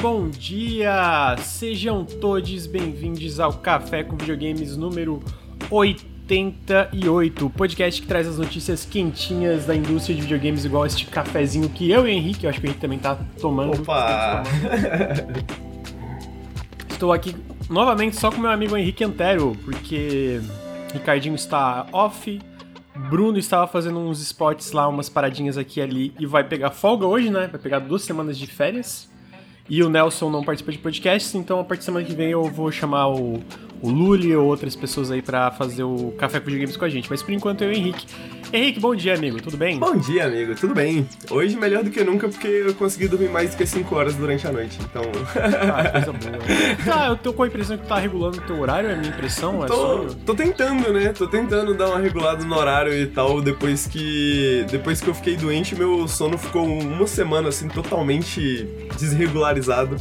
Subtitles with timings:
[0.00, 1.36] bom dia!
[1.38, 5.20] Sejam todos bem-vindos ao Café com Videogames número
[5.70, 11.68] 88, o podcast que traz as notícias quentinhas da indústria de videogames, igual este cafezinho
[11.68, 13.82] que eu e o Henrique, eu acho que o Henrique também tá tomando.
[13.82, 14.44] Opa!
[16.88, 17.34] Estou aqui
[17.68, 20.40] novamente só com meu amigo Henrique Antero, porque
[20.92, 22.40] Ricardinho está off,
[23.10, 27.04] Bruno estava fazendo uns spots lá, umas paradinhas aqui e ali, e vai pegar folga
[27.04, 27.48] hoje, né?
[27.48, 29.08] Vai pegar duas semanas de férias.
[29.68, 32.44] E o Nelson não participa de podcasts, então a partir da semana que vem eu
[32.44, 33.42] vou chamar o,
[33.80, 37.08] o Luli ou outras pessoas aí para fazer o Café com Videogames com a gente.
[37.08, 38.06] Mas por enquanto eu e o Henrique.
[38.52, 39.40] Henrique, bom dia, amigo.
[39.42, 39.78] Tudo bem?
[39.78, 40.54] Bom dia, amigo.
[40.54, 41.06] Tudo bem.
[41.30, 44.46] Hoje melhor do que nunca, porque eu consegui dormir mais do que 5 horas durante
[44.46, 44.78] a noite.
[44.82, 45.02] Então.
[45.36, 46.38] Ah, coisa boa.
[46.84, 48.96] tá, eu tô com a impressão que tu tá regulando o teu horário, é a
[48.96, 49.62] minha impressão?
[49.64, 51.12] É tô, tô tentando, né?
[51.12, 53.42] Tô tentando dar uma regulada no horário e tal.
[53.42, 54.64] Depois que.
[54.70, 58.66] Depois que eu fiquei doente, meu sono ficou uma semana assim totalmente
[58.98, 59.96] desregularizado.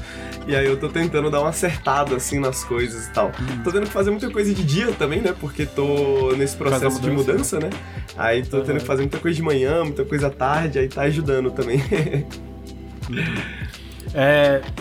[0.48, 3.28] E aí eu tô tentando dar uma acertada assim nas coisas e tal.
[3.28, 3.64] Hum.
[3.64, 5.36] Tô tendo que fazer muita coisa de dia também, né?
[5.38, 7.70] Porque tô nesse processo mudança, de mudança, né?
[8.16, 8.64] Aí tô uhum.
[8.64, 11.84] tendo que fazer muita coisa de manhã, muita coisa à tarde, aí tá ajudando também.
[14.14, 14.62] é.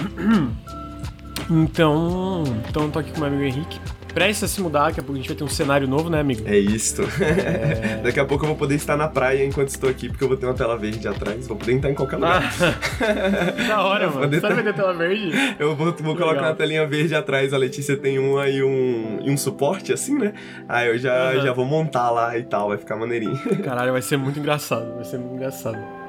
[1.49, 2.43] Então.
[2.69, 3.79] Então tô aqui com o meu amigo Henrique
[4.17, 6.19] presta a se mudar, daqui a pouco a gente vai ter um cenário novo, né,
[6.19, 6.49] amigo?
[6.49, 7.03] É isto.
[7.21, 8.01] É...
[8.03, 10.39] daqui a pouco eu vou poder estar na praia enquanto estou aqui, porque eu vou
[10.39, 11.47] ter uma tela verde atrás.
[11.47, 12.43] Vou poder estar em qualquer lugar.
[12.43, 14.31] Ah, da hora, mano.
[14.31, 15.33] Você vai ter tela verde?
[15.59, 17.53] Eu vou, vou colocar uma telinha verde atrás.
[17.53, 20.33] A Letícia tem um aí, um, um suporte assim, né?
[20.67, 21.43] Aí eu já, uhum.
[21.43, 23.39] já vou montar lá e tal, vai ficar maneirinho.
[23.63, 24.95] Caralho, vai ser muito engraçado.
[24.95, 26.06] Vai ser muito engraçado.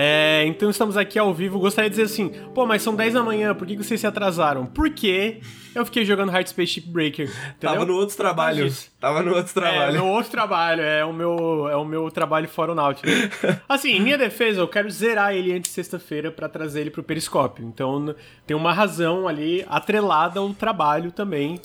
[0.00, 1.58] É, então estamos aqui ao vivo.
[1.58, 4.64] Gostaria de dizer assim, pô, mas são 10 da manhã, por que vocês se atrasaram?
[4.64, 5.40] Porque
[5.74, 7.26] eu fiquei jogando Hard Spaceship Breaker.
[7.26, 7.56] Entendeu?
[7.58, 8.72] Tava no outro trabalho.
[9.00, 9.96] Tava no outro trabalho.
[9.96, 13.28] É, no outro trabalho, é o meu, é o meu trabalho fora o Nautilus.
[13.68, 17.02] Assim, em minha defesa, eu quero zerar ele antes de sexta-feira para trazer ele pro
[17.02, 17.64] periscópio.
[17.64, 18.14] Então
[18.46, 21.60] tem uma razão ali atrelada ao trabalho também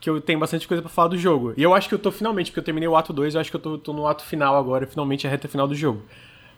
[0.00, 1.52] que eu tenho bastante coisa para falar do jogo.
[1.54, 3.50] E eu acho que eu tô finalmente, porque eu terminei o ato 2, eu acho
[3.50, 6.02] que eu tô, tô, no ato final agora, finalmente a reta final do jogo.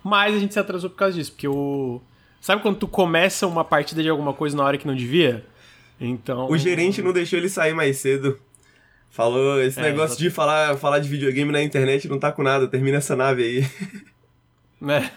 [0.03, 2.01] Mas a gente se atrasou por causa disso, porque o.
[2.41, 5.45] Sabe quando tu começa uma partida de alguma coisa na hora que não devia?
[6.01, 6.49] Então.
[6.49, 8.39] O gerente não deixou ele sair mais cedo.
[9.11, 12.69] Falou, esse é, negócio de falar, falar de videogame na internet não tá com nada,
[12.69, 13.67] termina essa nave aí.
[14.79, 15.11] Né?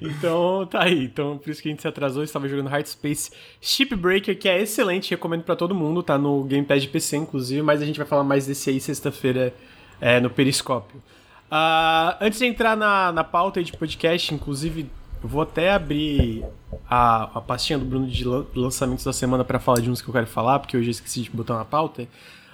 [0.00, 1.04] então, tá aí.
[1.04, 2.22] Então, por isso que a gente se atrasou.
[2.22, 6.04] Estava jogando Hard Space Shipbreaker, que é excelente, recomendo para todo mundo.
[6.04, 9.52] Tá no Gamepad PC, inclusive, mas a gente vai falar mais desse aí sexta-feira
[10.00, 11.02] é, no Periscópio.
[11.50, 14.90] Uh, antes de entrar na, na pauta de podcast, inclusive,
[15.22, 16.44] eu vou até abrir
[16.88, 20.12] a, a pastinha do Bruno de lançamentos da semana para falar de uns que eu
[20.12, 22.06] quero falar, porque hoje eu esqueci de botar na pauta.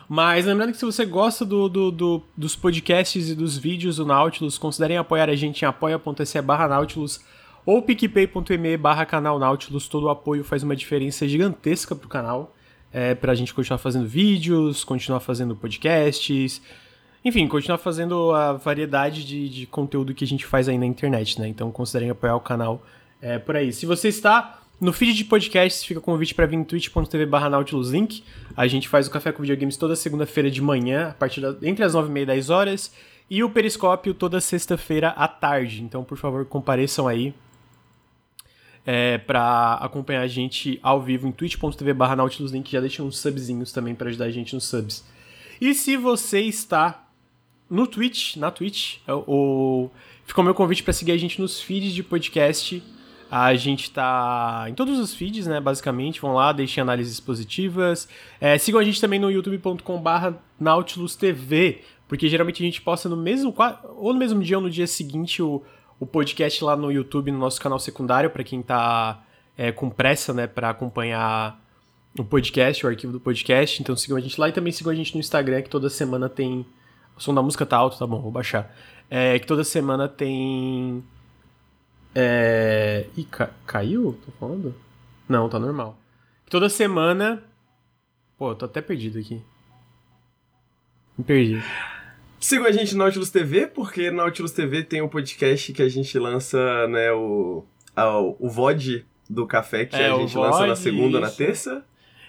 [0.09, 4.07] Mas lembrando que se você gosta do, do, do, dos podcasts e dos vídeos do
[4.07, 7.21] Nautilus, considerem apoiar a gente em apoia.se barra Nautilus
[7.65, 9.89] ou picpay.me barra canal Nautilus.
[9.89, 12.55] Todo o apoio faz uma diferença gigantesca pro canal.
[12.93, 16.63] É, pra gente continuar fazendo vídeos, continuar fazendo podcasts,
[17.25, 21.41] enfim, continuar fazendo a variedade de, de conteúdo que a gente faz aí na internet,
[21.41, 21.49] né?
[21.49, 22.85] Então considerem apoiar o canal
[23.21, 23.73] é, por aí.
[23.73, 27.49] Se você está no feed de podcasts, fica o convite para vir em twitch.tv barra
[27.49, 28.23] nautiluslink.
[28.55, 31.83] A gente faz o Café com Videogames toda segunda-feira de manhã, a partir da, entre
[31.83, 32.93] as 9 e meia e 10 horas.
[33.31, 35.83] E o Periscópio toda sexta-feira à tarde.
[35.83, 37.33] Então, por favor, compareçam aí
[38.85, 42.71] é, para acompanhar a gente ao vivo em twitch.tv barra nautiluslink.
[42.71, 45.03] Já deixa uns subzinhos também para ajudar a gente nos subs.
[45.59, 47.04] E se você está
[47.69, 49.91] no Twitch, na Twitch, é o,
[50.25, 52.83] ficou meu convite para seguir a gente nos feeds de podcast.
[53.31, 55.61] A gente tá em todos os feeds, né?
[55.61, 58.09] Basicamente, vão lá, deixem análises positivas.
[58.41, 63.17] É, sigam a gente também no youtube.com/barra Nautilus TV, porque geralmente a gente posta no
[63.17, 63.53] mesmo
[63.97, 65.63] ou no mesmo dia ou no dia seguinte o,
[65.99, 69.25] o podcast lá no YouTube, no nosso canal secundário, para quem tá
[69.57, 71.61] é, com pressa, né, para acompanhar
[72.19, 73.83] o podcast, o arquivo do podcast.
[73.83, 76.29] Então sigam a gente lá e também sigam a gente no Instagram, que toda semana
[76.29, 76.65] tem
[77.17, 78.75] o som da música tá alto, tá bom, vou baixar.
[79.11, 81.05] É que toda semana tem.
[82.15, 83.07] É.
[83.17, 83.51] Ih, ca...
[83.67, 84.19] caiu?
[84.25, 84.75] Tô falando?
[85.29, 85.97] Não, tá normal.
[86.49, 87.43] Toda semana.
[88.37, 89.43] Pô, eu tô até perdido aqui.
[91.17, 91.63] Me perdi.
[92.41, 95.89] Sigam a gente no Nautilus TV, porque no Nautilus TV tem um podcast que a
[95.89, 97.65] gente lança, né, o,
[97.97, 101.21] a, o VOD do café, que é, a gente lança na segunda, isso.
[101.21, 101.85] na terça.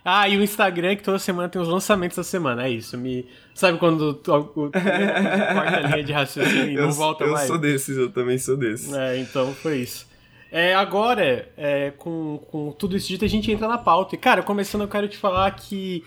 [0.07, 2.95] Ah, e o Instagram que toda semana tem os lançamentos da semana, é isso.
[2.95, 3.27] Me...
[3.55, 7.45] Sabe quando o, corta a linha de raciocínio e não volta eu mais?
[7.45, 8.93] Eu sou desses, eu também sou desses.
[8.93, 10.07] É, então foi isso.
[10.51, 14.13] É, agora, é, com, com tudo isso dito, a gente entra na pauta.
[14.13, 16.03] E, cara, começando, eu quero te falar que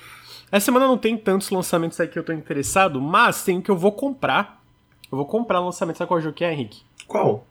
[0.52, 3.70] essa semana não tem tantos lançamentos aí que eu tô interessado, mas tem o que
[3.70, 4.62] eu vou comprar.
[5.10, 5.98] Eu vou comprar um lançamento.
[5.98, 6.82] Sabe qual jogo que é, Henrique?
[7.08, 7.44] Qual?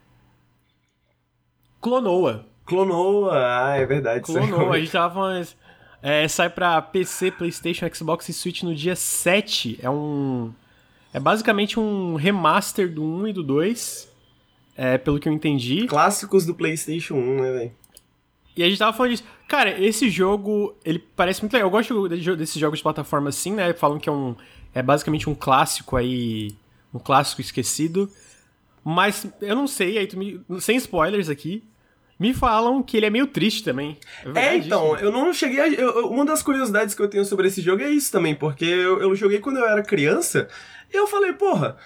[1.82, 2.46] Clonoa.
[2.66, 4.22] Clonou, ah, é verdade.
[4.22, 5.48] Clonou, a gente tava falando.
[6.02, 9.80] É, sai pra PC, PlayStation, Xbox e Switch no dia 7.
[9.82, 10.54] É um.
[11.14, 14.08] É basicamente um remaster do 1 e do 2.
[14.76, 15.88] É, pelo que eu entendi.
[15.88, 17.72] Clássicos do PlayStation 1, né, velho?
[18.56, 19.24] E a gente tava falando disso.
[19.48, 21.68] Cara, esse jogo, ele parece muito legal.
[21.68, 23.74] Eu gosto desses jogos de plataforma assim, né?
[23.74, 24.36] Falam que é um.
[24.74, 26.56] É basicamente um clássico aí.
[26.94, 28.12] Um clássico esquecido.
[28.84, 30.40] Mas eu não sei, aí tu me.
[30.60, 31.64] Sem spoilers aqui.
[32.20, 33.98] Me falam que ele é meio triste também.
[34.34, 35.06] É, é então, isso?
[35.06, 35.68] eu não cheguei a.
[35.68, 39.02] Eu, uma das curiosidades que eu tenho sobre esse jogo é isso também, porque eu,
[39.02, 40.48] eu joguei quando eu era criança
[40.92, 41.78] e eu falei, porra,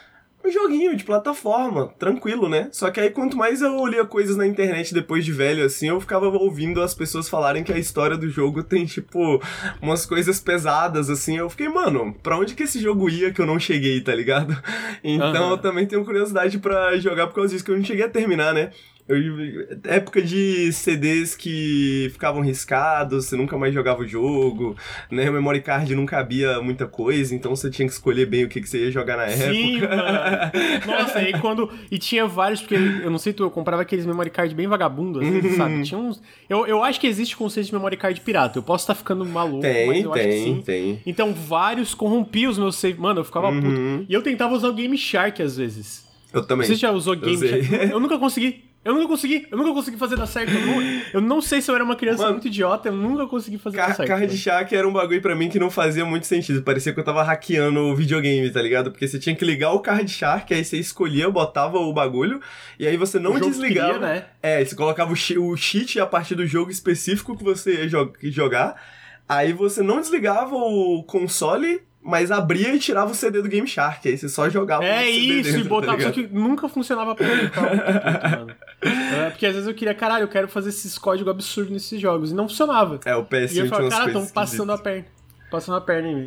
[0.43, 2.69] um joguinho de plataforma, tranquilo, né?
[2.71, 6.01] Só que aí quanto mais eu lia coisas na internet depois de velho, assim, eu
[6.01, 9.41] ficava ouvindo as pessoas falarem que a história do jogo tem, tipo,
[9.81, 11.37] umas coisas pesadas, assim.
[11.37, 14.55] Eu fiquei, mano, pra onde que esse jogo ia que eu não cheguei, tá ligado?
[15.03, 15.51] Então uhum.
[15.51, 18.53] eu também tenho curiosidade para jogar por causa disso, que eu não cheguei a terminar,
[18.53, 18.71] né?
[19.07, 24.75] Eu, época de CDs que ficavam riscados, você nunca mais jogava o jogo,
[25.09, 25.29] né?
[25.29, 28.61] O memory card não cabia muita coisa, então você tinha que escolher bem o que,
[28.61, 29.95] que você ia jogar na Sim, época.
[29.95, 30.85] Mano.
[30.87, 31.69] Nossa, aí quando.
[31.89, 35.21] E tinha vários, porque eu não sei tu, eu comprava aqueles memory card bem vagabundos,
[35.21, 35.57] assim, uhum.
[35.57, 35.83] sabe?
[35.83, 36.21] Tinha uns.
[36.49, 38.59] Eu, eu acho que existe conceito de memory card pirata.
[38.59, 40.61] Eu posso estar ficando maluco, tem, mas eu tem, acho que sim.
[40.61, 41.01] Tem.
[41.05, 42.99] Então vários corrompiam os meus save.
[42.99, 43.61] Mano, eu ficava uhum.
[43.61, 44.05] puto.
[44.07, 46.05] E eu tentava usar o Game Shark às vezes.
[46.33, 46.65] Eu também.
[46.65, 47.91] Você já usou Game Shark?
[47.91, 48.70] Eu nunca consegui.
[48.83, 50.51] Eu nunca consegui, eu nunca consegui fazer dar certo.
[50.51, 50.81] Eu não,
[51.13, 53.77] eu não sei se eu era uma criança Mano, muito idiota, eu nunca consegui fazer
[53.77, 54.07] dar certo.
[54.07, 56.63] Card Shark era um bagulho para mim que não fazia muito sentido.
[56.63, 58.89] Parecia que eu tava hackeando o videogame, tá ligado?
[58.89, 62.41] Porque você tinha que ligar o Card Shark, aí você escolhia, botava o bagulho,
[62.79, 63.93] e aí você não desligava.
[63.93, 64.25] Queria, né?
[64.41, 68.81] É, você colocava o, cheat a partir do jogo específico que você ia jogar.
[69.29, 74.07] Aí você não desligava o console mas abria e tirava o CD do Game Shark,
[74.07, 76.67] aí você só jogava é o isso, dentro, e tá botava, tá só que nunca
[76.67, 78.55] funcionava pra mim, mano.
[78.83, 82.31] É, porque às vezes eu queria, caralho, eu quero fazer esses códigos absurdos nesses jogos,
[82.31, 82.99] e não funcionava.
[83.05, 85.05] É, o PS1 E eu falava, cara, tão passando a perna.
[85.51, 86.25] Passando a perna em mim.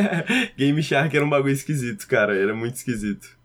[0.56, 3.36] Game Shark era um bagulho esquisito, cara, era muito esquisito.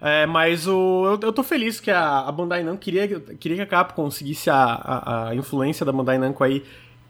[0.00, 3.62] É, mas o, eu, eu tô feliz que a, a Bandai Namco queria, queria que
[3.62, 6.62] a Capcom conseguisse a, a, a influência da Bandai Namco aí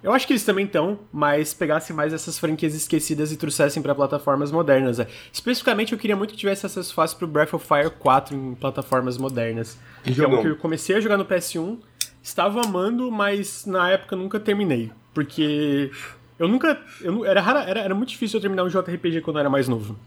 [0.02, 3.94] eu acho que eles também estão, mas pegassem mais essas franquias esquecidas e trouxessem para
[3.94, 5.00] plataformas modernas.
[5.00, 5.08] É.
[5.32, 9.18] Especificamente, eu queria muito que tivesse acesso fácil pro Breath of Fire 4 em plataformas
[9.18, 9.76] modernas.
[10.04, 11.78] Que é um que eu comecei a jogar no PS1,
[12.22, 14.92] estava amando, mas na época nunca terminei.
[15.12, 15.90] Porque
[16.38, 16.80] eu nunca.
[17.00, 19.66] Eu, era, rara, era, era muito difícil eu terminar um JRPG quando eu era mais
[19.66, 19.98] novo.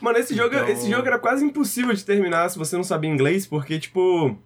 [0.00, 0.68] Mano, esse jogo, então...
[0.68, 4.38] esse jogo era quase impossível de terminar se você não sabia inglês, porque, tipo.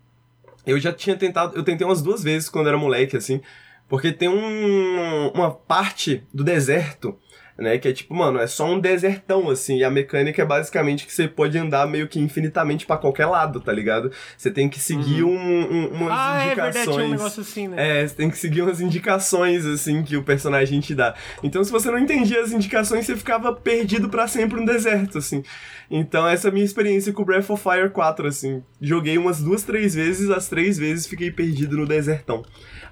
[0.67, 1.55] Eu já tinha tentado.
[1.57, 3.41] Eu tentei umas duas vezes quando era moleque, assim.
[3.89, 7.17] Porque tem um, uma parte do deserto,
[7.59, 7.77] né?
[7.77, 9.79] Que é tipo, mano, é só um desertão, assim.
[9.79, 13.61] E a mecânica é basicamente que você pode andar meio que infinitamente para qualquer lado,
[13.61, 14.13] tá ligado?
[14.37, 15.35] Você tem que seguir uhum.
[15.35, 16.77] um, um, umas ah, indicações.
[16.77, 18.03] É, verdade, um negócio assim, né?
[18.03, 21.15] É, você tem que seguir umas indicações, assim, que o personagem te dá.
[21.43, 25.43] Então, se você não entendia as indicações, você ficava perdido para sempre no deserto, assim.
[25.91, 28.63] Então, essa é a minha experiência com Breath of Fire 4, assim.
[28.81, 32.45] Joguei umas duas, três vezes, as três vezes fiquei perdido no desertão.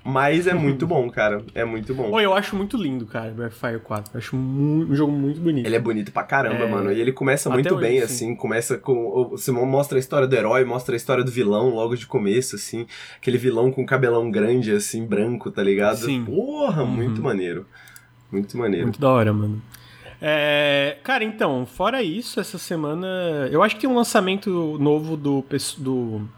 [0.07, 1.43] Mas é muito bom, cara.
[1.55, 2.11] É muito bom.
[2.13, 4.13] Oi, eu acho muito lindo, cara, Breath 4.
[4.15, 5.67] Eu acho um jogo muito bonito.
[5.67, 6.69] Ele é bonito pra caramba, é...
[6.69, 6.93] mano.
[6.93, 8.05] E ele começa muito hoje, bem, sim.
[8.05, 8.37] assim.
[8.37, 9.31] Começa com.
[9.31, 12.87] Você mostra a história do herói, mostra a história do vilão logo de começo, assim.
[13.17, 15.99] Aquele vilão com cabelão grande, assim, branco, tá ligado?
[15.99, 16.25] Sim.
[16.25, 16.89] Porra, uhum.
[16.89, 17.67] muito maneiro.
[18.31, 18.87] Muito maneiro.
[18.87, 19.61] Muito da hora, mano.
[20.21, 23.49] É, cara, então, fora isso, essa semana.
[23.51, 25.45] Eu acho que tem um lançamento novo do,
[25.79, 26.29] do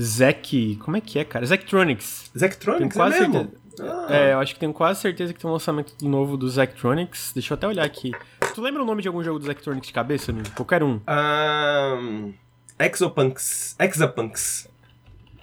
[0.00, 0.76] Zack.
[0.76, 1.44] Como é que é, cara?
[1.44, 2.30] Zacktronics.
[2.36, 2.96] Zacktronics?
[2.96, 3.52] Quase é mesmo?
[3.80, 4.06] Ah.
[4.10, 7.32] É, eu acho que tenho quase certeza que tem um lançamento novo do Zacktronics.
[7.34, 8.12] Deixa eu até olhar aqui.
[8.54, 10.50] Tu lembra o nome de algum jogo do Zacktronics de cabeça, amigo?
[10.50, 11.00] Qualquer um.
[11.08, 12.34] Um,
[12.78, 13.76] Exopunks.
[13.78, 14.68] Exapunks.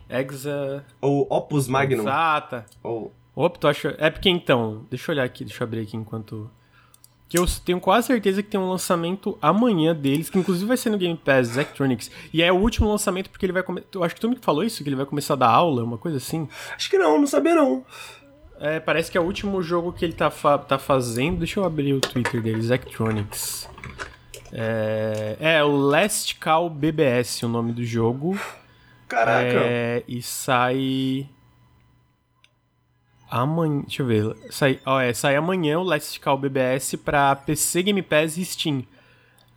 [0.09, 0.83] Exa.
[1.01, 2.03] Ou Opus Magnum.
[2.03, 2.65] Exata.
[2.83, 3.13] Ou.
[3.35, 3.95] Opa, tu acha.
[3.97, 4.85] É porque então.
[4.89, 6.49] Deixa eu olhar aqui, deixa eu abrir aqui enquanto
[7.29, 10.89] que eu tenho quase certeza que tem um lançamento amanhã deles, que inclusive vai ser
[10.89, 12.09] no Game Pass, Electronics.
[12.33, 13.87] E é o último lançamento porque ele vai começar.
[13.93, 15.97] Eu acho que tu me falou isso, que ele vai começar a dar aula, uma
[15.97, 16.49] coisa assim.
[16.75, 17.85] Acho que não, não sabia não.
[18.59, 21.37] É, parece que é o último jogo que ele tá, fa tá fazendo.
[21.37, 23.69] Deixa eu abrir o Twitter deles, Electronics.
[24.51, 28.37] É, é o Last Call BBS, o nome do jogo.
[29.07, 29.59] Caraca!
[29.61, 31.29] É, e sai.
[33.29, 33.81] Amanhã.
[33.81, 34.35] Deixa eu ver.
[34.49, 38.83] Sai, ó, é, sai amanhã o Let's Call BBS pra PC Game Pass e Steam.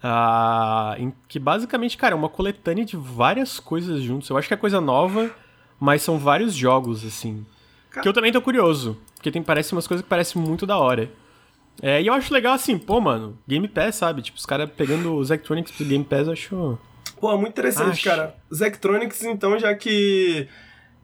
[0.02, 4.28] Ah, em, que basicamente, cara, é uma coletânea de várias coisas juntos.
[4.28, 5.30] Eu acho que é coisa nova,
[5.78, 7.46] mas são vários jogos, assim.
[7.90, 8.02] Car...
[8.02, 8.98] Que eu também tô curioso.
[9.14, 11.08] Porque tem, parece umas coisas que parecem muito da hora.
[11.80, 14.20] É, e eu acho legal assim, pô, mano, Game Pass, sabe?
[14.20, 16.78] Tipo, os caras pegando os Electronics pro Game Pass, eu acho.
[17.18, 18.04] Pô, muito interessante, acho.
[18.04, 18.36] cara.
[18.50, 20.48] Os Electronics, então, já que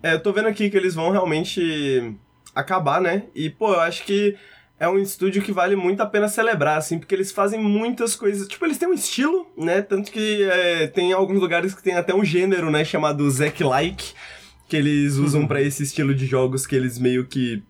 [0.02, 2.14] É, eu tô vendo aqui que eles vão realmente
[2.55, 3.25] acabar, né?
[3.35, 4.37] E, pô, eu acho que
[4.81, 8.47] é um estúdio que vale muito a pena celebrar, assim, porque eles fazem muitas coisas.
[8.47, 9.83] Tipo, eles têm um estilo, né?
[9.83, 12.85] Tanto que é, tem alguns lugares que tem até um gênero, né?
[12.85, 14.12] Chamado Zack-like,
[14.69, 17.62] que eles usam para esse estilo de jogos que eles meio que.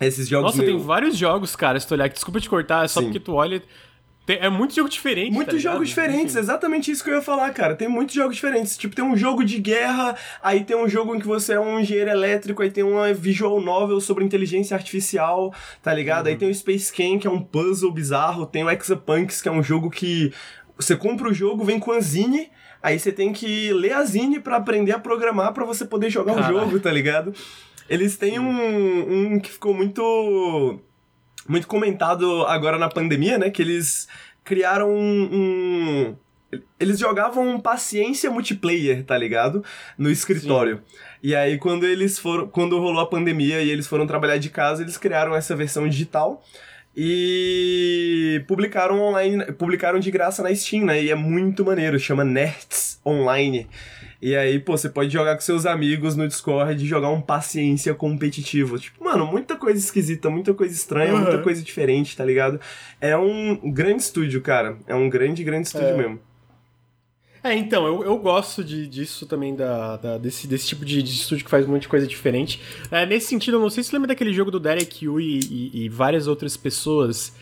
[0.00, 0.52] Esses jogos.
[0.52, 0.76] Nossa, meio...
[0.76, 2.08] tem vários jogos, cara, se tu olhar.
[2.08, 3.06] Desculpa te cortar, é só Sim.
[3.06, 3.62] porque tu olha.
[4.26, 5.32] Tem, é muito jogo diferente.
[5.32, 6.40] Muitos tá jogos diferentes, Enfim.
[6.40, 7.76] exatamente isso que eu ia falar, cara.
[7.76, 8.76] Tem muitos jogos diferentes.
[8.76, 11.78] Tipo, tem um jogo de guerra, aí tem um jogo em que você é um
[11.78, 16.26] engenheiro elétrico, aí tem uma visual novel sobre inteligência artificial, tá ligado?
[16.26, 16.32] Uhum.
[16.32, 19.52] Aí tem o Space Can, que é um puzzle bizarro, tem o Exapunks, que é
[19.52, 20.32] um jogo que
[20.76, 22.50] você compra o jogo, vem com a Zine,
[22.82, 26.36] aí você tem que ler a Zine pra aprender a programar para você poder jogar
[26.36, 27.32] o jogo, tá ligado?
[27.88, 30.80] Eles têm um, um que ficou muito
[31.48, 33.50] muito comentado agora na pandemia, né?
[33.50, 34.08] Que eles
[34.44, 36.16] criaram um, um
[36.78, 39.64] eles jogavam paciência multiplayer, tá ligado?
[39.98, 40.76] No escritório.
[40.76, 40.98] Sim.
[41.22, 42.46] E aí, quando eles foram.
[42.46, 46.42] Quando rolou a pandemia e eles foram trabalhar de casa, eles criaram essa versão digital
[46.96, 49.52] e publicaram online.
[49.52, 51.02] Publicaram de graça na Steam, né?
[51.02, 53.68] E é muito maneiro, chama Nerds Online.
[54.20, 57.94] E aí, pô, você pode jogar com seus amigos no Discord e jogar um paciência
[57.94, 58.78] competitivo.
[58.78, 61.20] Tipo, mano, muita coisa esquisita, muita coisa estranha, uhum.
[61.20, 62.58] muita coisa diferente, tá ligado?
[63.00, 64.78] É um grande estúdio, cara.
[64.86, 65.96] É um grande, grande estúdio é.
[65.96, 66.20] mesmo.
[67.44, 71.12] É, então, eu, eu gosto de, disso também, da, da desse, desse tipo de, de,
[71.12, 72.60] estúdio que faz um monte de coisa diferente.
[72.90, 75.38] É, nesse sentido, eu não sei se você lembra daquele jogo do Derek Yu e,
[75.38, 77.36] e, e várias outras pessoas.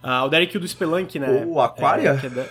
[0.00, 1.44] Ah, o Derek Yu do Spelunk, né?
[1.44, 2.10] O Aquaria?
[2.10, 2.48] É, é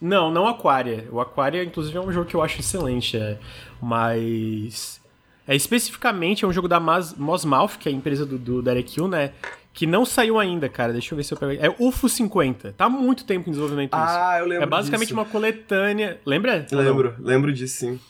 [0.00, 1.08] não, não Aquaria.
[1.10, 3.16] O Aquaria, inclusive, é um jogo que eu acho excelente.
[3.16, 3.38] É,
[3.80, 5.00] mas.
[5.48, 9.06] É, especificamente é um jogo da Mosmouth, que é a empresa do, do Derek Hill,
[9.06, 9.32] né?
[9.72, 10.92] Que não saiu ainda, cara.
[10.92, 11.52] Deixa eu ver se eu pego.
[11.52, 12.72] É UFO 50.
[12.72, 14.16] Tá muito tempo em desenvolvimento ah, isso.
[14.18, 14.64] Ah, eu lembro.
[14.64, 15.18] É basicamente disso.
[15.18, 16.20] uma coletânea.
[16.26, 16.66] Lembra?
[16.72, 18.00] Lembro, lembro disso sim.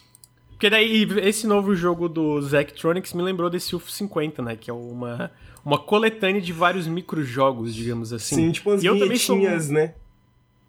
[0.50, 4.56] Porque daí esse novo jogo do Zectronics me lembrou desse UFO 50, né?
[4.56, 5.30] Que é uma,
[5.62, 8.36] uma coletânea de vários microjogos, digamos assim.
[8.36, 9.36] Sim, tipo umas e eu também sou...
[9.36, 9.94] né?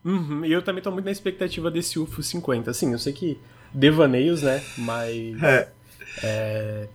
[0.07, 2.71] Uhum, e eu também tô muito na expectativa desse UFO 50.
[2.71, 3.37] Assim, eu sei que
[3.73, 4.63] devaneios, né?
[4.77, 5.43] Mas.
[5.43, 5.67] É.
[6.23, 6.87] é...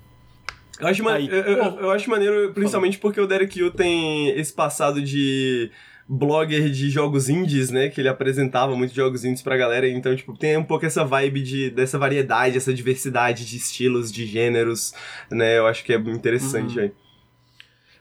[0.80, 4.52] Eu acho, Aí, eu, eu, eu, acho maneiro, principalmente porque o Derek Yu tem esse
[4.52, 5.70] passado de
[6.08, 7.90] blogger de jogos indies, né?
[7.90, 9.86] Que ele apresentava muitos jogos indies pra galera.
[9.86, 14.26] Então, tipo, tem um pouco essa vibe de, dessa variedade, essa diversidade de estilos, de
[14.26, 14.94] gêneros,
[15.30, 15.58] né?
[15.58, 16.84] Eu acho que é interessante uhum.
[16.84, 16.92] aí.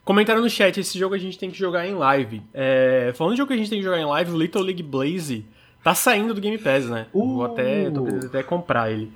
[0.04, 2.42] Comentaram no chat, esse jogo a gente tem que jogar em live.
[2.54, 4.84] É, falando de jogo que a gente tem que jogar em live, o Little League
[4.84, 5.46] Blaze
[5.84, 7.08] tá saindo do Game Pass, né?
[7.14, 7.36] Uh.
[7.36, 9.12] Vou até, tô pretendendo até comprar ele.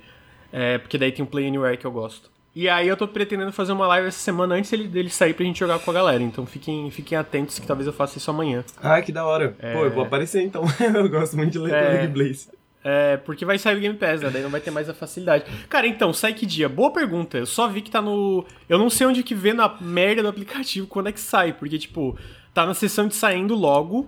[0.51, 2.29] É, porque daí tem um Play Anywhere que eu gosto.
[2.55, 5.59] E aí eu tô pretendendo fazer uma live essa semana antes dele sair pra gente
[5.59, 6.23] jogar com a galera.
[6.23, 8.63] Então fiquem, fiquem atentos que talvez eu faça isso amanhã.
[8.81, 9.53] Ah, que da hora.
[9.59, 9.73] É...
[9.73, 10.63] Pô, eu vou aparecer então.
[10.95, 11.93] eu gosto muito de Little é...
[11.93, 12.47] League Blaze.
[12.87, 14.29] É, porque vai sair o Game Pass, né?
[14.29, 15.45] Daí não vai ter mais a facilidade.
[15.67, 16.69] Cara, então, sai que dia?
[16.69, 17.35] Boa pergunta.
[17.35, 18.45] Eu só vi que tá no.
[18.69, 21.51] Eu não sei onde que vê na merda do aplicativo quando é que sai.
[21.51, 22.15] Porque, tipo,
[22.53, 24.07] tá na sessão de saindo logo.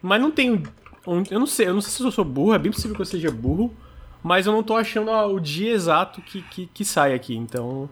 [0.00, 0.62] Mas não tem.
[1.30, 3.06] Eu não sei, eu não sei se eu sou burro, é bem possível que eu
[3.06, 3.70] seja burro.
[4.22, 7.36] Mas eu não tô achando o dia exato que, que, que sai aqui.
[7.36, 7.86] Então.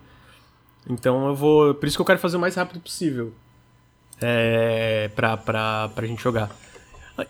[0.89, 1.75] Então eu vou.
[1.75, 3.35] Por isso que eu quero fazer o mais rápido possível.
[4.23, 5.11] É.
[5.15, 6.51] Pra, pra, pra gente jogar.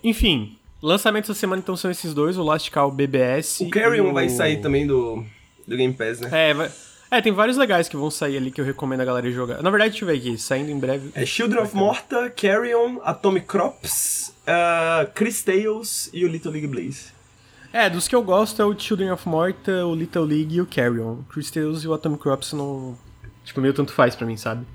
[0.04, 3.60] Enfim, Lançamentos essa semana então são esses dois, o Last Call BBS.
[3.60, 4.12] O Carrion o...
[4.14, 5.24] vai sair também do,
[5.66, 6.28] do Game Pass, né?
[6.32, 6.70] É, vai...
[7.10, 9.62] É, tem vários legais que vão sair ali que eu recomendo a galera jogar.
[9.62, 11.10] Na verdade, deixa eu ver aqui, saindo em breve.
[11.14, 17.06] É Children of Morta, Carrion, Atomic Crops, uh, Chris Tales e o Little League Blaze.
[17.72, 20.66] É, dos que eu gosto é o Children of Morta, o Little League e o
[20.66, 21.22] Carrion.
[21.30, 22.96] Chris Tales e o Atomic Crops não.
[23.42, 24.66] Tipo, meio tanto faz pra mim, sabe?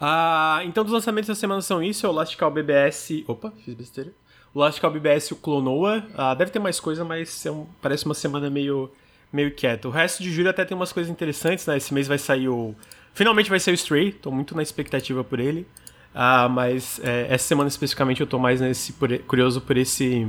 [0.00, 3.24] Ah, então, dos lançamentos da semana são isso: é o Last Call BBS.
[3.26, 4.12] Opa, fiz besteira.
[4.56, 6.02] O Last Call BBS e o Clonoa.
[6.14, 8.90] Ah, deve ter mais coisa, mas é um, parece uma semana meio,
[9.30, 9.86] meio quieta.
[9.86, 11.76] O resto de julho até tem umas coisas interessantes, né?
[11.76, 12.74] Esse mês vai sair o.
[13.12, 15.66] Finalmente vai sair o Stray, tô muito na expectativa por ele.
[16.14, 20.26] Ah, mas é, essa semana especificamente eu tô mais nesse, por, curioso por esse.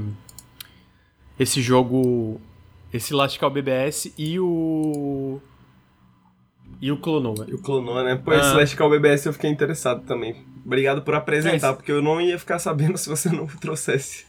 [1.39, 2.41] Esse jogo.
[2.91, 5.39] Esse Last Call BBS e o.
[6.81, 7.45] E o Clonoa.
[7.47, 8.15] E o Clonoa, né?
[8.15, 8.61] Pô, ah.
[8.61, 10.45] esse Call BBS eu fiquei interessado também.
[10.65, 14.25] Obrigado por apresentar, é porque eu não ia ficar sabendo se você não trouxesse.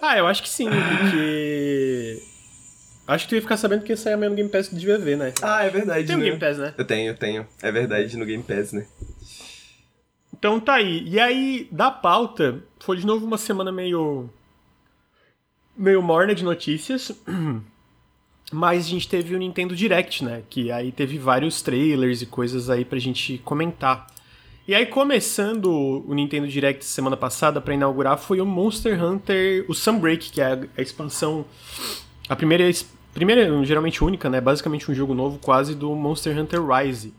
[0.00, 2.22] Ah, eu acho que sim, porque.
[3.06, 5.34] Acho que tu ia ficar sabendo que amanhã no Game Pass de VV, né?
[5.42, 6.06] Ah, é verdade.
[6.06, 6.22] Tem né?
[6.22, 6.74] no Game Pass, né?
[6.76, 7.46] Eu tenho, eu tenho.
[7.62, 8.86] É verdade, no Game Pass, né?
[10.32, 11.06] Então tá aí.
[11.06, 14.30] E aí, da pauta, foi de novo uma semana meio.
[15.76, 17.12] meio morna de notícias.
[18.52, 20.42] Mas a gente teve o Nintendo Direct, né?
[20.48, 24.06] Que aí teve vários trailers e coisas aí pra gente comentar.
[24.66, 25.66] E aí, começando
[26.06, 30.58] o Nintendo Direct semana passada para inaugurar, foi o Monster Hunter, o Sunbreak, que é
[30.76, 31.44] a, expansão.
[32.28, 32.64] A primeira
[33.12, 34.40] primeira, geralmente única, né?
[34.40, 37.12] Basicamente um jogo novo quase do Monster Hunter Rise.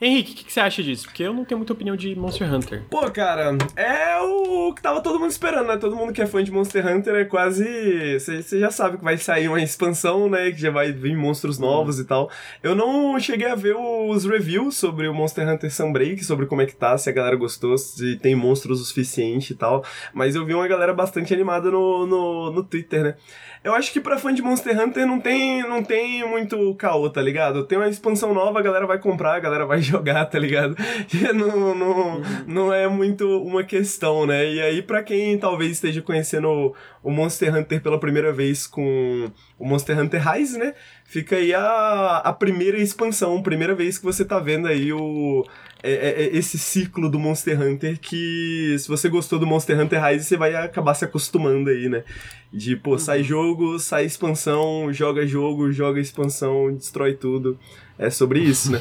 [0.00, 1.04] Henrique, o que, que, você acha disso?
[1.04, 2.82] Porque eu não tenho muita opinião de Monster Hunter.
[2.88, 5.76] Pô, cara, é o que tava todo mundo esperando, né?
[5.76, 8.18] Todo mundo que é fã de Monster Hunter é quase.
[8.18, 10.50] Você já sabe que vai sair uma expansão, né?
[10.52, 12.30] Que já vai vir monstros novos e tal.
[12.62, 16.66] Eu não cheguei a ver os reviews sobre o Monster Hunter Sunbreak, sobre como é
[16.66, 19.84] que tá, se a galera gostou, se tem monstros o suficiente e tal.
[20.14, 23.14] Mas eu vi uma galera bastante animada no, no, no Twitter, né?
[23.62, 27.20] Eu acho que pra fã de Monster Hunter não tem, não tem muito caô, tá
[27.20, 27.66] ligado?
[27.66, 30.74] Tem uma expansão nova, a galera vai comprar, a galera vai jogar, tá ligado?
[31.12, 32.22] E não, não, uhum.
[32.46, 34.50] não é muito uma questão, né?
[34.50, 39.66] E aí, pra quem talvez esteja conhecendo o Monster Hunter pela primeira vez com o
[39.66, 40.74] Monster Hunter Rise, né?
[41.04, 45.44] Fica aí a, a primeira expansão, primeira vez que você tá vendo aí o,
[45.82, 50.04] é, é, é, esse ciclo do Monster Hunter que, se você gostou do Monster Hunter
[50.04, 52.04] Rise, você vai acabar se acostumando aí, né?
[52.52, 53.24] De, pô, sai uhum.
[53.24, 57.58] jogo, sai expansão, joga jogo, joga expansão, destrói tudo.
[57.98, 58.80] É sobre isso, né?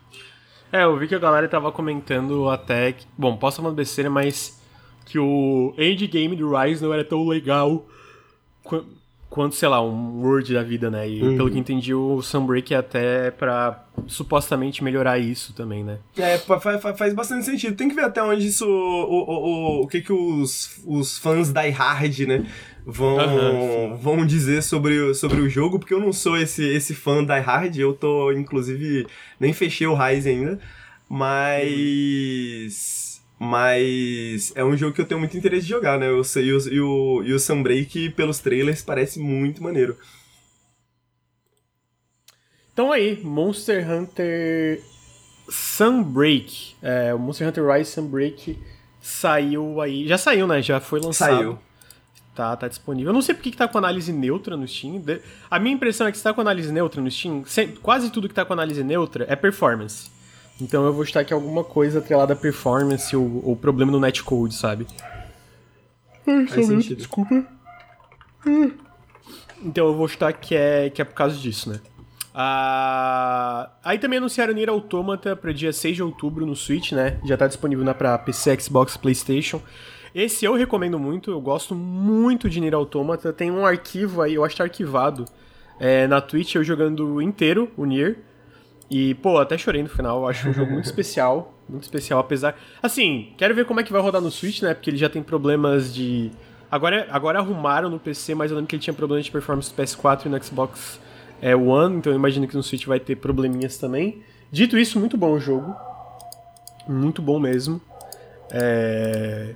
[0.72, 4.60] é, eu vi que a galera tava comentando até que, bom, posso falar besteira, mas
[5.04, 7.86] que o endgame do Rise não era tão legal
[9.32, 11.08] quanto, sei lá, um Word da vida, né?
[11.08, 11.36] E uhum.
[11.38, 16.00] pelo que entendi, o Sunbreak é até pra supostamente melhorar isso também, né?
[16.18, 17.74] É, faz, faz bastante sentido.
[17.74, 18.68] Tem que ver até onde isso.
[18.68, 22.44] O, o, o, o que que os, os fãs die hard, né?
[22.84, 27.24] Vão, uhum, vão dizer sobre, sobre o jogo, porque eu não sou esse, esse fã
[27.24, 29.06] die hard, eu tô, inclusive,
[29.40, 30.60] nem fechei o Rise ainda,
[31.08, 32.96] mas.
[32.96, 33.01] Uhum
[33.44, 36.08] mas é um jogo que eu tenho muito interesse de jogar, né?
[36.08, 39.96] Eu sei, e, o, e, o, e o Sunbreak, pelos trailers, parece muito maneiro.
[42.72, 44.80] Então aí, Monster Hunter
[45.48, 46.76] Sunbreak.
[46.80, 48.56] É, o Monster Hunter Rise Sunbreak
[49.00, 50.06] saiu aí.
[50.06, 50.62] Já saiu, né?
[50.62, 51.34] Já foi lançado.
[51.34, 51.58] Saiu.
[52.36, 53.10] Tá, tá disponível.
[53.10, 55.02] Eu não sei porque que tá com análise neutra no Steam.
[55.50, 57.42] A minha impressão é que se tá com análise neutra no Steam,
[57.82, 60.21] quase tudo que tá com análise neutra é performance.
[60.60, 64.54] Então eu vou estar aqui alguma coisa atrelada à performance ou, ou problema no netcode,
[64.54, 64.86] sabe?
[66.26, 66.98] Ai, Faz sentido.
[66.98, 67.44] Desculpa.
[69.64, 71.80] Então eu vou estar que é, que é por causa disso, né?
[72.34, 77.18] Ah, aí também anunciaram Nier Automata para dia 6 de outubro no Switch, né?
[77.24, 79.60] Já tá disponível na pra PC, Xbox, PlayStation.
[80.14, 83.32] Esse eu recomendo muito, eu gosto muito de Nier Automata.
[83.32, 85.26] Tem um arquivo aí, eu acho que tá arquivado
[85.78, 88.18] é, na Twitch, eu jogando inteiro o Nier.
[88.92, 90.20] E, pô, até chorei no final.
[90.20, 91.54] Eu acho um jogo muito especial.
[91.66, 92.54] Muito especial, apesar.
[92.82, 94.74] Assim, quero ver como é que vai rodar no Switch, né?
[94.74, 96.30] Porque ele já tem problemas de.
[96.70, 99.82] Agora, agora arrumaram no PC, mas eu lembro que ele tinha problemas de performance no
[99.82, 101.00] PS4 e no Xbox
[101.40, 104.22] é, One, então eu imagino que no Switch vai ter probleminhas também.
[104.50, 105.74] Dito isso, muito bom o jogo.
[106.86, 107.80] Muito bom mesmo.
[108.50, 109.54] É...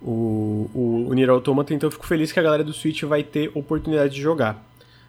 [0.00, 3.22] O, o, o Nier Automata, então eu fico feliz que a galera do Switch vai
[3.22, 4.60] ter oportunidade de jogar.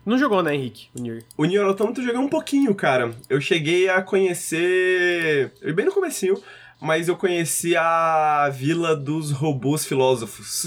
[0.06, 0.90] Não jogou, né, Henrique?
[0.98, 1.24] O Nier.
[1.38, 3.14] O Nier Automata eu joguei um pouquinho, cara.
[3.30, 5.52] Eu cheguei a conhecer...
[5.74, 6.38] Bem no comecinho
[6.84, 10.66] mas eu conheci a Vila dos Robôs Filósofos.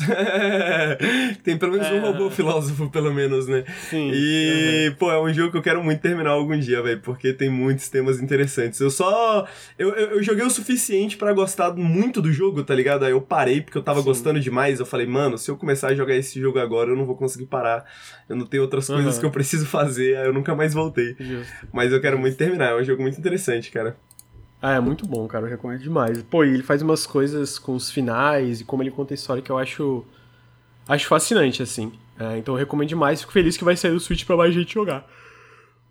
[1.44, 1.92] Tem pelo menos é...
[1.92, 3.64] um robô filósofo, pelo menos, né?
[3.90, 4.10] Sim.
[4.14, 4.94] E, uhum.
[4.94, 7.90] pô, é um jogo que eu quero muito terminar algum dia, velho, porque tem muitos
[7.90, 8.80] temas interessantes.
[8.80, 9.46] Eu só.
[9.78, 13.04] Eu, eu, eu joguei o suficiente para gostar muito do jogo, tá ligado?
[13.04, 14.06] Aí eu parei porque eu tava Sim.
[14.06, 14.80] gostando demais.
[14.80, 17.44] Eu falei, mano, se eu começar a jogar esse jogo agora, eu não vou conseguir
[17.44, 17.84] parar.
[18.26, 18.96] Eu não tenho outras uhum.
[18.96, 21.14] coisas que eu preciso fazer, aí eu nunca mais voltei.
[21.20, 21.52] Justo.
[21.70, 23.98] Mas eu quero muito terminar, é um jogo muito interessante, cara.
[24.66, 25.46] Ah, é muito bom, cara.
[25.46, 26.20] Eu recomendo demais.
[26.24, 29.40] Pô, e ele faz umas coisas com os finais e como ele conta a história
[29.40, 30.04] que eu acho.
[30.88, 31.92] Acho fascinante, assim.
[32.18, 33.20] É, então eu recomendo demais.
[33.20, 35.08] Fico feliz que vai sair o Switch pra mais gente jogar.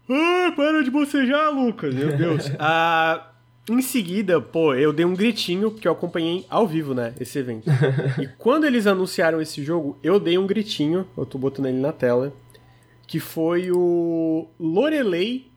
[0.10, 1.96] Ah, para de bocejar, Lucas.
[1.96, 2.52] Meu Deus.
[2.60, 3.32] ah,
[3.70, 7.70] em seguida, pô, eu dei um gritinho, porque eu acompanhei ao vivo, né, esse evento.
[8.22, 11.94] e quando eles anunciaram esse jogo, eu dei um gritinho, eu tô botando ele na
[11.94, 12.34] tela,
[13.08, 15.50] que foi o Lorelei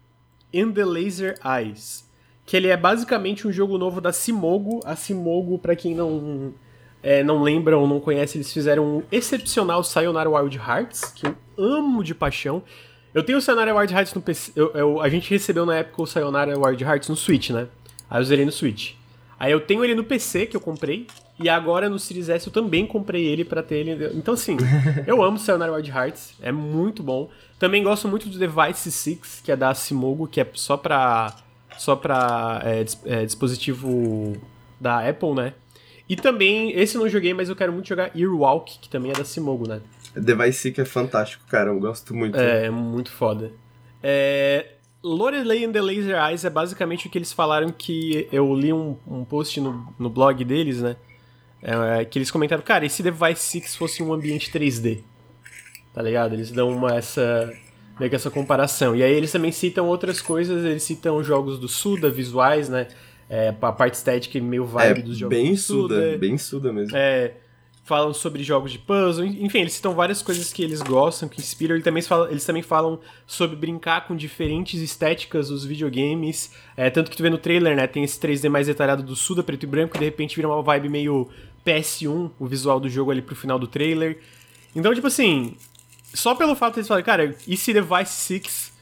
[0.55, 2.08] and the Laser Eyes
[2.49, 4.81] que ele é basicamente um jogo novo da Simogo.
[4.87, 6.55] A Simogo, para quem não
[7.03, 11.37] é, não lembra ou não conhece, eles fizeram um excepcional Sayonara Wild Hearts, que eu
[11.59, 12.63] amo de paixão.
[13.13, 14.53] Eu tenho o Sayonara Wild Hearts no PC.
[14.57, 17.69] Eu, eu, a gente recebeu na época o Sayonara Wild Hearts no Switch, né?
[18.09, 18.95] Aí eu zerei no Switch.
[19.39, 21.07] Aí eu tenho ele no PC, que eu comprei.
[21.39, 24.11] E agora no Series S eu também comprei ele para ter ele.
[24.15, 24.57] Então, assim,
[25.07, 26.33] eu amo Sayonara Wild Hearts.
[26.41, 27.29] É muito bom.
[27.59, 31.37] Também gosto muito do Device 6, que é da Simogo, que é só pra
[31.79, 34.37] só para é, é, dispositivo
[34.81, 35.55] da Apple, né?
[36.09, 39.15] E também, esse eu não joguei, mas eu quero muito jogar Earwalk, que também é
[39.15, 39.81] da Simogo, né?
[40.15, 42.39] Device que é fantástico, cara, eu gosto muito.
[42.39, 43.53] É, é muito foda.
[44.03, 44.67] É,
[45.03, 48.97] Lorelei and the Laser Eyes é basicamente o que eles falaram que eu li um,
[49.07, 50.97] um post no, no blog deles, né?
[51.61, 55.03] É, que eles comentaram, cara, e se Device 6 fosse um ambiente 3D?
[55.99, 56.35] tá ligado?
[56.35, 57.53] Eles dão uma essa
[57.99, 58.95] meio que essa comparação.
[58.95, 62.89] E aí eles também citam outras coisas, eles citam jogos do Suda, visuais, né?
[63.31, 65.95] É, a parte estética e meio vibe é, dos jogos bem do Suda.
[65.95, 66.19] Suda.
[66.19, 66.97] Bem Suda mesmo.
[66.97, 67.35] É,
[67.89, 71.75] falam sobre jogos de puzzle, enfim, eles citam várias coisas que eles gostam, que inspiram.
[71.75, 76.53] Eles também falam, eles também falam sobre brincar com diferentes estéticas dos videogames.
[76.77, 77.87] É, tanto que tu vê no trailer, né?
[77.87, 80.61] Tem esse 3D mais detalhado do Suda, preto e branco, e de repente vira uma
[80.63, 81.29] vibe meio
[81.67, 84.19] PS1, o visual do jogo ali pro final do trailer.
[84.77, 85.57] Então, tipo assim,
[86.15, 88.73] só pelo fato de eles falarem, cara, e se Device 6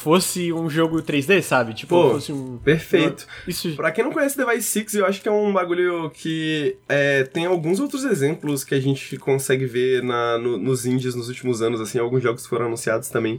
[0.00, 1.74] fosse um jogo 3D, sabe?
[1.74, 2.56] Tipo, Pô, fosse um.
[2.58, 3.26] Perfeito.
[3.46, 3.74] Isso.
[3.76, 7.44] Pra quem não conhece Device 6, eu acho que é um bagulho que é, tem
[7.46, 11.80] alguns outros exemplos que a gente consegue ver na, no- nos indies nos últimos anos,
[11.80, 13.38] assim, alguns jogos foram anunciados também.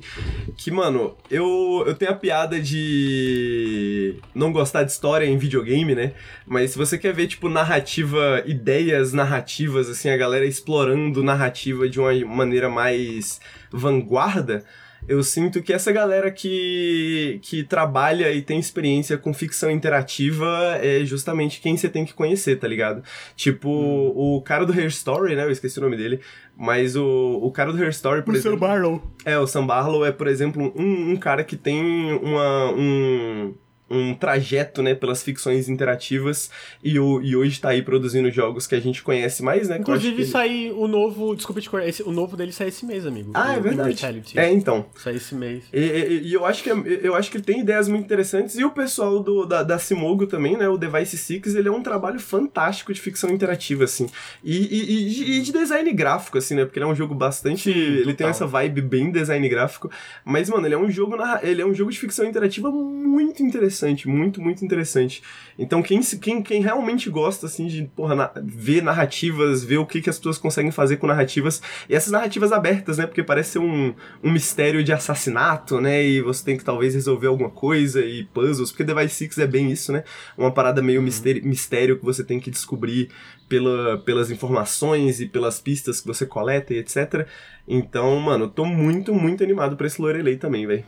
[0.56, 6.14] Que, mano, eu, eu tenho a piada de não gostar de história em videogame, né?
[6.46, 12.00] Mas se você quer ver, tipo, narrativa, ideias narrativas, assim, a galera explorando narrativa de
[12.00, 13.40] uma maneira mais
[13.72, 14.64] vanguarda,
[15.08, 21.04] eu sinto que essa galera que, que trabalha e tem experiência com ficção interativa é
[21.04, 23.04] justamente quem você tem que conhecer, tá ligado?
[23.36, 25.44] Tipo, o cara do Hair Story, né?
[25.44, 26.20] Eu esqueci o nome dele.
[26.56, 28.60] Mas o, o cara do Hair Story, por exemplo.
[28.60, 29.02] Barlow.
[29.26, 33.54] É, o Sam Barlow é, por exemplo, um, um cara que tem uma, um,
[33.92, 36.50] um trajeto, né, pelas ficções interativas
[36.84, 39.78] e, o, e hoje tá aí produzindo jogos que a gente conhece mais, né?
[39.80, 41.36] Inclusive, sair o novo.
[41.36, 43.32] Desculpa te cortar, esse- o novo dele sai esse mês, amigo.
[43.34, 44.02] Ah, é verdade.
[44.36, 44.86] É, então.
[44.96, 45.64] Sai esse mês.
[45.74, 48.64] E, e- e eu acho que eu acho que ele tem ideias muito interessantes e
[48.64, 52.20] o pessoal do, da, da Simogo também, né, o Device Six, ele é um trabalho
[52.20, 54.08] fantástico de ficção interativa assim.
[54.44, 56.66] E, e- de design gráfico assim, né?
[56.66, 58.30] Porque ele é um jogo bastante, Sim, ele tem total.
[58.30, 59.90] essa vibe bem design gráfico,
[60.24, 63.42] mas mano, ele é um jogo narra- ele é um jogo de ficção interativa muito
[63.44, 65.22] interessante, muito muito interessante.
[65.58, 70.02] Então quem quem, quem realmente gosta assim de, porra, na- ver narrativas, ver o que
[70.02, 73.06] que as pessoas conseguem fazer com narrativas e essas narrativas abertas, né?
[73.06, 76.04] Porque parece ser um, um mistério de assassinato, né?
[76.04, 79.72] E você tem que talvez resolver alguma coisa e puzzles, porque Device Six é bem
[79.72, 80.04] isso, né?
[80.38, 83.10] Uma parada meio mistério, mistério que você tem que descobrir
[83.50, 87.28] pela, pelas informações e pelas pistas que você coleta e etc.
[87.68, 90.86] Então, mano, eu tô muito, muito animado pra esse Lorelei também, velho.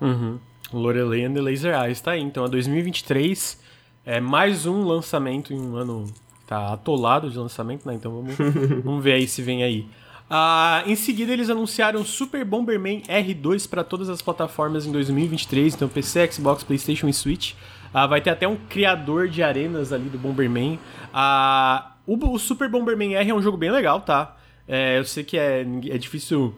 [0.00, 0.38] Uhum.
[0.72, 2.22] Lorelei and the Laser Eyes tá aí.
[2.22, 3.60] Então é 2023.
[4.04, 6.06] É mais um lançamento em um ano
[6.46, 7.94] tá atolado de lançamento, né?
[7.94, 8.36] Então vamos,
[8.84, 9.86] vamos ver aí se vem aí.
[10.28, 15.88] Ah, em seguida, eles anunciaram Super Bomberman R2 para todas as plataformas em 2023, então
[15.88, 17.54] PC, Xbox, PlayStation e Switch.
[17.94, 20.78] Ah, vai ter até um criador de arenas ali do Bomberman.
[21.12, 24.36] Ah, o, o Super Bomberman R é um jogo bem legal, tá?
[24.66, 26.54] É, eu sei que é, é difícil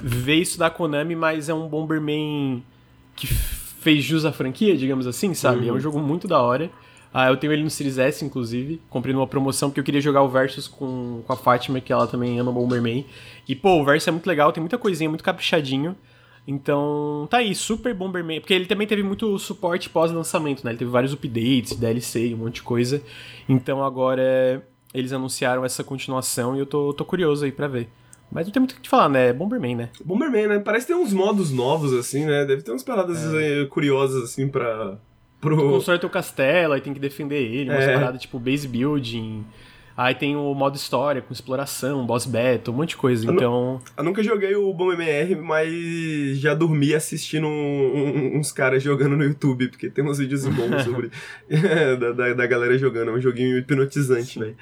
[0.00, 2.62] ver isso da Konami, mas é um Bomberman
[3.14, 5.68] que fez jus à franquia, digamos assim, sabe?
[5.68, 6.70] É um jogo muito da hora.
[7.12, 8.80] Ah, eu tenho ele no Series S, inclusive.
[8.90, 12.08] Comprei numa promoção porque eu queria jogar o Versus com, com a Fátima, que ela
[12.08, 13.06] também ama Bomberman.
[13.46, 15.94] E, pô, o Versus é muito legal, tem muita coisinha, muito caprichadinho.
[16.46, 18.40] Então, tá aí, Super Bomberman.
[18.40, 20.72] Porque ele também teve muito suporte pós-lançamento, né?
[20.72, 23.00] Ele teve vários updates, DLC e um monte de coisa.
[23.48, 27.88] Então agora eles anunciaram essa continuação e eu tô, tô curioso aí pra ver.
[28.30, 29.28] Mas não tem muito o que te falar, né?
[29.28, 29.88] É Bomberman, né?
[30.04, 30.58] Bomberman, né?
[30.58, 32.44] Parece ter uns modos novos, assim, né?
[32.44, 34.98] Deve ter umas paradas eh, curiosas, assim, pra.
[35.40, 35.56] Tu Pro...
[35.56, 37.94] constrói teu castelo, aí tem que defender ele, umas É.
[37.94, 39.44] paradas tipo base building.
[39.96, 43.24] Aí tem o modo história com exploração, boss battle, um monte de coisa.
[43.26, 45.70] não- Então, Eu nunca joguei o Bomberman mas
[46.38, 47.50] já dormi assistindo um-
[48.34, 51.10] um- uns caras jogando no YouTube, porque tem uns vídeos bons sobre.
[52.00, 53.10] da, da, da galera jogando.
[53.10, 54.56] É um joguinho hipnotizante, velho.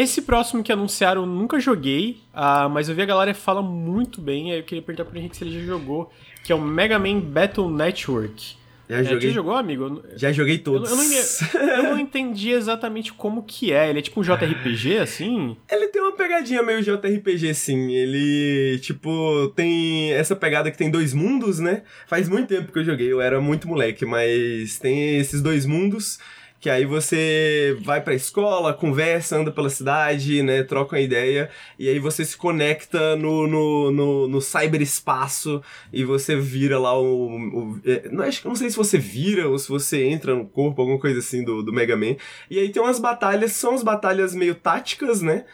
[0.00, 4.20] Esse próximo que anunciaram eu nunca joguei, ah, mas eu vi a galera fala muito
[4.20, 6.12] bem, aí eu queria perguntar pro Henrique se ele já jogou,
[6.44, 8.56] que é o Mega Man Battle Network.
[8.88, 9.30] Já É, joguei.
[9.30, 9.82] tu jogou, amigo?
[9.84, 10.88] Eu Já joguei Eu, todos.
[10.88, 13.90] eu não, eu não entendi exatamente como que é.
[13.90, 15.56] Ele é tipo um JRPG, assim?
[15.68, 17.90] Ele tem uma pegadinha meio JRPG, sim.
[17.90, 21.82] Ele, tipo, tem essa pegada que tem dois mundos, né?
[22.06, 26.20] Faz muito tempo que eu joguei, eu era muito moleque, mas tem esses dois mundos
[26.66, 30.64] que aí você vai pra escola, conversa, anda pela cidade, né?
[30.64, 31.48] Troca uma ideia,
[31.78, 37.36] e aí você se conecta no, no, no, no cyberespaço e você vira lá o.
[37.36, 40.44] o é, não, acho que não sei se você vira ou se você entra no
[40.44, 42.16] corpo, alguma coisa assim do, do Mega Man.
[42.50, 45.44] E aí tem umas batalhas, são as batalhas meio táticas, né?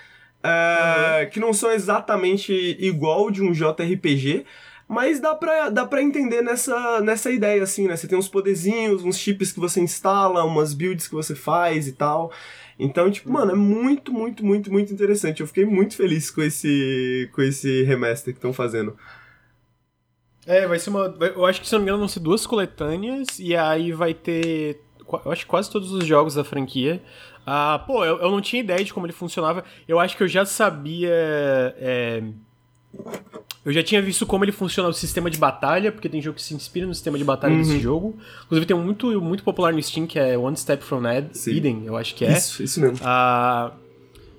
[0.42, 4.46] É, que não são exatamente igual de um JRPG,
[4.92, 7.96] mas dá pra, dá pra entender nessa, nessa ideia, assim, né?
[7.96, 11.92] Você tem uns poderzinhos, uns chips que você instala, umas builds que você faz e
[11.92, 12.31] tal.
[12.78, 15.40] Então, tipo, mano, é muito, muito, muito, muito interessante.
[15.40, 18.94] Eu fiquei muito feliz com esse, com esse remaster que estão fazendo.
[20.46, 21.07] É, vai ser uma.
[21.20, 24.78] Eu acho que, se não me engano, vão ser duas coletâneas, e aí vai ter
[25.24, 27.02] eu acho quase todos os jogos da franquia.
[27.46, 29.64] Ah, pô, eu, eu não tinha ideia de como ele funcionava.
[29.88, 31.11] Eu acho que eu já sabia.
[31.78, 32.22] É,
[33.64, 36.42] eu já tinha visto como ele funciona o sistema de batalha, porque tem jogo que
[36.42, 37.62] se inspira no sistema de batalha uhum.
[37.62, 38.18] desse jogo.
[38.44, 41.83] Inclusive tem um muito, muito popular no Steam que é One Step from Ed, Eden,
[41.87, 42.33] eu acho que é.
[42.33, 42.98] Isso, isso mesmo.
[43.03, 43.72] Ah,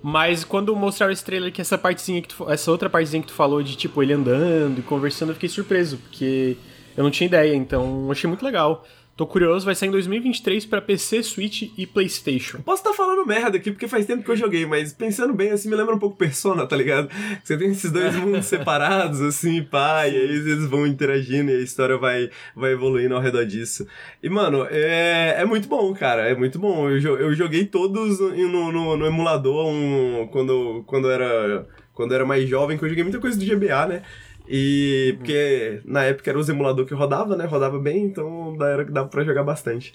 [0.02, 3.34] mas quando mostraram esse trailer, que essa partezinha que tu, essa outra partezinha que tu
[3.34, 6.58] falou de tipo ele andando e conversando, eu fiquei surpreso, porque
[6.94, 8.84] eu não tinha ideia, então achei muito legal.
[9.16, 12.58] Tô curioso, vai sair em 2023 para PC, Switch e PlayStation.
[12.62, 15.52] Posso estar tá falando merda aqui porque faz tempo que eu joguei, mas pensando bem
[15.52, 17.08] assim, me lembra um pouco Persona, tá ligado?
[17.44, 21.60] Você tem esses dois mundos separados, assim, pá, e aí eles vão interagindo e a
[21.60, 23.86] história vai, vai evoluindo ao redor disso.
[24.20, 26.90] E, mano, é, é muito bom, cara, é muito bom.
[26.90, 32.48] Eu, eu joguei todos no, no, no emulador um, quando, quando, era, quando era mais
[32.48, 34.02] jovem, que eu joguei muita coisa do GBA, né?
[34.46, 37.46] E porque na época era o emulador que rodava, né?
[37.46, 39.94] Rodava bem, então era que dava pra jogar bastante.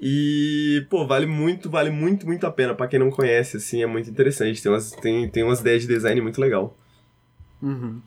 [0.00, 2.74] E, pô, vale muito, vale muito, muito a pena.
[2.74, 4.62] para quem não conhece, assim, é muito interessante.
[4.62, 6.76] Tem umas, tem, tem umas ideias de design muito legal.
[7.60, 8.00] Uhum.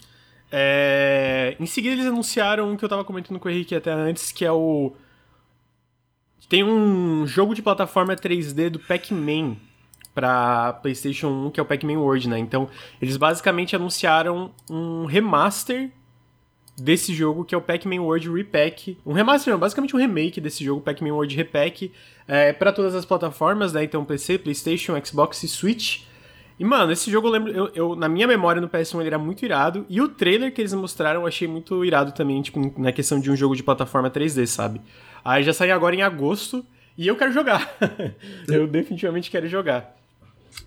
[0.52, 1.56] É...
[1.60, 4.44] Em seguida, eles anunciaram o que eu tava comentando com o Henrique até antes, que
[4.44, 4.94] é o.
[6.50, 9.58] Tem um jogo de plataforma 3D do Pac-Man
[10.14, 12.40] para PlayStation 1, que é o Pac-Man World, né?
[12.40, 12.70] Então,
[13.02, 15.90] eles basicamente anunciaram um remaster
[16.78, 18.98] desse jogo, que é o Pac-Man World Repack.
[19.06, 21.92] Um remaster, não, basicamente um remake desse jogo, Pac-Man World Repack,
[22.28, 23.84] é, para todas as plataformas, né?
[23.84, 26.02] Então, PC, PlayStation, Xbox e Switch.
[26.60, 29.18] E, mano, esse jogo eu lembro, eu, eu, na minha memória no PS1 ele era
[29.18, 32.92] muito irado, e o trailer que eles mostraram eu achei muito irado também, tipo, na
[32.92, 34.80] questão de um jogo de plataforma 3D, sabe?
[35.26, 36.64] Aí já saiu agora em agosto,
[36.98, 37.76] e eu quero jogar.
[38.48, 39.96] eu definitivamente quero jogar.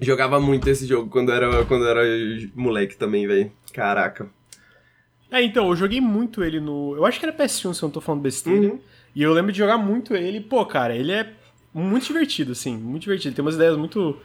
[0.00, 2.02] Jogava muito esse jogo quando era, quando era
[2.54, 3.52] moleque também, velho.
[3.72, 4.28] Caraca.
[5.30, 6.94] É, então, eu joguei muito ele no.
[6.96, 8.68] Eu acho que era PS1, se eu não tô falando besteira.
[8.68, 8.80] Uhum.
[9.14, 10.40] E eu lembro de jogar muito ele.
[10.40, 11.32] Pô, cara, ele é
[11.72, 12.76] muito divertido, assim.
[12.76, 13.34] Muito divertido.
[13.34, 14.20] Tem umas ideias muito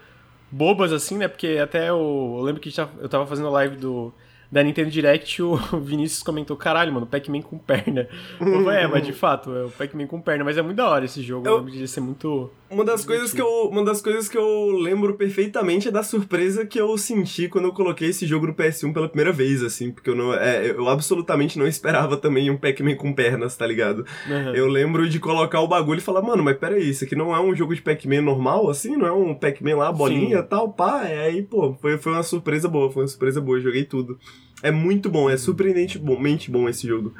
[0.51, 1.27] bobas, assim, né?
[1.27, 4.13] Porque até eu, eu lembro que eu tava fazendo a live do
[4.51, 8.07] da Nintendo Direct, o Vinícius comentou: caralho, mano, Pac-Man com perna.
[8.39, 10.89] Eu falei, é, mas de fato, é o Pac-Man com perna, mas é muito da
[10.89, 11.47] hora esse jogo.
[11.47, 12.51] Eu, lembro de ser muito.
[12.69, 16.65] Uma das, coisas que eu, uma das coisas que eu lembro perfeitamente é da surpresa
[16.65, 20.09] que eu senti quando eu coloquei esse jogo no PS1 pela primeira vez, assim, porque
[20.09, 24.05] eu, não, é, eu absolutamente não esperava também um Pac-Man com pernas, tá ligado?
[24.25, 24.55] Uhum.
[24.55, 27.41] Eu lembro de colocar o bagulho e falar, mano, mas peraí, isso aqui não é
[27.41, 28.95] um jogo de Pac-Man normal, assim?
[28.95, 31.03] Não é um Pac-Man lá, bolinha tal, pá?
[31.09, 34.17] E aí, pô, foi, foi uma surpresa boa, foi uma surpresa boa, eu joguei tudo.
[34.63, 37.13] É muito bom, é surpreendentemente bom esse jogo.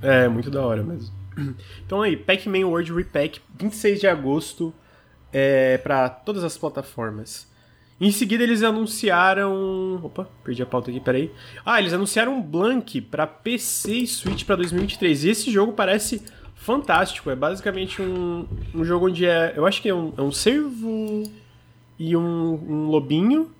[0.00, 1.16] É, muito da hora mesmo.
[1.86, 4.74] Então aí, Pac-Man World Repack, 26 de agosto,
[5.32, 7.48] é, para todas as plataformas.
[8.00, 10.00] Em seguida eles anunciaram.
[10.02, 11.32] Opa, perdi a pauta aqui, peraí.
[11.64, 15.24] Ah, eles anunciaram Blank para PC e Switch para 2023.
[15.24, 16.22] E esse jogo parece
[16.54, 17.28] fantástico.
[17.28, 19.52] É basicamente um, um jogo onde é.
[19.56, 21.24] Eu acho que é um, é um cervo
[21.98, 23.50] e um, um lobinho.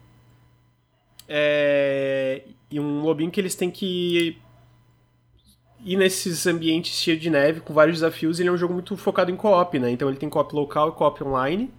[1.29, 4.37] É, e um lobinho que eles têm que
[5.85, 8.41] ir nesses ambientes cheios de neve com vários desafios.
[8.41, 9.91] Ele é um jogo muito focado em co-op, né?
[9.91, 11.71] Então ele tem co-op local e co-op online.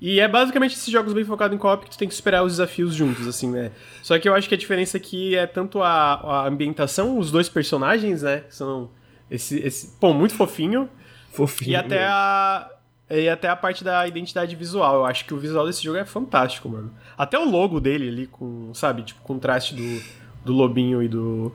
[0.00, 2.52] E é basicamente esses jogos bem focados em co-op que tu tem que superar os
[2.52, 3.70] desafios juntos, assim, né?
[4.02, 7.48] Só que eu acho que a diferença aqui é tanto a, a ambientação, os dois
[7.48, 8.40] personagens, né?
[8.40, 8.90] Que são
[9.30, 9.96] esse, esse.
[9.98, 10.88] Pô, muito fofinho.
[11.30, 11.72] Fofinho.
[11.72, 12.70] E até a.
[13.10, 14.96] E até a parte da identidade visual.
[14.96, 16.92] Eu acho que o visual desse jogo é fantástico, mano.
[17.16, 20.02] Até o logo dele ali, com, sabe, tipo, contraste do,
[20.44, 21.52] do lobinho e do,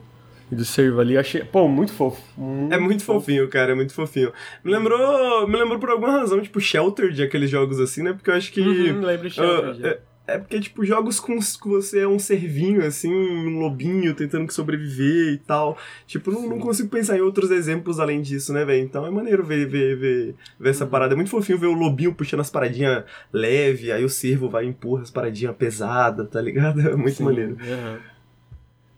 [0.50, 2.22] e do servo ali, eu achei, pô, muito fofo.
[2.36, 3.20] Muito é muito fofo.
[3.20, 4.32] fofinho, cara, é muito fofinho.
[4.64, 8.12] Me lembrou, me lembrou por alguma razão, tipo, Shelter, de aqueles jogos assim, né?
[8.12, 8.60] Porque eu acho que...
[8.60, 13.12] Uhum, lembro Shelter, uh, é, porque, tipo, jogos com que você é um servinho, assim,
[13.12, 15.76] um lobinho tentando sobreviver e tal.
[16.06, 18.84] Tipo, não, não consigo pensar em outros exemplos além disso, né, velho?
[18.84, 20.90] Então é maneiro ver, ver, ver, ver essa uhum.
[20.90, 21.14] parada.
[21.14, 24.68] É muito fofinho ver o lobinho puxando as paradinhas leve, aí o servo vai e
[24.68, 26.80] empurra as paradinhas pesadas, tá ligado?
[26.90, 27.52] É muito Sim, maneiro.
[27.52, 27.98] Uhum.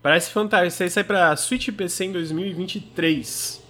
[0.01, 0.73] Parece fantástico.
[0.73, 3.63] Isso aí sai pra Switch PC em 2023.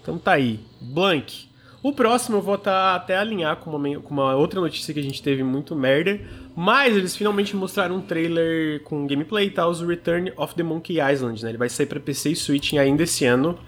[0.00, 0.60] Então tá aí.
[0.80, 1.50] Blank.
[1.82, 5.02] O próximo eu vou tá até alinhar com uma, com uma outra notícia que a
[5.02, 6.20] gente teve muito merda.
[6.54, 10.98] Mas eles finalmente mostraram um trailer com gameplay e tal, o Return of the Monkey
[11.00, 11.50] Island, né?
[11.50, 13.58] Ele vai sair para PC e Switch ainda esse ano.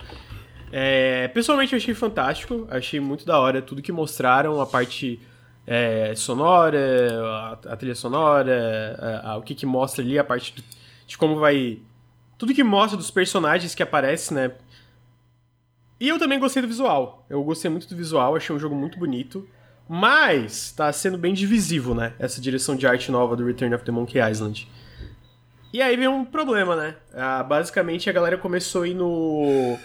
[0.71, 5.21] É, pessoalmente eu achei fantástico, achei muito da hora tudo que mostraram, a parte
[5.67, 6.79] é, sonora,
[7.23, 10.65] a, a, trilha sonora, a, a, o que, que mostra ali, a parte de,
[11.07, 11.79] de como vai.
[12.39, 14.53] Tudo que mostra dos personagens que aparecem, né?
[16.01, 17.25] E eu também gostei do visual.
[17.31, 19.47] Eu gostei muito do visual, achei um jogo muito bonito.
[19.89, 22.15] Mas tá sendo bem divisivo, né?
[22.19, 24.69] Essa direção de arte nova do Return of the Monkey Island.
[25.73, 26.97] E aí vem um problema, né?
[27.15, 29.79] Ah, basicamente a galera começou a ir no.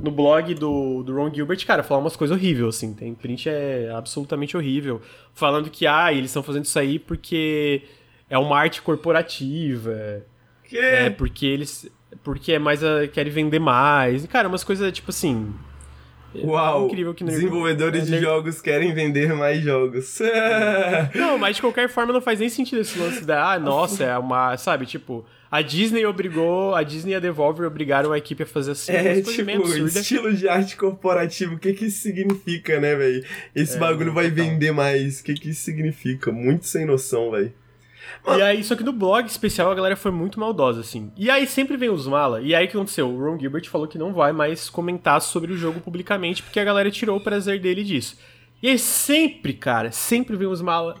[0.00, 2.94] no blog do, do Ron Gilbert, cara, falar umas coisas horríveis, assim.
[2.94, 5.02] Tem print é absolutamente horrível.
[5.34, 7.82] Falando que, ah, eles estão fazendo isso aí porque
[8.30, 10.22] é uma arte corporativa.
[10.64, 10.78] Que?
[10.78, 11.90] É, porque eles.
[12.24, 12.82] Porque é mais.
[12.82, 14.24] A, querem vender mais.
[14.24, 15.52] E, cara, umas coisas tipo assim.
[16.34, 16.86] Uau!
[16.86, 20.18] Incrível que Desenvolvedores de jogos querem vender mais jogos.
[21.14, 23.52] não, mas de qualquer forma não faz nem sentido esse lance da.
[23.52, 24.56] Ah, nossa, é uma.
[24.56, 25.24] Sabe, tipo.
[25.50, 28.92] A Disney obrigou, a Disney e a Devolver obrigaram a equipe a fazer assim.
[28.92, 33.24] É, tipo, estilo de arte corporativo, o que que isso significa, né, velho?
[33.54, 36.30] Esse é, bagulho vai vender mais, o que que isso significa?
[36.30, 37.50] Muito sem noção, velho.
[38.36, 41.12] E aí, só que no blog especial a galera foi muito maldosa, assim.
[41.16, 42.40] E aí sempre vem os mala.
[42.40, 43.08] E aí o que aconteceu?
[43.08, 46.64] O Ron Gilbert falou que não vai mais comentar sobre o jogo publicamente, porque a
[46.64, 48.18] galera tirou o prazer dele disso.
[48.62, 50.96] E aí sempre, cara, sempre vem os mala.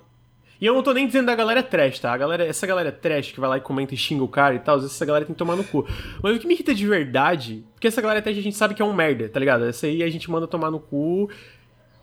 [0.60, 2.12] E eu não tô nem dizendo da galera trash, tá?
[2.12, 4.58] A galera, essa galera trash que vai lá e comenta e xinga o cara e
[4.58, 5.86] tal, às vezes essa galera tem que tomar no cu.
[6.20, 8.82] Mas o que me irrita de verdade, porque essa galera trash a gente sabe que
[8.82, 9.64] é um merda, tá ligado?
[9.64, 11.30] Essa aí a gente manda tomar no cu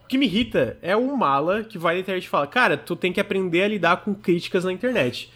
[0.06, 2.96] o que me irrita é o mala que vai na internet e fala: Cara, tu
[2.96, 5.32] tem que aprender a lidar com críticas na internet.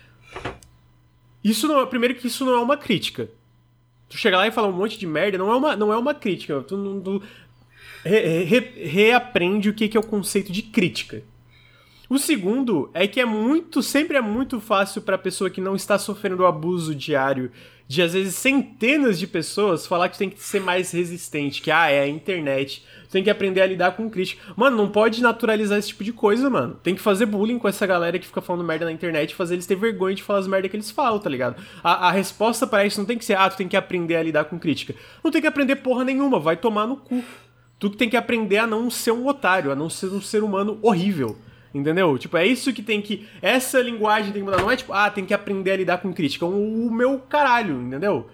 [1.44, 1.86] Isso não é.
[1.88, 3.28] Primeiro que isso não é uma crítica.
[4.08, 6.14] Tu chegar lá e falar um monte de merda não é uma, não é uma
[6.14, 6.62] crítica.
[6.62, 7.24] Tu, tu
[8.06, 11.24] re, re, reaprende o que, que é o conceito de crítica.
[12.08, 15.98] O segundo é que é muito, sempre é muito fácil para pessoa que não está
[15.98, 17.52] sofrendo o abuso diário
[17.88, 21.90] de às vezes centenas de pessoas falar que tem que ser mais resistente, que ah,
[21.90, 24.42] é a internet, tem que aprender a lidar com crítica.
[24.56, 26.80] Mano, não pode naturalizar esse tipo de coisa, mano.
[26.84, 29.66] Tem que fazer bullying com essa galera que fica falando merda na internet fazer eles
[29.66, 31.62] ter vergonha de falar as merda que eles falam, tá ligado?
[31.84, 34.24] A, a resposta para isso não tem que ser, ah, tu tem que aprender a
[34.24, 34.94] lidar com crítica.
[35.24, 37.24] Não tem que aprender porra nenhuma, vai tomar no cu.
[37.80, 40.44] Tu que tem que aprender a não ser um otário, a não ser um ser
[40.44, 41.38] humano horrível.
[41.74, 42.18] Entendeu?
[42.18, 43.28] Tipo, é isso que tem que.
[43.42, 44.62] Essa linguagem tem que mudar.
[44.62, 46.46] Não é tipo, ah, tem que aprender a lidar com crítica.
[46.46, 48.28] O meu caralho, entendeu?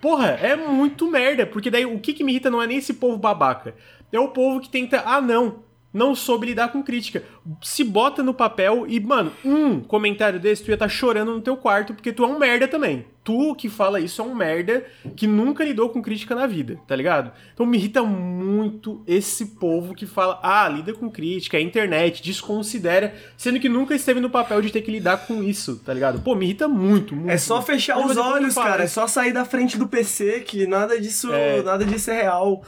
[0.00, 1.46] Porra, é muito merda.
[1.46, 3.74] Porque daí o que, que me irrita não é nem esse povo babaca.
[4.12, 5.02] É o povo que tenta.
[5.04, 7.22] Ah, não não soube lidar com crítica.
[7.62, 11.40] Se bota no papel e, mano, um comentário desse, tu ia estar tá chorando no
[11.40, 13.04] teu quarto porque tu é um merda também.
[13.22, 16.96] Tu que fala isso é um merda que nunca lidou com crítica na vida, tá
[16.96, 17.32] ligado?
[17.52, 23.14] Então me irrita muito esse povo que fala, ah, lida com crítica, é internet, desconsidera,
[23.36, 26.20] sendo que nunca esteve no papel de ter que lidar com isso, tá ligado?
[26.20, 27.30] Pô, me irrita muito, muito.
[27.30, 30.98] É só fechar os olhos, cara, é só sair da frente do PC que nada
[30.98, 31.62] disso, é...
[31.62, 32.64] nada disso é real.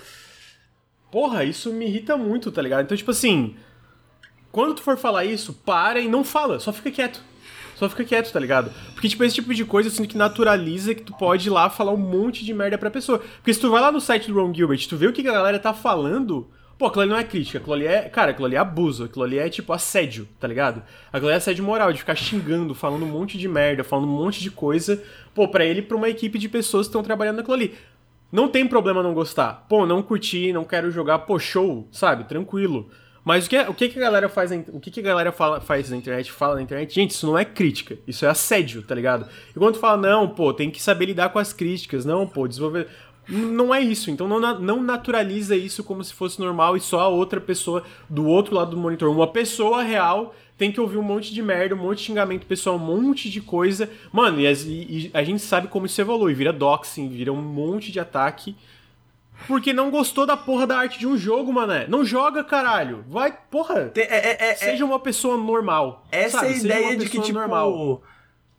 [1.12, 2.85] Porra, isso me irrita muito, tá ligado?
[2.85, 3.55] Então, tipo assim,
[4.51, 7.22] quando tu for falar isso, para e não fala, só fica quieto.
[7.77, 8.72] Só fica quieto, tá ligado?
[8.94, 11.92] Porque, tipo, esse tipo de coisa, assim, que naturaliza que tu pode ir lá falar
[11.92, 13.18] um monte de merda pra pessoa.
[13.18, 15.33] Porque se tu vai lá no site do Ron Gilbert, tu vê o que a
[15.33, 16.48] galera tá falando,
[16.79, 18.09] pô, aquilo ali não é crítica, aquilo ali é.
[18.09, 20.83] Cara, aquilo ali é abuso, aquilo ali é, tipo, assédio, tá ligado?
[21.12, 24.16] Aquilo ali é assédio moral, de ficar xingando, falando um monte de merda, falando um
[24.16, 25.03] monte de coisa,
[25.35, 27.75] pô, pra ele e pra uma equipe de pessoas que estão trabalhando naquilo ali.
[28.33, 29.66] Não tem problema não gostar.
[29.68, 32.25] Pô, não curti, não quero jogar, pô, show, sabe?
[32.25, 32.88] Tranquilo.
[33.23, 35.61] Mas o que, o que, que a galera faz, o que, que a galera fala,
[35.61, 36.92] faz na internet, fala na internet?
[36.92, 39.29] Gente, isso não é crítica, isso é assédio, tá ligado?
[39.55, 42.88] E quando fala, não, pô, tem que saber lidar com as críticas, não, pô, desenvolver.
[43.29, 47.09] Não é isso, então não, não naturaliza isso como se fosse normal e só a
[47.09, 49.09] outra pessoa do outro lado do monitor.
[49.09, 52.77] Uma pessoa real tem que ouvir um monte de merda, um monte de xingamento pessoal,
[52.77, 53.90] um monte de coisa.
[54.12, 56.35] Mano, e, e, e a gente sabe como isso evolui.
[56.35, 58.55] Vira doxing, vira um monte de ataque.
[59.48, 61.88] Porque não gostou da porra da arte de um jogo, mané.
[61.88, 63.05] Não joga, caralho.
[63.09, 63.90] Vai, porra.
[63.96, 66.07] É, é, é, seja uma pessoa normal.
[66.12, 66.53] Essa sabe?
[66.53, 67.37] é a ideia de que, tipo.
[67.37, 68.01] Normal.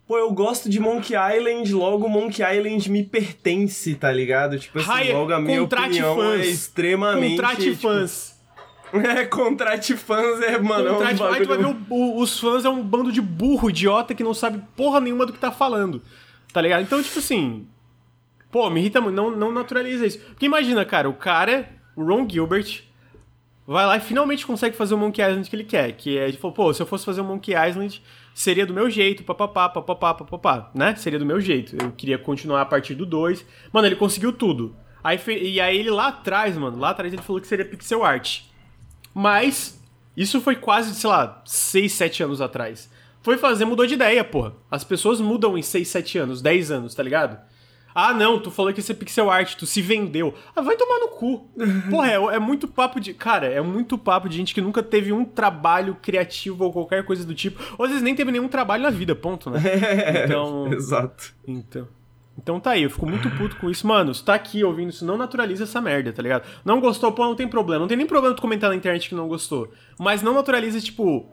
[0.05, 4.59] Pô, eu gosto de Monkey Island, logo Monkey Island me pertence, tá ligado?
[4.59, 6.45] Tipo assim, Raia, logo a minha opinião é fãs.
[6.45, 7.37] é extremamente.
[7.37, 8.32] Contrate tipo, fãs.
[8.93, 11.27] É, contrate fãs é, mano, contrate, é um.
[11.29, 14.23] Aí tu vai ver o, o, os fãs é um bando de burro, idiota, que
[14.23, 16.01] não sabe porra nenhuma do que tá falando.
[16.53, 16.84] Tá ligado?
[16.84, 17.67] Então, tipo assim...
[18.51, 20.19] Pô, me irrita muito, não, não naturaliza isso.
[20.19, 22.84] Porque imagina, cara, o cara, o Ron Gilbert,
[23.65, 25.91] vai lá e finalmente consegue fazer o Monkey Island que ele quer.
[25.93, 27.99] Que é, tipo, pô, se eu fosse fazer o Monkey Island,
[28.34, 30.95] seria do meu jeito, papapá, papapá, papapá, né?
[30.95, 31.75] Seria do meu jeito.
[31.82, 33.43] Eu queria continuar a partir do 2.
[33.71, 34.76] Mano, ele conseguiu tudo.
[35.03, 38.41] Aí, e aí ele lá atrás, mano, lá atrás ele falou que seria pixel art.
[39.14, 39.80] Mas
[40.16, 42.89] isso foi quase, sei lá, 6, 7 anos atrás.
[43.22, 44.53] Foi fazer, mudou de ideia, porra.
[44.70, 47.38] As pessoas mudam em 6, 7 anos, 10 anos, tá ligado?
[47.95, 50.34] Ah, não, tu falou que ia ser pixel art, tu se vendeu.
[50.55, 51.47] Ah, vai tomar no cu.
[51.89, 53.14] Porra, é, é, muito papo de.
[53.14, 57.24] Cara, é muito papo de gente que nunca teve um trabalho criativo ou qualquer coisa
[57.24, 57.61] do tipo.
[57.78, 59.59] Ou às vezes nem teve nenhum trabalho na vida, ponto, né?
[60.26, 60.74] Então.
[60.74, 61.36] Exato.
[61.47, 61.88] Então.
[62.38, 63.86] Então tá aí, eu fico muito puto com isso.
[63.86, 66.47] Mano, se tá aqui ouvindo isso, não naturaliza essa merda, tá ligado?
[66.65, 67.81] Não gostou, pô, não tem problema.
[67.81, 69.71] Não tem nem problema tu comentar na internet que não gostou.
[69.99, 71.29] Mas não naturaliza, tipo.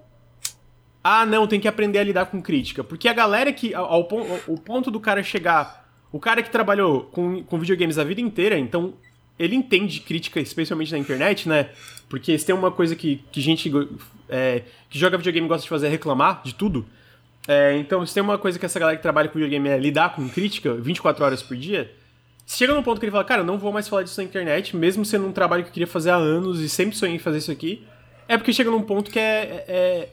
[1.02, 2.84] Ah, não, tem que aprender a lidar com crítica.
[2.84, 3.74] Porque a galera que.
[3.74, 4.08] Ao, ao,
[4.48, 5.88] ao ponto do cara chegar.
[6.12, 8.94] O cara que trabalhou com, com videogames a vida inteira, então
[9.38, 11.70] ele entende crítica, especialmente na internet, né?
[12.08, 13.72] Porque se tem uma coisa que, que gente
[14.28, 16.84] é, que joga videogame gosta de fazer é reclamar de tudo.
[17.48, 20.14] É, então, se tem uma coisa que essa galera que trabalha com videogame é lidar
[20.14, 21.90] com crítica 24 horas por dia,
[22.46, 25.04] chega num ponto que ele fala, cara, não vou mais falar disso na internet, mesmo
[25.04, 27.50] sendo um trabalho que eu queria fazer há anos e sempre sonhei em fazer isso
[27.50, 27.86] aqui.
[28.28, 30.08] É porque chega num ponto que é, é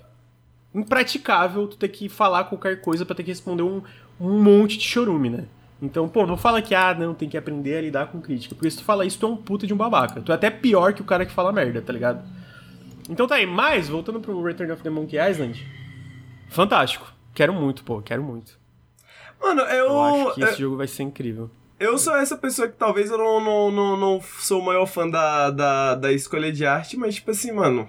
[0.74, 3.82] impraticável tu ter que falar qualquer coisa para ter que responder um,
[4.20, 5.46] um monte de chorume, né?
[5.82, 8.56] Então, pô, não fala que, ah, não, tem que aprender a lidar com crítica.
[8.56, 10.22] Porque se tu fala isso, tu é um puta de um babaca.
[10.22, 12.28] Tu é até pior que o cara que fala merda, tá ligado?
[13.10, 15.64] Então tá aí, mas, voltando pro Return of the Monkey Island,
[16.50, 17.17] fantástico.
[17.38, 18.60] Quero muito, pô, quero muito.
[19.40, 19.86] Mano, eu.
[19.86, 21.52] Eu acho que esse jogo vai ser incrível.
[21.80, 25.08] Eu sou essa pessoa que talvez eu não, não, não, não sou o maior fã
[25.08, 27.88] da, da, da escolha de arte, mas, tipo assim, mano.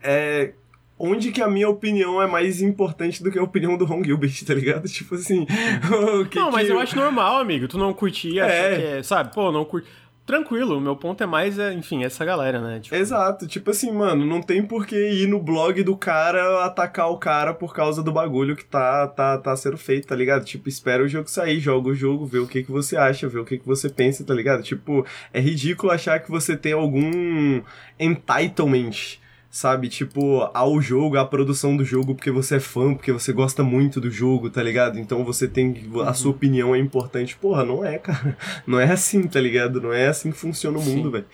[0.00, 0.52] É,
[0.96, 4.44] onde que a minha opinião é mais importante do que a opinião do Ron Gilbert,
[4.46, 4.86] tá ligado?
[4.86, 5.44] Tipo assim.
[6.30, 6.72] que não, mas que...
[6.72, 7.66] eu acho normal, amigo.
[7.66, 8.98] Tu não curtia, é.
[8.98, 9.34] é sabe?
[9.34, 9.88] Pô, não curte.
[10.30, 12.78] Tranquilo, o meu ponto é mais, é, enfim, essa galera, né?
[12.78, 12.94] Tipo...
[12.94, 17.18] Exato, tipo assim, mano, não tem por que ir no blog do cara atacar o
[17.18, 20.44] cara por causa do bagulho que tá, tá, tá sendo feito, tá ligado?
[20.44, 23.40] Tipo, espera o jogo sair, joga o jogo, vê o que, que você acha, vê
[23.40, 24.62] o que, que você pensa, tá ligado?
[24.62, 27.60] Tipo, é ridículo achar que você tem algum
[27.98, 29.18] entitlement
[29.50, 29.88] sabe?
[29.88, 34.00] Tipo, ao jogo, à produção do jogo, porque você é fã, porque você gosta muito
[34.00, 34.98] do jogo, tá ligado?
[34.98, 35.90] Então você tem.
[36.06, 37.36] A sua opinião é importante.
[37.36, 38.36] Porra, não é, cara.
[38.66, 39.80] Não é assim, tá ligado?
[39.80, 41.26] Não é assim que funciona o mundo, velho.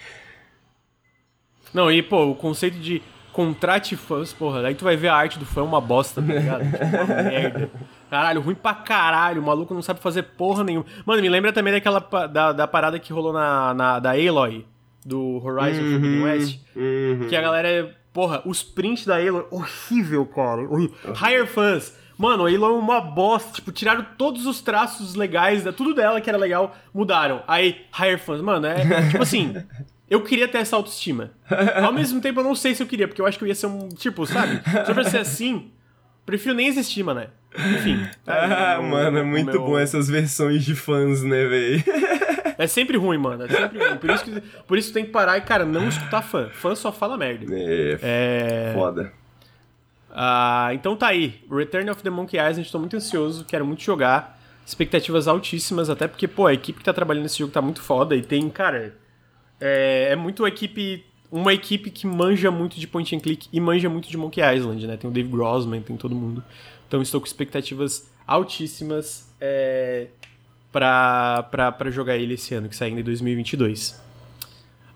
[1.75, 3.03] Não, e, pô, o conceito de
[3.35, 6.33] contrate fãs, porra, aí tu vai ver a arte do fã é uma bosta, tá
[6.33, 6.64] ligado?
[6.73, 7.71] tipo, uma merda.
[8.09, 10.87] Caralho, ruim pra caralho, o maluco não sabe fazer porra nenhuma.
[11.05, 12.01] Mano, me lembra também daquela
[12.33, 14.64] da, da parada que rolou na, na da Aloy,
[15.05, 17.27] do Horizon uhum, Forbidden West, uhum.
[17.29, 20.62] que a galera Porra, os prints da Aloy, horrível, cara.
[20.62, 20.97] Horrível.
[21.14, 21.93] Higher Fans.
[22.17, 23.53] Mano, a Aloy é uma bosta.
[23.53, 27.43] Tipo, tiraram todos os traços legais, tudo dela que era legal, mudaram.
[27.47, 28.41] Aí, Higher Fans.
[28.41, 29.55] Mano, é tipo assim.
[30.09, 31.33] Eu queria ter essa autoestima.
[31.85, 33.57] Ao mesmo tempo, eu não sei se eu queria, porque eu acho que eu ia
[33.57, 33.89] ser um.
[33.89, 34.62] Tipo, sabe?
[34.62, 35.73] Se eu fosse ser assim,
[36.25, 37.27] prefiro nem existir, mano.
[37.59, 38.07] Enfim.
[38.25, 39.64] Tá ah, mano, é muito meu...
[39.64, 41.85] bom essas versões de fãs, né, véi?
[42.59, 43.45] É sempre ruim, mano.
[43.45, 43.97] É sempre ruim.
[43.97, 46.49] Por isso, que, por isso tem que parar e, cara, não escutar fã.
[46.51, 47.47] Fã só fala merda.
[47.55, 47.99] É.
[48.03, 48.73] é...
[48.75, 49.13] Foda.
[50.11, 51.43] Ah, então tá aí.
[51.51, 54.41] Return of the Monkey Island, tô muito ansioso, quero muito jogar.
[54.65, 58.17] Expectativas altíssimas, até porque, pô, a equipe que tá trabalhando nesse jogo tá muito foda
[58.17, 58.97] e tem, cara.
[59.61, 61.05] É, é muito equipe.
[61.31, 64.87] Uma equipe que manja muito de point and click e manja muito de Monkey Island,
[64.87, 64.97] né?
[64.97, 66.43] Tem o Dave Grossman, tem todo mundo.
[66.89, 69.31] Então estou com expectativas altíssimas.
[69.41, 70.07] É,
[70.73, 73.91] para jogar ele esse ano, que sai ainda em 2022.
[73.91, 74.03] Uh,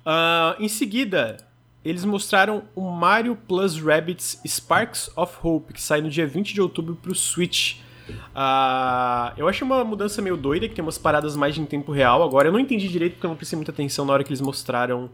[0.06, 1.36] ah, em seguida,
[1.84, 6.60] eles mostraram o Mario Plus Rabbids Sparks of Hope, que sai no dia 20 de
[6.60, 7.76] outubro para o Switch.
[8.10, 12.22] Uh, eu achei uma mudança meio doida, que tem umas paradas mais em tempo real.
[12.22, 14.40] Agora, eu não entendi direito porque eu não prestei muita atenção na hora que eles
[14.40, 15.10] mostraram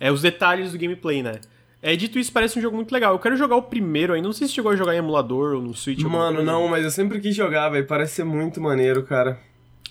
[0.00, 1.40] é, os detalhes do gameplay, né?
[1.80, 3.12] É, dito isso, parece um jogo muito legal.
[3.12, 4.26] Eu quero jogar o primeiro ainda.
[4.26, 6.02] Não sei se chegou a jogar em emulador ou no Switch.
[6.02, 7.86] Mano, não, mas eu sempre quis jogar, velho.
[7.86, 9.38] Parece ser muito maneiro, cara.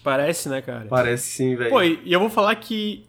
[0.08, 0.86] Parece, né, cara?
[0.90, 1.70] Parece sim, velho.
[1.70, 3.06] Pô, e eu vou falar que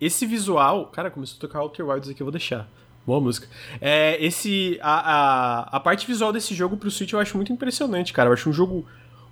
[0.00, 0.86] esse visual.
[0.86, 2.66] Cara, começou a tocar Outer Wilds aqui, eu vou deixar.
[3.06, 3.46] Boa música.
[3.82, 4.78] É, esse.
[4.82, 8.30] A, a, a parte visual desse jogo pro Switch eu acho muito impressionante, cara.
[8.30, 8.86] Eu acho um jogo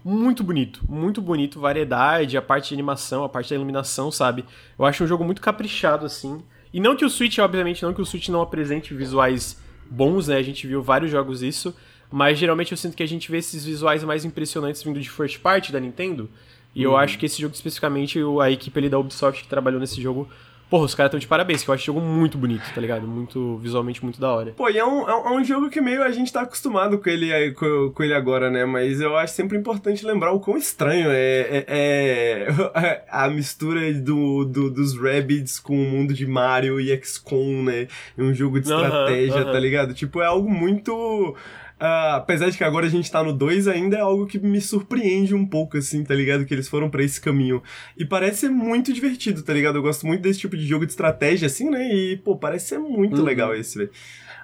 [0.05, 4.45] muito bonito, muito bonito, variedade, a parte de animação, a parte da iluminação, sabe?
[4.79, 6.43] Eu acho um jogo muito caprichado, assim.
[6.71, 9.59] E não que o Switch, obviamente, não que o Switch não apresente visuais
[9.91, 10.37] bons, né?
[10.37, 11.75] A gente viu vários jogos isso,
[12.11, 15.41] mas geralmente eu sinto que a gente vê esses visuais mais impressionantes vindo de first
[15.41, 16.29] party da Nintendo.
[16.75, 16.93] E uhum.
[16.93, 20.29] eu acho que esse jogo especificamente, a equipe ali da Ubisoft que trabalhou nesse jogo,
[20.75, 23.07] Porra, os caras estão de parabéns, que eu acho esse jogo muito bonito, tá ligado?
[23.07, 24.53] Muito, visualmente muito da hora.
[24.57, 27.53] Pô, e é um, é um jogo que meio a gente tá acostumado com ele,
[27.53, 28.65] com, com ele agora, né?
[28.65, 34.45] Mas eu acho sempre importante lembrar o quão estranho é, é, é a mistura do,
[34.45, 37.87] do, dos Rabbids com o mundo de Mario e XCOM, né?
[38.17, 39.93] Um jogo de estratégia, tá ligado?
[39.95, 41.37] Tipo, é algo muito
[41.81, 44.61] Uh, apesar de que agora a gente tá no 2, ainda é algo que me
[44.61, 46.45] surpreende um pouco, assim, tá ligado?
[46.45, 47.63] Que eles foram para esse caminho.
[47.97, 49.77] E parece ser muito divertido, tá ligado?
[49.77, 51.93] Eu gosto muito desse tipo de jogo de estratégia, assim, né?
[51.93, 53.25] E, pô, parece ser muito uhum.
[53.25, 53.91] legal esse, velho.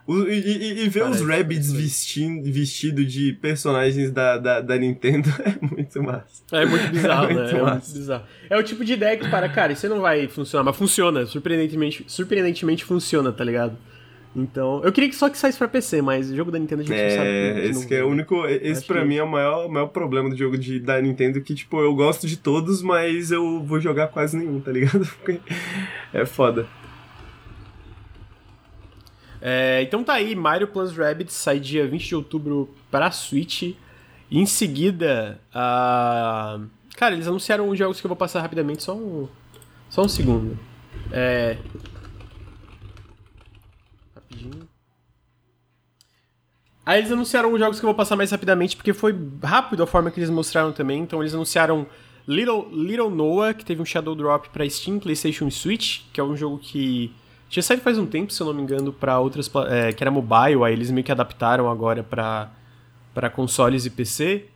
[0.09, 5.29] E, e, e, ver Parece os Rabbids vestindo, vestido de personagens da, da, da, Nintendo
[5.45, 6.43] é muito massa.
[6.51, 7.63] É muito bizarro, é muito né?
[7.63, 7.69] Massa.
[7.69, 8.25] É muito bizarro.
[8.49, 11.27] É o tipo de ideia que, para, cara, isso não vai funcionar, mas funciona.
[11.27, 13.77] Surpreendentemente, surpreendentemente funciona, tá ligado?
[14.35, 16.85] Então, eu queria que só que saísse pra PC, mas o jogo da Nintendo a
[16.85, 17.29] gente é, não sabe.
[17.29, 18.47] É, esse que é o único.
[18.47, 19.07] Esse pra que...
[19.07, 22.29] mim é o maior, maior problema do jogo de, da Nintendo, que, tipo, eu gosto
[22.29, 25.05] de todos, mas eu vou jogar quase nenhum, tá ligado?
[25.19, 25.41] Porque
[26.13, 26.67] é foda.
[29.43, 33.75] É, então tá aí, Mario Plus Rabbids sai dia 20 de outubro pra Switch.
[34.31, 36.65] Em seguida, uh...
[36.97, 39.27] cara, eles anunciaram os jogos que eu vou passar rapidamente, só um,
[39.89, 40.57] só um segundo.
[41.11, 41.57] É.
[44.45, 44.69] Rapidinho.
[46.85, 49.87] Aí eles anunciaram os jogos que eu vou passar mais rapidamente, porque foi rápido a
[49.87, 51.03] forma que eles mostraram também.
[51.03, 51.87] Então eles anunciaram
[52.27, 56.25] Little, Little Noah, que teve um Shadow Drop para Steam, PlayStation e Switch, que é
[56.25, 57.13] um jogo que
[57.49, 59.51] tinha saído faz um tempo, se eu não me engano, para outras.
[59.69, 64.47] É, que era mobile, aí eles meio que adaptaram agora para consoles e PC.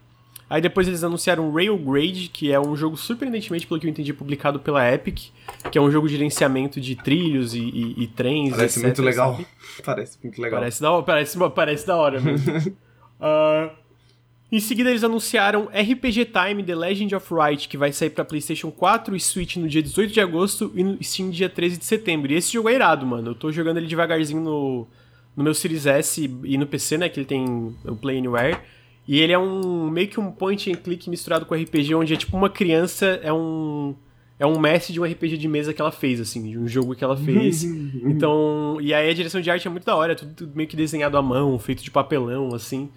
[0.49, 4.61] Aí depois eles anunciaram Railgrade, que é um jogo surpreendentemente, pelo que eu entendi, publicado
[4.61, 5.31] pela Epic,
[5.71, 8.51] que é um jogo de gerenciamento de trilhos e, e, e trens.
[8.51, 9.33] Parece etc, muito legal.
[9.33, 9.47] sabe?
[9.85, 10.61] Parece muito legal.
[10.61, 12.53] Parece da, parece, parece da hora mesmo.
[12.59, 13.71] uh,
[14.53, 18.71] em seguida, eles anunciaram RPG Time The Legend of Wright, que vai sair para PlayStation
[18.71, 21.85] 4 e Switch no dia 18 de agosto e no Steam no dia 13 de
[21.87, 22.31] setembro.
[22.31, 23.31] E esse jogo é irado, mano.
[23.31, 24.87] Eu tô jogando ele devagarzinho no,
[25.35, 27.09] no meu Series S e no PC, né?
[27.09, 28.61] Que ele tem o Play Anywhere.
[29.07, 32.17] E ele é um meio que um point and click misturado com RPG, onde é
[32.17, 33.95] tipo uma criança é um
[34.39, 36.95] é um mestre de um RPG de mesa que ela fez, assim, de um jogo
[36.95, 37.63] que ela fez.
[38.03, 40.69] então, e aí a direção de arte é muito da hora, é tudo, tudo meio
[40.69, 42.91] que desenhado à mão, feito de papelão, assim.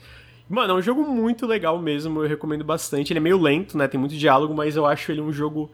[0.49, 3.12] Mano, é um jogo muito legal mesmo, eu recomendo bastante.
[3.12, 3.88] Ele é meio lento, né?
[3.88, 5.70] Tem muito diálogo, mas eu acho ele um jogo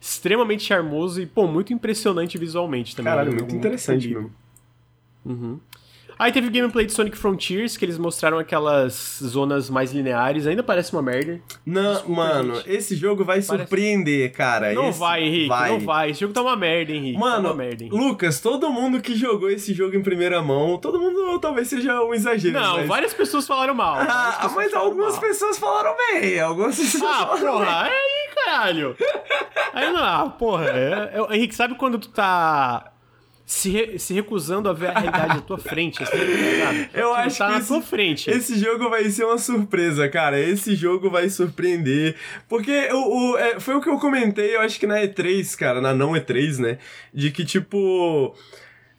[0.00, 3.10] extremamente charmoso e, pô, muito impressionante visualmente também.
[3.10, 4.32] Caralho, É um muito interessante bonito.
[5.24, 5.42] mesmo.
[5.42, 5.60] Uhum.
[6.18, 10.62] Aí teve o gameplay de Sonic Frontiers, que eles mostraram aquelas zonas mais lineares, ainda
[10.62, 11.40] parece uma merda.
[11.64, 12.70] Não, Desculpa, mano, gente.
[12.70, 14.72] esse jogo vai Parece- surpreender, cara.
[14.72, 16.10] Não Esse vai, Henrique, não vai.
[16.10, 17.14] Esse jogo tá uma merda, Henrique.
[17.14, 17.96] tá Mano, uma merda, Henrique.
[17.96, 22.12] Lucas, todo mundo que jogou esse jogo em primeira mão, todo mundo talvez seja um
[22.12, 22.58] exagero.
[22.58, 22.86] Não, mas...
[22.88, 23.98] várias pessoas falaram mal.
[24.10, 25.20] Ah, pessoas mas falaram algumas mal.
[25.20, 28.96] pessoas falaram bem, algumas pessoas Ah, porra, é aí, caralho.
[29.72, 30.66] Aí não, ah, porra.
[30.70, 32.92] É, é- Henrique, sabe quando tu tá
[33.50, 36.02] se, re- se recusando a ver a realidade à tua frente?
[36.02, 36.88] Assim, tá?
[37.00, 38.30] Eu acho tá que na esse- tua frente.
[38.30, 40.38] Esse jogo vai ser uma surpresa, cara.
[40.38, 42.14] Esse jogo vai surpreender.
[42.46, 45.80] Porque o, o- é, foi o que eu comentei, eu acho que na E3, cara,
[45.80, 46.78] na não E3, né?
[47.12, 48.34] De que, tipo.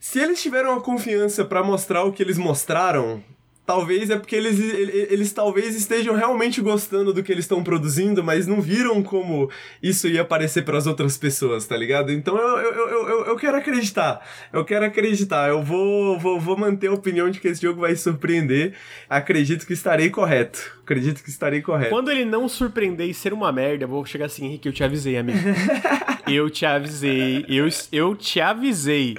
[0.00, 3.22] Se eles tiveram a confiança pra mostrar o que eles mostraram.
[3.70, 8.20] Talvez é porque eles, ele- eles talvez estejam realmente gostando do que eles estão produzindo,
[8.24, 9.48] mas não viram como
[9.80, 12.10] isso ia aparecer pras outras pessoas, tá ligado?
[12.10, 14.26] Então eu, eu, eu, eu, eu quero acreditar.
[14.52, 15.48] Eu quero acreditar.
[15.50, 18.74] Eu vou, vou, vou manter a opinião de que esse jogo vai surpreender.
[19.08, 20.79] Acredito que estarei correto.
[20.90, 21.90] Acredito que estarei correto.
[21.90, 24.82] Quando ele não surpreender e ser uma merda, eu vou chegar assim, Henrique, eu te
[24.82, 25.38] avisei, amigo.
[26.26, 27.46] eu te avisei.
[27.48, 29.14] Eu, eu te avisei.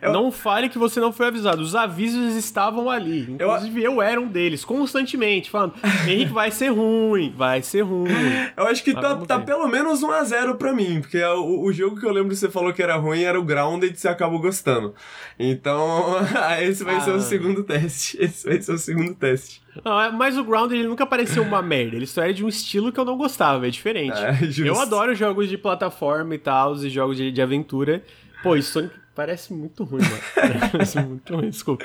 [0.00, 1.60] Não fale que você não foi avisado.
[1.60, 3.26] Os avisos estavam ali.
[3.32, 5.74] Inclusive, eu, era um deles, constantemente, falando:
[6.08, 8.08] Henrique, vai ser ruim, vai ser ruim.
[8.56, 9.44] Eu acho que Mas tá, tá ver.
[9.44, 12.48] pelo menos 1x0 pra mim, porque é o, o jogo que eu lembro que você
[12.48, 14.94] falou que era ruim era o Grounded e você acabou gostando.
[15.38, 16.16] Então,
[16.62, 17.16] esse vai ser Ah.
[17.16, 18.16] o segundo teste.
[18.18, 19.60] Esse vai ser o segundo teste.
[19.84, 21.96] Não, é- mas o Ground ele nunca pareceu uma merda.
[21.96, 24.16] Ele só era de um estilo que eu não gostava, é diferente.
[24.18, 28.02] É, eu adoro jogos de plataforma e tal, e jogos de, de aventura.
[28.42, 30.60] Pô, e Sonic parece muito ruim, mano.
[30.72, 31.84] Parece muito ruim, desculpa.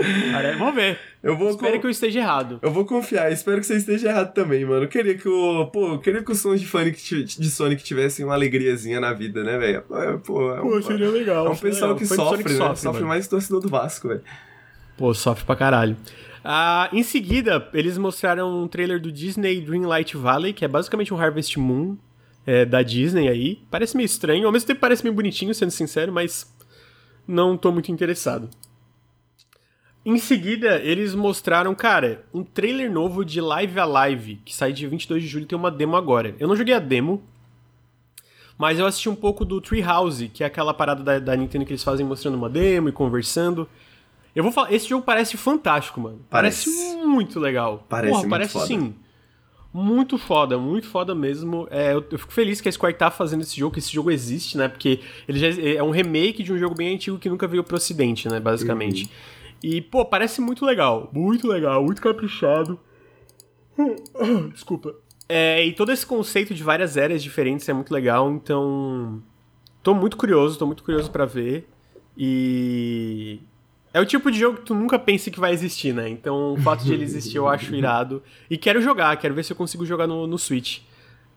[0.57, 0.97] Vamos ver.
[1.21, 2.59] Eu vou Espero con- que eu esteja errado.
[2.61, 4.83] Eu vou confiar, espero que você esteja errado também, mano.
[4.83, 5.65] Eu queria que o.
[5.67, 9.43] Pô, eu queria que os sons de Sonic, de Sonic tivessem uma alegriazinha na vida,
[9.43, 9.83] né, velho?
[9.91, 10.77] É, Pô, é um,
[11.11, 11.47] legal.
[11.47, 12.57] é um pessoal que sofre, né?
[12.75, 13.07] Sofre, mano.
[13.07, 14.21] mais torcedor do Vasco, velho.
[14.95, 15.97] Pô, sofre pra caralho.
[16.47, 21.17] Ah, em seguida, eles mostraram um trailer do Disney Dreamlight Valley, que é basicamente um
[21.19, 21.97] Harvest Moon
[22.45, 23.63] é, da Disney aí.
[23.71, 26.55] Parece meio estranho, ao mesmo tempo parece meio bonitinho, sendo sincero, mas
[27.27, 28.47] não tô muito interessado.
[30.05, 35.23] Em seguida, eles mostraram, cara, um trailer novo de Live Alive, que sai dia 22
[35.23, 36.35] de julho e tem uma demo agora.
[36.37, 37.23] Eu não joguei a demo,
[38.55, 41.71] mas eu assisti um pouco do Treehouse, que é aquela parada da, da Nintendo que
[41.71, 43.67] eles fazem mostrando uma demo e conversando.
[44.35, 46.19] Eu vou falar, esse jogo parece fantástico, mano.
[46.29, 47.05] Parece, Parece.
[47.05, 47.85] muito legal.
[47.87, 48.65] Parece Porra, muito parece foda.
[48.65, 48.95] sim.
[49.73, 51.67] Muito foda, muito foda mesmo.
[51.69, 54.09] É, eu, eu fico feliz que a Square tá fazendo esse jogo, que esse jogo
[54.11, 54.67] existe, né?
[54.69, 57.75] Porque ele já é um remake de um jogo bem antigo que nunca veio pro
[57.75, 58.39] ocidente, né?
[58.39, 59.09] Basicamente.
[59.61, 61.09] E, pô, parece muito legal.
[61.13, 62.79] Muito legal, muito caprichado.
[64.53, 64.95] Desculpa.
[65.27, 69.21] É, e todo esse conceito de várias eras diferentes é muito legal, então.
[69.81, 71.67] Tô muito curioso, tô muito curioso pra ver.
[72.17, 73.39] E.
[73.95, 76.09] É o tipo de jogo que tu nunca pensa que vai existir, né?
[76.09, 78.21] Então o fato de ele existir eu acho irado.
[78.49, 80.79] E quero jogar, quero ver se eu consigo jogar no, no Switch.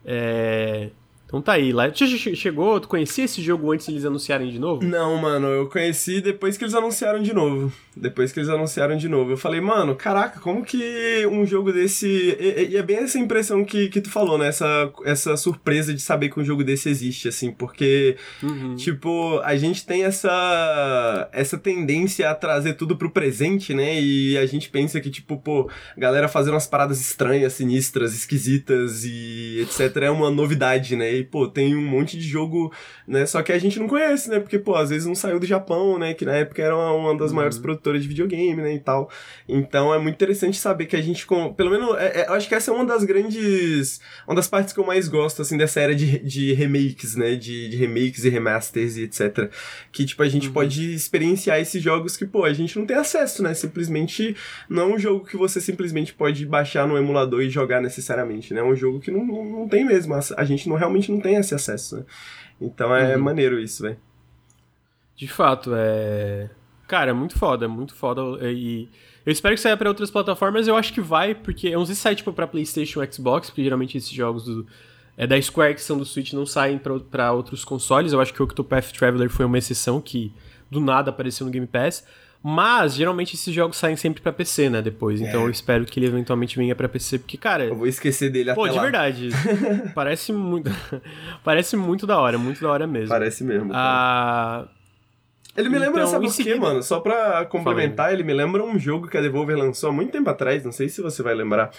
[0.03, 0.89] É.
[1.29, 1.71] Então tá aí.
[1.71, 1.93] Lá...
[1.93, 4.83] Che- che- Chegou, tu conhecia esse jogo antes de eles anunciarem de novo?
[4.83, 7.71] Não, mano, eu conheci depois que eles anunciaram de novo.
[7.95, 9.31] Depois que eles anunciaram de novo.
[9.31, 12.07] Eu falei, mano, caraca, como que um jogo desse.
[12.39, 14.47] E, e é bem essa impressão que, que tu falou, né?
[14.47, 18.15] Essa, essa surpresa de saber que um jogo desse existe, assim, porque.
[18.41, 18.75] Uhum.
[18.75, 23.99] Tipo, a gente tem essa essa tendência a trazer tudo pro presente, né?
[24.01, 29.59] E a gente pensa que, tipo, pô, galera fazendo umas paradas estranhas, sinistras, esquisitas e
[29.61, 29.95] etc.
[30.03, 31.18] é uma novidade, né?
[31.19, 32.73] Aí, pô, tem um monte de jogo,
[33.07, 33.25] né?
[33.25, 34.39] Só que a gente não conhece, né?
[34.39, 36.13] Porque, pô, às vezes não saiu do Japão, né?
[36.13, 37.37] Que na época era uma, das uhum.
[37.37, 38.73] maiores produtoras de videogame, né?
[38.73, 39.09] E tal.
[39.47, 42.47] Então é muito interessante saber que a gente, com, pelo menos, é, é, eu acho
[42.47, 44.01] que essa é uma das grandes.
[44.27, 47.35] Uma das partes que eu mais gosto, assim, dessa era de, de remakes, né?
[47.35, 49.51] De, de remakes e remasters e etc.
[49.91, 50.53] Que, tipo, a gente uhum.
[50.53, 53.53] pode experienciar esses jogos que, pô, a gente não tem acesso, né?
[53.53, 54.35] Simplesmente
[54.69, 58.61] não é um jogo que você simplesmente pode baixar no emulador e jogar necessariamente, né?
[58.61, 60.13] É um jogo que não, não, não tem mesmo.
[60.35, 62.05] A gente não, realmente não tem esse acesso, né?
[62.61, 63.23] Então é uhum.
[63.23, 63.97] maneiro isso, velho.
[65.15, 66.49] De fato, é.
[66.87, 68.21] Cara, é muito foda, muito foda.
[68.49, 68.89] E
[69.25, 70.67] eu espero que saia para outras plataformas.
[70.67, 74.09] Eu acho que vai, porque é uns insights tipo, pra PlayStation Xbox, porque geralmente esses
[74.09, 74.65] jogos do,
[75.17, 78.13] é, da Square que são do Switch não saem para outros consoles.
[78.13, 80.33] Eu acho que o Octopath Traveler foi uma exceção que
[80.71, 82.05] do nada apareceu no Game Pass.
[82.41, 85.19] Mas, geralmente, esses jogos saem sempre pra PC, né, depois.
[85.19, 85.43] Então é.
[85.43, 87.65] eu espero que ele eventualmente venha pra PC, porque, cara...
[87.65, 89.29] Eu vou esquecer dele pô, até Pô, de verdade.
[89.93, 90.71] parece muito...
[91.43, 93.09] parece muito da hora, muito da hora mesmo.
[93.09, 93.71] Parece mesmo.
[93.73, 94.67] Ah...
[95.57, 96.55] Ele me lembra, então, sabe o seguida...
[96.55, 96.81] quê, mano?
[96.81, 100.29] Só pra complementar, ele me lembra um jogo que a Devolver lançou há muito tempo
[100.29, 101.71] atrás, não sei se você vai lembrar.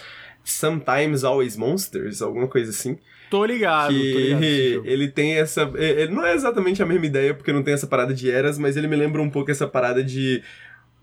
[0.43, 2.99] Sometimes Always Monsters, alguma coisa assim.
[3.31, 5.61] Tô ligado, que tô ligado ele tem essa.
[5.75, 8.75] Ele não é exatamente a mesma ideia, porque não tem essa parada de eras, mas
[8.75, 10.43] ele me lembra um pouco essa parada de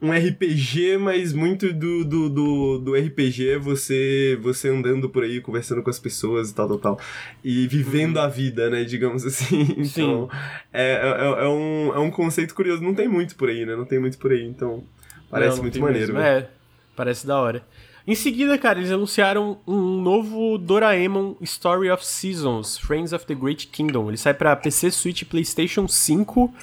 [0.01, 5.83] um RPG, mas muito do, do, do, do, RPG você você andando por aí, conversando
[5.83, 7.01] com as pessoas e tal, tal, tal.
[7.43, 8.23] E vivendo uhum.
[8.23, 9.63] a vida, né, digamos assim.
[9.79, 10.39] Então, Sim.
[10.71, 12.83] É, é, é, um, é um conceito curioso.
[12.83, 13.75] Não tem muito por aí, né?
[13.75, 14.85] Não tem muito por aí, então
[15.31, 16.13] parece não, não muito maneiro.
[16.13, 16.21] Mesmo.
[16.21, 16.47] É,
[16.95, 17.63] parece da hora.
[18.09, 23.67] Em seguida, cara, eles anunciaram um novo Doraemon Story of Seasons, Friends of the Great
[23.67, 24.09] Kingdom.
[24.09, 26.55] Ele sai para PC, Switch, PlayStation 5.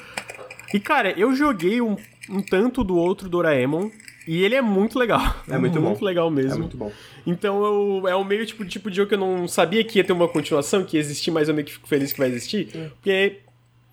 [0.74, 1.98] E, cara, eu joguei um,
[2.32, 3.92] um tanto do outro Doraemon
[4.28, 5.22] e ele é muito legal.
[5.48, 6.06] É muito, muito bom.
[6.06, 6.56] legal mesmo.
[6.56, 6.92] É muito bom.
[7.28, 10.04] Então eu, é o meio tipo, tipo de jogo que eu não sabia que ia
[10.04, 12.70] ter uma continuação, que ia existir, mas eu meio que fico feliz que vai existir.
[12.74, 12.88] É.
[12.88, 13.42] Porque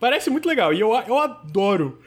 [0.00, 0.72] parece muito legal.
[0.72, 1.98] E eu, eu adoro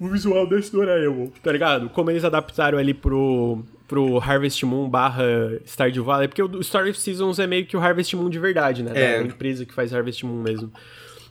[0.00, 1.88] o visual desse Doraemon, tá ligado?
[1.90, 5.24] Como eles adaptaram ali pro, pro Harvest Moon barra
[5.66, 8.84] Stardew Valley, porque o Story of Seasons é meio que o Harvest Moon de verdade,
[8.84, 8.92] né?
[8.94, 9.18] É.
[9.18, 10.72] Da empresa que faz Harvest Moon mesmo.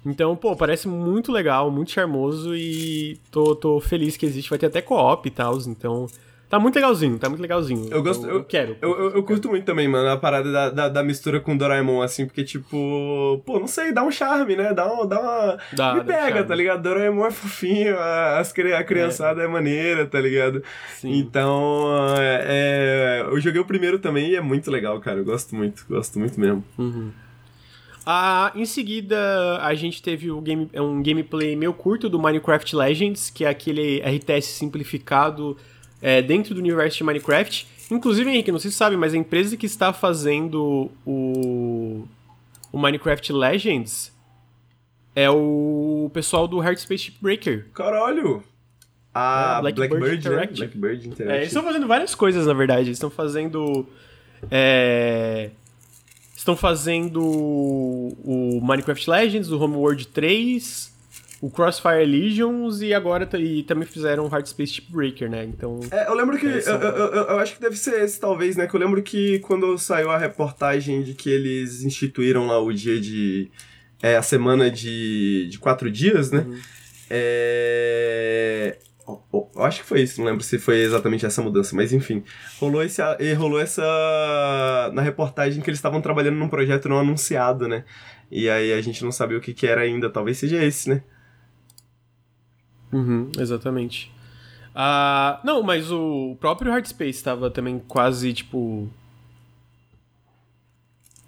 [0.05, 4.49] Então, pô, parece muito legal, muito charmoso e tô, tô feliz que existe.
[4.49, 6.05] Vai ter até co-op e tal, então
[6.49, 7.87] Tá muito legalzinho, tá muito legalzinho.
[7.91, 8.25] Eu gosto.
[8.25, 8.75] Eu, eu quero.
[8.81, 12.01] Eu, eu, eu, curto muito também, mano, a parada da, da, da, mistura com Doraemon,
[12.01, 13.39] assim, porque, tipo.
[13.45, 14.73] Pô, não sei, dá um charme, né?
[14.73, 15.57] Dá, um, dá uma.
[15.73, 16.81] Dá, Me pega, tá ligado?
[16.81, 19.45] Doraemon é fofinho, a, as, a criançada é.
[19.45, 20.63] é maneira, tá ligado?
[20.95, 21.19] Sim.
[21.19, 21.85] Então.
[22.17, 25.19] É, eu joguei o primeiro também e é muito legal, cara.
[25.19, 26.63] Eu gosto muito, gosto muito mesmo.
[26.79, 27.11] Uhum.
[28.07, 33.29] Ah, em seguida, a gente teve um, game, um gameplay meio curto do Minecraft Legends,
[33.29, 35.55] que é aquele RTS simplificado
[36.01, 37.67] é, dentro do universo de Minecraft.
[37.91, 42.05] Inclusive, Henrique, não sei se sabe, mas a empresa que está fazendo o,
[42.71, 44.11] o Minecraft Legends
[45.15, 47.67] é o pessoal do Hard Space Breaker.
[47.73, 48.43] Caralho!
[49.13, 50.27] A é, Blackbird, Blackbird?
[50.27, 50.59] Interactive.
[50.61, 50.67] Né?
[50.67, 51.31] Blackbird Interactive.
[51.31, 52.87] É, eles estão fazendo várias coisas, na verdade.
[52.87, 53.87] Eles estão fazendo...
[54.49, 55.49] É,
[56.35, 60.93] estão fazendo o Minecraft Legends, o Homeworld 3,
[61.41, 65.45] o Crossfire Legions e agora e também fizeram o Hard Space Chip Breaker, né?
[65.45, 65.79] Então.
[65.89, 66.45] É, eu lembro que.
[66.45, 68.67] É, eu, eu, eu, eu, acho que deve ser esse, talvez, né?
[68.67, 72.99] Que eu lembro que quando saiu a reportagem de que eles instituíram lá o dia
[72.99, 73.49] de.
[74.01, 76.39] É, a semana de, de quatro dias, né?
[76.39, 76.59] Uhum.
[77.09, 78.77] É.
[79.33, 82.23] Eu acho que foi isso, não lembro se foi exatamente essa mudança, mas enfim.
[82.59, 83.01] Rolou, esse,
[83.33, 84.91] rolou essa.
[84.93, 87.85] Na reportagem que eles estavam trabalhando num projeto não anunciado, né?
[88.29, 91.01] E aí a gente não sabia o que, que era ainda, talvez seja esse, né?
[92.91, 94.11] Uhum, exatamente.
[94.73, 98.89] Ah, não, mas o próprio Hard Space estava também quase, tipo,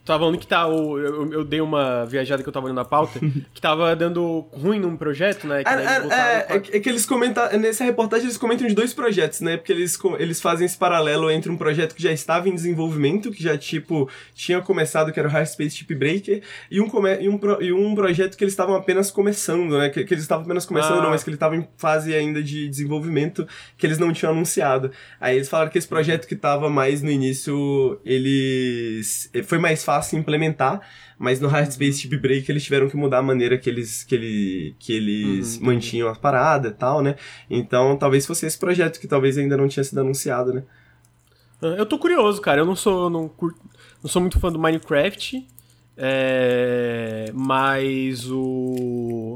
[0.03, 0.67] Tava falando que tá.
[0.67, 3.19] O, eu, eu, dei uma viajada que eu tava olhando na pauta,
[3.53, 5.63] que tava dando ruim num projeto, né?
[5.63, 7.47] Que é, é, é, é, que eles comentam.
[7.59, 9.57] Nessa reportagem eles comentam de dois projetos, né?
[9.57, 13.43] Porque eles, eles fazem esse paralelo entre um projeto que já estava em desenvolvimento, que
[13.43, 16.41] já, tipo, tinha começado, que era o High Space Chip Breaker,
[16.71, 16.89] e um,
[17.19, 19.89] e um, e um projeto que eles estavam apenas começando, né?
[19.89, 21.03] Que, que eles estavam apenas começando, ah.
[21.03, 23.47] não, mas que ele estava em fase ainda de desenvolvimento,
[23.77, 24.91] que eles não tinham anunciado.
[25.19, 29.29] Aí eles falaram que esse projeto que tava mais no início, eles.
[29.43, 30.79] Foi mais fácil fácil implementar,
[31.19, 34.15] mas no Hard Space Chip Break eles tiveram que mudar a maneira que eles, que
[34.15, 35.65] ele, que eles uhum.
[35.65, 37.15] mantinham a parada e tal, né?
[37.49, 40.63] Então talvez fosse esse projeto que talvez ainda não tinha sido anunciado, né?
[41.61, 42.61] Ah, eu tô curioso, cara.
[42.61, 43.59] Eu não sou, não, curto,
[44.01, 45.45] não sou muito fã do Minecraft,
[45.97, 49.35] é, mas o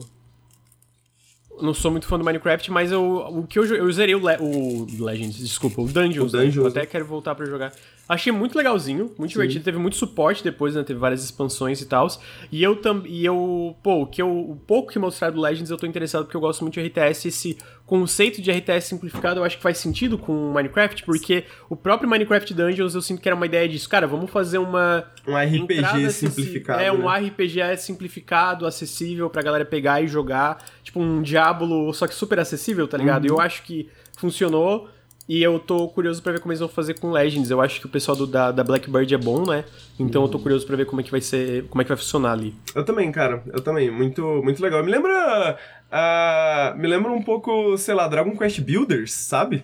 [1.62, 4.38] não sou muito fã do Minecraft, mas eu, o que eu, eu zerei o, Le,
[4.39, 6.34] o Legends, desculpa, o Dungeons.
[6.34, 6.62] O Dungeons, né?
[6.62, 7.72] Eu até quero voltar para jogar.
[8.08, 9.39] Achei muito legalzinho, muito Sim.
[9.39, 9.66] divertido.
[9.66, 10.84] Teve muito suporte depois, né?
[10.84, 12.08] Teve várias expansões e tal.
[12.51, 13.12] E eu também.
[13.12, 13.76] E eu.
[13.82, 16.41] Pô, o, que eu, o pouco que mostraram do Legends eu tô interessado porque eu
[16.41, 17.28] gosto muito de RTS.
[17.28, 22.08] Esse conceito de RTS simplificado eu acho que faz sentido com Minecraft, porque o próprio
[22.08, 23.89] Minecraft Dungeons eu sinto que era uma ideia disso.
[23.89, 25.06] Cara, vamos fazer uma.
[25.28, 26.82] Um RPG simplificado.
[26.82, 27.28] É, um né?
[27.28, 30.64] RPG simplificado, acessível pra galera pegar e jogar.
[30.84, 33.24] Tipo um Diablo, só que super acessível, tá ligado?
[33.24, 33.32] Uhum.
[33.32, 34.89] Eu acho que funcionou.
[35.28, 37.49] E eu tô curioso para ver como eles vão fazer com Legends.
[37.49, 39.65] Eu acho que o pessoal do, da, da Blackbird é bom, né?
[39.99, 40.28] Então uhum.
[40.28, 42.34] eu tô curioso para ver como é que vai ser, como é que vai funcionar
[42.34, 42.53] ali.
[42.76, 43.41] Eu também, cara.
[43.51, 43.89] Eu também.
[43.89, 44.84] Muito, muito legal.
[44.84, 45.57] Me lembra.
[45.91, 49.63] Uh, me lembra um pouco, sei lá, Dragon Quest Builders, sabe?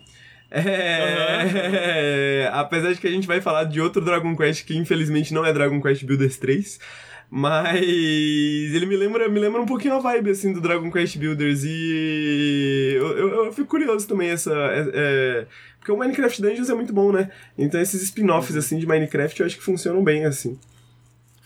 [0.50, 2.50] É...
[2.50, 2.54] Uhum.
[2.60, 5.54] Apesar de que a gente vai falar de outro Dragon Quest que infelizmente não é
[5.54, 6.80] Dragon Quest Builders 3.
[7.34, 11.64] Mas ele me lembra, me lembra um pouquinho a vibe, assim, do Dragon Quest Builders.
[11.64, 14.52] E eu, eu, eu fico curioso também, essa...
[14.52, 15.48] É, é...
[15.80, 17.32] Porque o Minecraft Dungeons é muito bom, né?
[17.58, 20.60] Então esses spin-offs, assim, de Minecraft eu acho que funcionam bem, assim.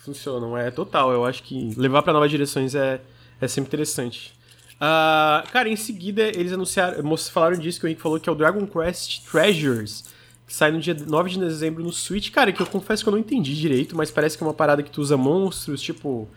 [0.03, 1.11] Funcionam, é total.
[1.11, 2.99] Eu acho que levar para novas direções é,
[3.39, 4.33] é sempre interessante.
[4.75, 8.35] Uh, cara, em seguida eles anunciaram, falaram disso que o Henrique falou que é o
[8.35, 10.03] Dragon Quest Treasures
[10.47, 12.31] sai no dia 9 de dezembro no Switch.
[12.31, 14.83] Cara, que eu confesso que eu não entendi direito, mas parece que é uma parada
[14.83, 16.27] que tu usa monstros, tipo,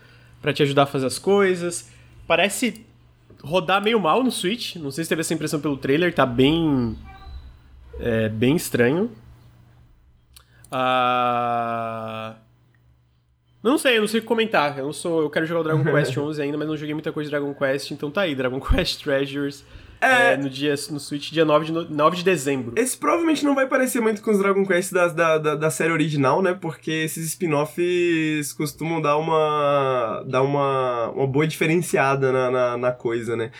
[0.41, 1.89] para te ajudar a fazer as coisas.
[2.27, 2.85] Parece
[3.43, 4.75] rodar meio mal no Switch.
[4.75, 6.97] Não sei se teve essa impressão pelo trailer, tá bem.
[7.99, 9.11] É, bem estranho.
[10.71, 12.35] Ah.
[13.61, 14.77] Não sei, eu não sei o que comentar.
[14.77, 17.11] Eu não sou, eu quero jogar o Dragon Quest 11 ainda, mas não joguei muita
[17.11, 19.65] coisa de Dragon Quest, então tá aí, Dragon Quest Treasures.
[20.01, 20.33] É...
[20.33, 22.73] é, no dia no Switch, dia 9 de, 9 de dezembro.
[22.75, 25.91] Esse provavelmente não vai parecer muito com os Dragon Quest da, da, da, da série
[25.91, 26.53] original, né?
[26.53, 30.23] Porque esses spin-offs costumam dar uma.
[30.27, 33.51] dar uma, uma boa diferenciada na, na, na coisa, né?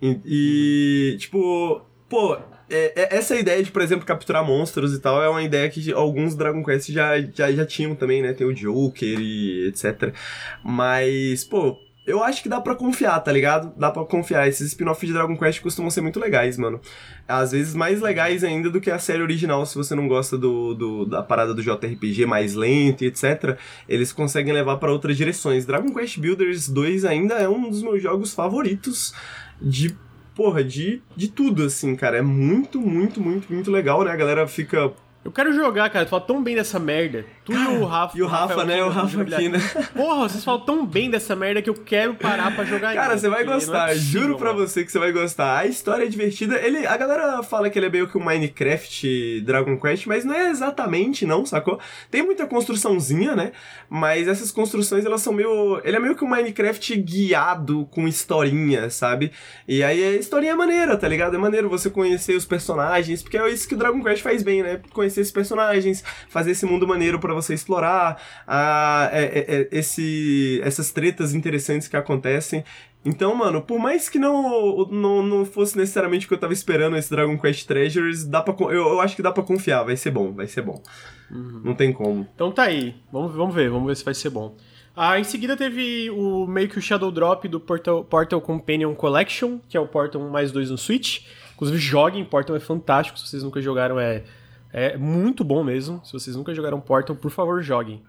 [0.00, 2.38] E, e, tipo, pô,
[2.70, 5.92] é, é, essa ideia de, por exemplo, capturar monstros e tal é uma ideia que
[5.92, 8.32] alguns Dragon Quest já, já, já tinham também, né?
[8.32, 10.14] Tem o Joker e etc.
[10.62, 11.76] Mas, pô,
[12.08, 13.70] eu acho que dá para confiar, tá ligado?
[13.76, 14.48] Dá para confiar.
[14.48, 16.80] Esses spin-offs de Dragon Quest costumam ser muito legais, mano.
[17.28, 20.74] Às vezes mais legais ainda do que a série original, se você não gosta do,
[20.74, 23.58] do da parada do JRPG mais lento e etc.
[23.86, 25.66] Eles conseguem levar para outras direções.
[25.66, 29.14] Dragon Quest Builders 2 ainda é um dos meus jogos favoritos
[29.60, 29.94] de
[30.34, 32.16] porra, de, de tudo, assim, cara.
[32.18, 34.12] É muito, muito, muito, muito legal, né?
[34.12, 34.92] A galera fica
[35.28, 36.06] eu quero jogar, cara.
[36.06, 37.24] Tu fala tão bem dessa merda.
[37.44, 38.18] Tu cara, e o Rafa.
[38.18, 38.82] E o Rafa, né?
[38.82, 39.58] O Rafa aqui, né?
[39.94, 43.28] Porra, vocês falam tão bem dessa merda que eu quero parar pra jogar Cara, você
[43.28, 43.90] vai gostar.
[43.90, 44.66] É possível, Juro pra mano.
[44.66, 45.58] você que você vai gostar.
[45.58, 46.56] A história é divertida.
[46.56, 50.34] Ele, a galera fala que ele é meio que um Minecraft Dragon Quest, mas não
[50.34, 51.78] é exatamente, não, sacou?
[52.10, 53.52] Tem muita construçãozinha, né?
[53.88, 55.80] Mas essas construções, elas são meio...
[55.84, 59.30] Ele é meio que um Minecraft guiado com historinha, sabe?
[59.66, 61.34] E aí a historinha é maneira, tá ligado?
[61.34, 64.62] É maneiro você conhecer os personagens, porque é isso que o Dragon Quest faz bem,
[64.62, 64.80] né?
[64.92, 70.60] Conhecer esses personagens, fazer esse mundo maneiro para você explorar, a, é, é, é, esse,
[70.64, 72.64] essas tretas interessantes que acontecem.
[73.04, 76.96] Então, mano, por mais que não, não, não fosse necessariamente o que eu tava esperando
[76.96, 80.10] esse Dragon Quest Treasures, dá pra, eu, eu acho que dá para confiar, vai ser
[80.10, 80.82] bom, vai ser bom.
[81.30, 81.62] Uhum.
[81.64, 82.26] Não tem como.
[82.34, 84.56] Então tá aí, vamos, vamos ver, vamos ver se vai ser bom.
[85.00, 89.60] Ah, em seguida teve o meio que o Shadow Drop do Portal, Portal Companion Collection,
[89.68, 91.24] que é o Portal mais 2 no Switch.
[91.54, 94.24] Inclusive, joguem, Portal é fantástico, se vocês nunca jogaram, é
[94.72, 96.00] é muito bom mesmo.
[96.04, 98.02] Se vocês nunca jogaram Portal, por favor, joguem.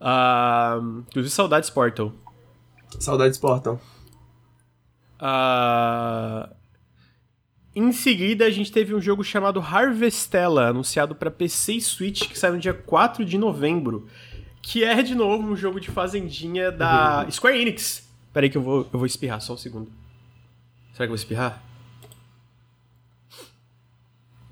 [0.00, 2.12] Uh, inclusive, saudades Portal.
[2.98, 3.80] Saudades Portal.
[5.20, 6.48] Uh,
[7.74, 12.38] em seguida, a gente teve um jogo chamado Harvestella, anunciado para PC e Switch, que
[12.38, 14.08] sai no dia 4 de novembro.
[14.62, 17.30] Que é, de novo, um jogo de fazendinha da uhum.
[17.30, 18.08] Square Enix.
[18.32, 19.90] Peraí que eu vou, eu vou espirrar, só um segundo.
[20.92, 21.69] Será que eu vou espirrar?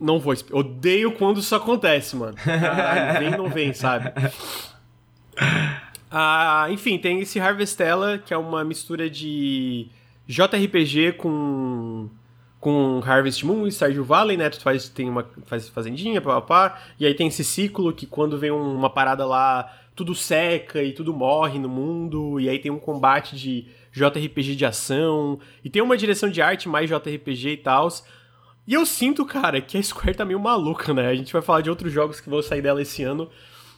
[0.01, 0.34] Não vou.
[0.53, 2.34] Odeio quando isso acontece, mano.
[2.34, 4.12] Caralho, vem não vem, sabe?
[6.11, 9.88] Ah, enfim, tem esse Harvestella, que é uma mistura de
[10.26, 12.09] JRPG com
[12.61, 14.51] com Harvest Moon e Stardew Valley, né?
[14.51, 18.51] Tu faz, tem uma faz fazendinha, papapá, e aí tem esse ciclo que quando vem
[18.51, 23.36] uma parada lá, tudo seca e tudo morre no mundo, e aí tem um combate
[23.36, 27.88] de JRPG de ação, e tem uma direção de arte mais JRPG e tal.
[28.69, 31.09] E eu sinto, cara, que a Square tá meio maluca, né?
[31.09, 33.31] A gente vai falar de outros jogos que vão sair dela esse ano.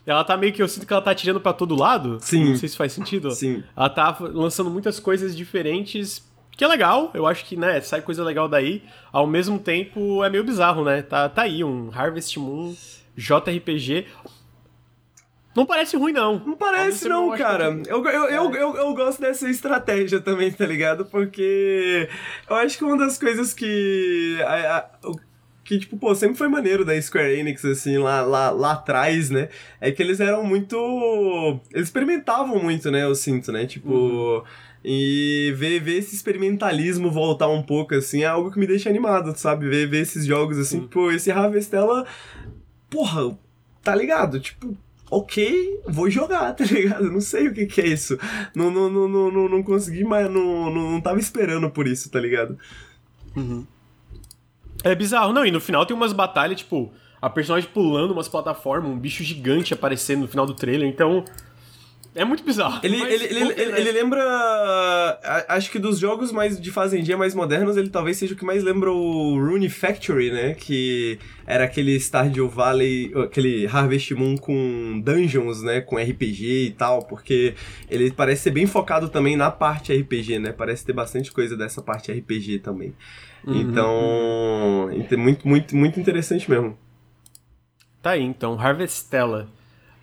[0.05, 0.61] Ela tá meio que.
[0.61, 2.18] Eu sinto que ela tá tirando para todo lado.
[2.20, 2.51] Sim.
[2.51, 3.30] Não sei se faz sentido.
[3.30, 3.62] Sim.
[3.76, 6.28] Ela tá lançando muitas coisas diferentes.
[6.57, 8.82] Que é legal, eu acho que, né, sai coisa legal daí.
[9.12, 11.03] Ao mesmo tempo, é meio bizarro, né?
[11.03, 12.74] Tá, tá aí, um Harvest Moon
[13.16, 14.07] JRPG.
[15.55, 16.38] Não parece ruim, não.
[16.38, 17.76] Não parece, não, cara.
[17.88, 21.05] Eu, eu, eu, eu, eu, gosto dessa estratégia também, tá ligado?
[21.05, 22.09] Porque
[22.48, 24.38] eu acho que uma das coisas que.
[24.46, 24.90] A, a,
[25.64, 29.48] que, tipo, pô, sempre foi maneiro da Square Enix, assim, lá, lá, lá atrás, né?
[29.80, 31.61] É que eles eram muito.
[31.72, 33.05] Eles experimentavam muito, né?
[33.05, 33.66] Eu sinto, né?
[33.66, 33.90] Tipo.
[33.90, 34.42] Uhum.
[34.82, 39.36] E ver, ver esse experimentalismo voltar um pouco, assim, é algo que me deixa animado,
[39.36, 39.68] sabe?
[39.68, 42.07] Ver, ver esses jogos, assim, pô, esse Harvestella.
[42.88, 43.36] Porra,
[43.82, 44.40] tá ligado?
[44.40, 44.74] Tipo,
[45.11, 47.11] ok, vou jogar, tá ligado?
[47.11, 48.18] Não sei o que, que é isso.
[48.54, 52.20] Não, não, não, não, não consegui, mas não, não, não tava esperando por isso, tá
[52.20, 52.56] ligado?
[53.36, 53.66] Uhum.
[54.84, 58.90] É bizarro, não, e no final tem umas batalhas, tipo, a personagem pulando umas plataformas,
[58.90, 61.24] um bicho gigante aparecendo no final do trailer, então.
[62.12, 62.80] É muito bizarro.
[62.82, 63.80] Ele, ele, ele, ele, né?
[63.80, 64.20] ele, lembra.
[65.48, 68.64] Acho que dos jogos mais de fazendinha mais modernos, ele talvez seja o que mais
[68.64, 70.54] lembra o Rune Factory, né?
[70.54, 75.80] Que era aquele Stardew Valley, aquele Harvest Moon com dungeons, né?
[75.80, 77.54] Com RPG e tal, porque
[77.88, 80.52] ele parece ser bem focado também na parte RPG, né?
[80.52, 82.92] Parece ter bastante coisa dessa parte RPG também.
[83.46, 85.18] Uhum, então, uhum.
[85.18, 86.76] muito, muito, muito interessante mesmo.
[88.02, 89.48] Tá aí, então, Harvestella.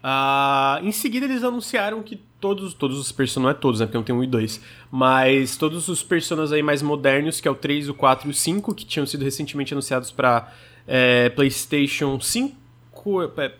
[0.07, 3.97] Uh, em seguida eles anunciaram que todos, todos os personagens, não é todos, né, porque
[3.97, 7.55] não tem um e dois, mas todos os personagens aí mais modernos, que é o
[7.55, 10.53] 3, o 4 e o 5, que tinham sido recentemente anunciados para
[10.87, 12.55] é, PlayStation 5,
[13.37, 13.51] é,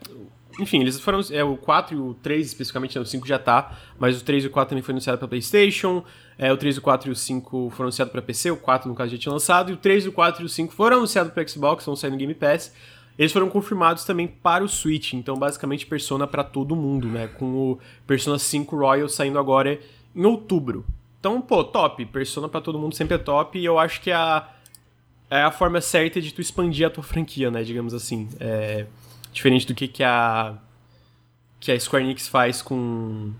[0.58, 1.20] enfim, eles foram.
[1.30, 4.44] É, o 4 e o 3 especificamente, né, o 5 já tá, mas o 3
[4.44, 6.02] e o 4 também foi anunciado para PlayStation.
[6.38, 8.94] É, o 3, o 4 e o 5 foram anunciados para PC, o 4 no
[8.94, 11.46] caso já tinha lançado, e o 3, o 4 e o 5 foram anunciados para
[11.46, 12.72] Xbox, vão sair no Game Pass.
[13.18, 17.26] Eles foram confirmados também para o Switch, então basicamente Persona para todo mundo, né?
[17.26, 19.80] Com o Persona 5 Royal saindo agora
[20.14, 20.84] em outubro.
[21.18, 22.06] Então, pô, top.
[22.06, 24.48] Persona para todo mundo sempre é top e eu acho que é a,
[25.28, 27.64] é a forma certa de tu expandir a tua franquia, né?
[27.64, 28.28] Digamos assim.
[28.38, 28.86] É,
[29.32, 30.56] diferente do que, que a
[31.60, 33.32] que a Square Enix faz com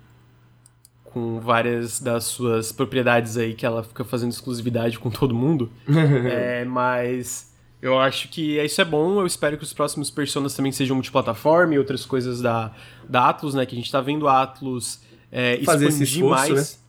[1.04, 5.70] com várias das suas propriedades aí que ela fica fazendo exclusividade com todo mundo.
[6.30, 9.20] é, mas eu acho que isso é bom.
[9.20, 12.72] Eu espero que os próximos Personas também sejam multiplataforma e outras coisas da,
[13.08, 13.64] da Atlus, né?
[13.64, 15.00] Que a gente tá vendo a Atlus
[15.30, 16.82] é, expandir esforço, mais.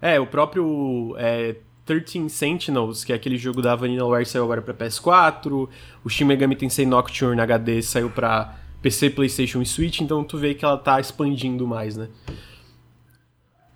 [0.00, 0.14] Né?
[0.14, 4.72] É, o próprio é, 13 Sentinels, que é aquele jogo da Vanillaware, saiu agora pra
[4.72, 5.68] PS4.
[6.02, 10.00] O Shin Megami Tensei Nocturne HD saiu pra PC, PlayStation e Switch.
[10.00, 12.08] Então tu vê que ela tá expandindo mais, né?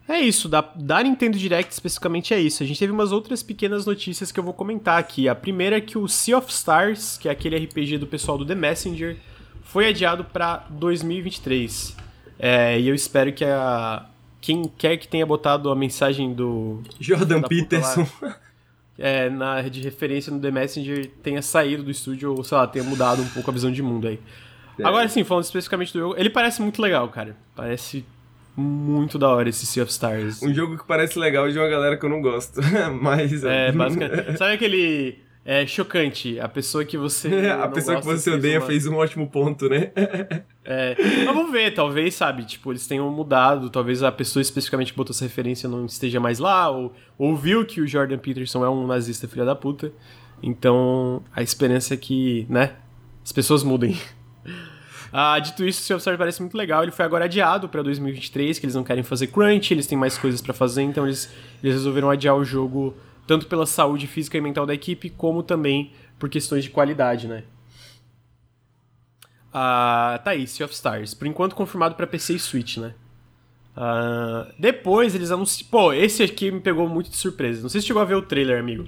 [0.08, 2.62] É isso, da, da Nintendo Direct especificamente é isso.
[2.62, 5.28] A gente teve umas outras pequenas notícias que eu vou comentar aqui.
[5.28, 8.46] A primeira é que o Sea of Stars, que é aquele RPG do pessoal do
[8.46, 9.18] The Messenger,
[9.62, 11.94] foi adiado para 2023.
[12.38, 14.06] É, e eu espero que a
[14.40, 18.36] quem quer que tenha botado a mensagem do Jordan Peterson lá,
[18.96, 22.84] é, na de referência no The Messenger tenha saído do estúdio ou sei lá tenha
[22.84, 24.18] mudado um pouco a visão de mundo aí.
[24.78, 24.86] É.
[24.86, 27.36] Agora sim, falando especificamente do jogo, ele parece muito legal, cara.
[27.54, 28.04] Parece
[28.58, 30.42] muito da hora esse Sea of Stars.
[30.42, 32.60] Um jogo que parece legal de uma galera que eu não gosto.
[33.00, 33.44] Mas.
[33.44, 34.36] É, basicamente.
[34.36, 35.18] Sabe aquele.
[35.44, 36.38] É chocante.
[36.40, 37.28] A pessoa que você.
[37.48, 38.66] a pessoa que você odeia fez, uma...
[38.66, 39.92] fez um ótimo ponto, né?
[40.64, 40.96] é.
[41.24, 42.44] Vamos ver, talvez, sabe?
[42.44, 43.70] Tipo, eles tenham mudado.
[43.70, 46.68] Talvez a pessoa especificamente que botou essa referência não esteja mais lá.
[46.68, 49.92] Ou, ou viu que o Jordan Peterson é um nazista filha da puta.
[50.42, 52.72] Então, a esperança é que, né?
[53.24, 53.96] As pessoas mudem.
[55.12, 56.82] Ah, dito isso, o Sea of Stars parece muito legal.
[56.82, 60.18] Ele foi agora adiado para 2023, que eles não querem fazer crunch, eles têm mais
[60.18, 61.32] coisas para fazer, então eles,
[61.62, 62.94] eles resolveram adiar o jogo
[63.26, 67.44] tanto pela saúde física e mental da equipe, como também por questões de qualidade, né?
[69.52, 71.14] Ah, tá aí, Sea of Stars.
[71.14, 72.94] Por enquanto confirmado para PC e Switch, né?
[73.76, 75.70] Ah, depois eles anunciaram.
[75.70, 77.62] Pô, esse aqui me pegou muito de surpresa.
[77.62, 78.86] Não sei se chegou a ver o trailer, amigo.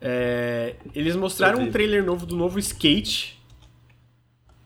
[0.00, 0.76] É...
[0.94, 3.39] Eles mostraram um trailer novo do novo Skate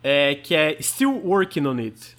[0.05, 2.15] é, que é Still Working on It.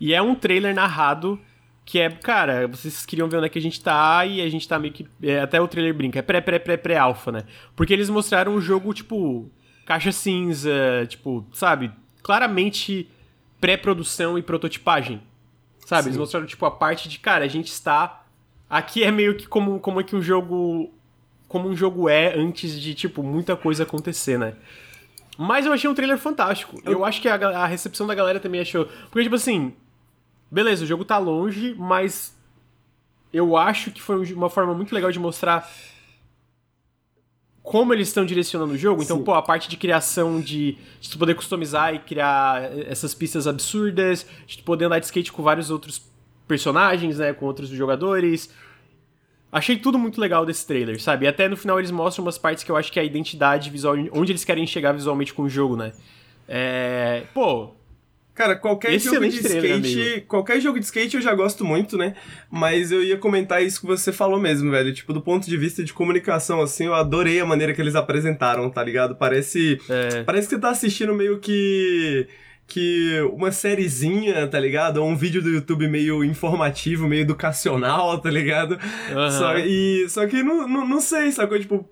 [0.00, 1.38] E é um trailer narrado
[1.84, 4.66] que é, cara, vocês queriam ver onde é que a gente tá e a gente
[4.66, 5.06] tá meio que.
[5.22, 7.44] É, até o trailer brinca, é pré-pré-pré-pré-alfa, né?
[7.76, 9.50] Porque eles mostraram o jogo, tipo,
[9.84, 11.90] caixa cinza, tipo, sabe?
[12.22, 13.08] Claramente
[13.60, 15.20] pré-produção e prototipagem.
[15.84, 16.04] Sabe?
[16.04, 16.08] Sim.
[16.10, 18.24] Eles mostraram, tipo, a parte de, cara, a gente está.
[18.68, 20.94] Aqui é meio que como, como é que um jogo.
[21.48, 24.54] Como um jogo é antes de, tipo, muita coisa acontecer, né?
[25.42, 26.78] Mas eu achei um trailer fantástico.
[26.84, 28.84] Eu, eu acho que a, a, recepção da galera também achou.
[29.10, 29.72] Porque, tipo assim.
[30.50, 32.38] Beleza, o jogo tá longe, mas.
[33.32, 35.66] Eu acho que foi uma forma muito legal de mostrar
[37.62, 39.02] como eles estão direcionando o jogo.
[39.02, 39.24] Então, Sim.
[39.24, 44.26] pô, a parte de criação de, de tu poder customizar e criar essas pistas absurdas,
[44.46, 46.02] de tu poder andar de skate com vários outros
[46.46, 48.50] personagens, né, com outros jogadores.
[49.52, 51.24] Achei tudo muito legal desse trailer, sabe?
[51.24, 53.68] E até no final eles mostram umas partes que eu acho que é a identidade
[53.68, 55.92] visual, onde eles querem chegar visualmente com o jogo, né?
[56.48, 57.24] É.
[57.34, 57.70] Pô.
[58.32, 60.00] Cara, qualquer jogo de trailer, skate.
[60.00, 60.26] amigo.
[60.26, 62.14] Qualquer jogo de skate eu já gosto muito, né?
[62.50, 64.94] Mas eu ia comentar isso que você falou mesmo, velho.
[64.94, 68.70] Tipo, do ponto de vista de comunicação, assim, eu adorei a maneira que eles apresentaram,
[68.70, 69.14] tá ligado?
[69.16, 69.78] Parece.
[69.90, 72.26] É, Parece que você tá assistindo meio que.
[72.70, 74.98] Que uma sériezinha, tá ligado?
[74.98, 78.78] Ou um vídeo do YouTube meio informativo, meio educacional, tá ligado?
[79.10, 79.30] aham.
[79.30, 81.58] Só, e, só que não, não, não sei, sacou?
[81.58, 81.84] Tipo,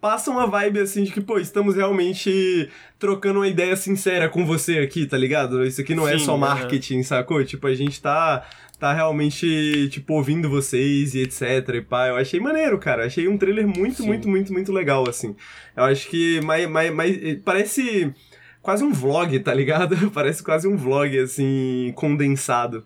[0.00, 4.78] passa uma vibe assim de que, pô, estamos realmente trocando uma ideia sincera com você
[4.78, 5.64] aqui, tá ligado?
[5.66, 6.38] Isso aqui não é Sim, só aham.
[6.38, 7.44] marketing, sacou?
[7.44, 8.46] Tipo, a gente tá.
[8.78, 12.06] Tá realmente, tipo, ouvindo vocês e etc e pá.
[12.08, 13.04] Eu achei maneiro, cara.
[13.04, 14.06] Achei um trailer muito, Sim.
[14.06, 15.36] muito, muito, muito legal, assim.
[15.76, 18.10] Eu acho que mais, mais, mais, parece
[18.62, 19.96] quase um vlog, tá ligado?
[20.12, 22.84] Parece quase um vlog, assim, condensado.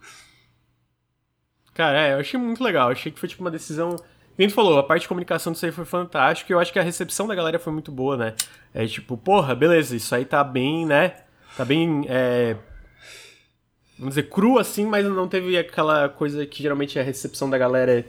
[1.73, 2.89] Cara, é, eu achei muito legal.
[2.89, 3.97] Achei que foi tipo uma decisão.
[4.37, 6.51] Quem falou, a parte de comunicação disso aí foi fantástica.
[6.51, 8.33] Eu acho que a recepção da galera foi muito boa, né?
[8.73, 11.17] É tipo, porra, beleza, isso aí tá bem, né?
[11.55, 12.05] Tá bem.
[12.07, 12.55] É...
[13.97, 17.57] Vamos dizer, cru assim, mas não teve aquela coisa que geralmente é a recepção da
[17.57, 18.05] galera.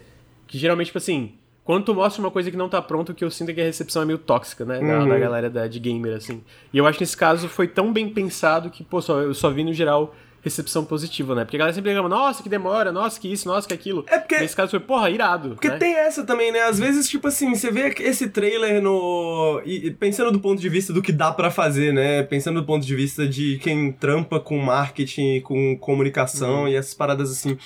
[0.46, 3.22] Que geralmente, tipo assim, quando tu mostra uma coisa que não tá pronta, o que
[3.24, 4.78] eu sinto é que a recepção é meio tóxica, né?
[4.78, 5.08] Da, Uhum.
[5.08, 6.42] da galera da, de gamer, assim.
[6.72, 9.50] E eu acho que nesse caso foi tão bem pensado que, pô, só, eu só
[9.50, 11.44] vi no geral recepção positiva, né?
[11.44, 14.04] Porque a galera sempre reclama, nossa, que demora, nossa, que isso, nossa, que aquilo.
[14.06, 15.48] É porque- Nesse caso foi, porra, irado.
[15.50, 15.76] Porque né?
[15.76, 16.60] tem essa também, né?
[16.60, 19.60] Às vezes, tipo assim, você vê esse trailer no.
[19.66, 22.22] E, pensando do ponto de vista do que dá pra fazer, né?
[22.22, 27.28] Pensando do ponto de vista de quem trampa com marketing, com comunicação e essas paradas
[27.32, 27.58] assim.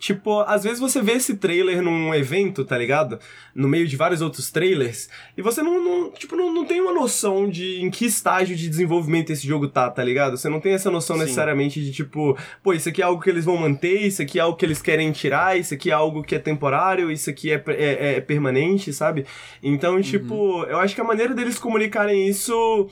[0.00, 3.18] Tipo, às vezes você vê esse trailer num evento, tá ligado?
[3.54, 6.92] No meio de vários outros trailers, e você não, não- tipo, não, não tem uma
[6.94, 10.38] noção de em que estágio de desenvolvimento esse jogo tá, tá ligado?
[10.38, 11.22] Você não tem essa noção Sim.
[11.24, 14.42] necessariamente de tipo, pô, isso aqui é algo que eles vão manter, isso aqui é
[14.42, 17.62] algo que eles querem tirar, isso aqui é algo que é temporário, isso aqui é,
[17.68, 19.26] é, é permanente, sabe?
[19.62, 22.88] Então, tipo, eu acho que a maneira deles comunicarem isso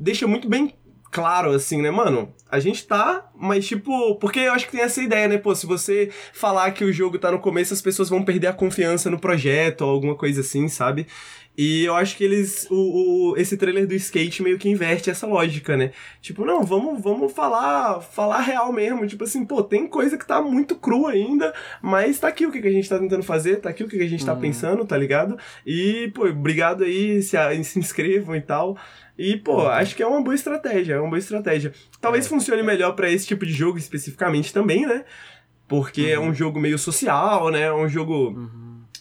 [0.00, 0.72] deixa muito bem
[1.16, 2.34] claro, assim, né, mano?
[2.50, 5.38] A gente tá, mas tipo, porque eu acho que tem essa ideia, né?
[5.38, 8.52] Pô, se você falar que o jogo tá no começo, as pessoas vão perder a
[8.52, 11.06] confiança no projeto ou alguma coisa assim, sabe?
[11.58, 12.66] E eu acho que eles.
[12.70, 15.90] O, o- esse trailer do skate meio que inverte essa lógica, né?
[16.20, 19.06] Tipo, não, vamos, vamos falar, falar real mesmo.
[19.06, 22.60] Tipo assim, pô, tem coisa que tá muito crua ainda, mas tá aqui o que,
[22.60, 24.84] que a gente tá tentando fazer, tá aqui o que, que a gente tá pensando,
[24.84, 25.38] tá ligado?
[25.66, 28.76] E, pô, obrigado aí, se, se inscrevam e tal.
[29.18, 31.72] E, pô, acho que é uma boa estratégia, é uma boa estratégia.
[32.00, 32.28] Talvez É.
[32.28, 35.04] funcione melhor pra esse tipo de jogo especificamente também, né?
[35.66, 37.62] Porque é um jogo meio social, né?
[37.62, 38.50] É um jogo.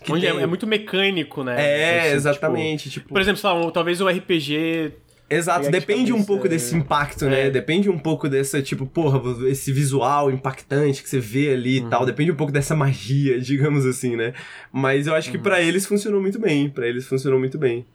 [0.03, 1.55] que Onde é, tem- é muito mecânico, né?
[1.57, 2.89] É, Assim, exatamente.
[2.89, 4.91] tipo, Tipo, por exemplo, sei lá, talvez o RPG.
[5.29, 6.49] Exato, depende um pouco é.
[6.49, 7.47] desse impacto, né?
[7.47, 7.49] É.
[7.49, 11.87] Depende um pouco dessa, tipo, porra, esse visual impactante que você vê ali Uhum.
[11.87, 12.05] e tal.
[12.05, 14.33] Depende um pouco dessa magia, digamos assim, né?
[14.71, 15.37] Mas eu acho Uhum.
[15.37, 16.69] que pra eles funcionou muito bem.
[16.69, 17.85] Pra eles funcionou muito bem.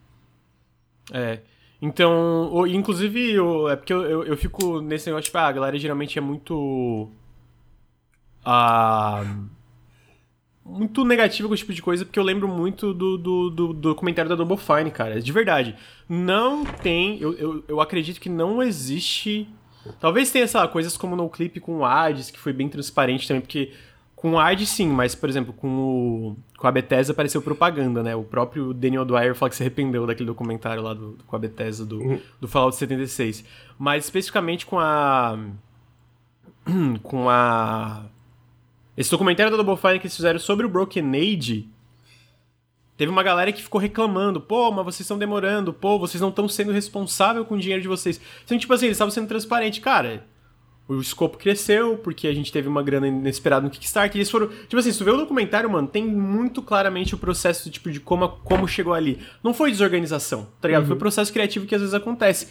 [1.13, 1.39] É.
[1.83, 5.79] Então, inclusive, o- é porque eu, eu, eu fico nesse negócio, tipo, ah, a galera
[5.79, 7.11] geralmente é muito.
[8.45, 9.25] Ah,
[10.65, 13.73] muito negativa com esse tipo de coisa, porque eu lembro muito do, do, do, do
[13.75, 15.21] documentário da Double Fine, cara.
[15.21, 15.75] De verdade.
[16.09, 17.19] Não tem.
[17.21, 19.49] Eu, eu, eu acredito que não existe.
[19.99, 23.27] Talvez tenha, sei lá, coisas como no clipe com o Ads, que foi bem transparente
[23.27, 23.73] também, porque
[24.21, 28.15] com o Ads sim, mas, por exemplo, com, o, com a Bethesda apareceu propaganda, né?
[28.15, 31.87] O próprio Daniel Dwyer fala que se arrependeu daquele documentário lá do, com a Bethesda
[31.87, 33.43] do, do Fallout 76.
[33.79, 35.39] Mas especificamente com a.
[37.03, 38.05] Com a.
[38.95, 41.67] Esse documentário da Double Fine que eles fizeram sobre o Broken Age.
[42.99, 46.47] Teve uma galera que ficou reclamando, pô, mas vocês estão demorando, pô, vocês não estão
[46.47, 48.21] sendo responsável com o dinheiro de vocês.
[48.45, 49.83] Então, tipo assim, eles estavam sendo transparentes.
[49.83, 50.27] Cara,
[50.95, 54.49] o escopo cresceu, porque a gente teve uma grana inesperada no Kickstarter, eles foram...
[54.49, 58.01] Tipo assim, se tu vê o documentário, mano, tem muito claramente o processo, tipo, de
[58.01, 59.19] como, como chegou ali.
[59.43, 60.87] Não foi desorganização, tá ligado?
[60.87, 62.49] Foi processo criativo que às vezes acontece.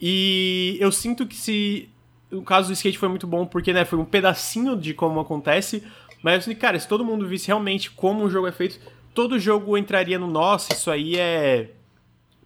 [0.00, 1.88] E eu sinto que se...
[2.30, 5.82] O caso do skate foi muito bom, porque, né, foi um pedacinho de como acontece,
[6.22, 8.80] mas cara, se todo mundo visse realmente como o jogo é feito,
[9.12, 11.72] todo jogo entraria no nossa, isso aí é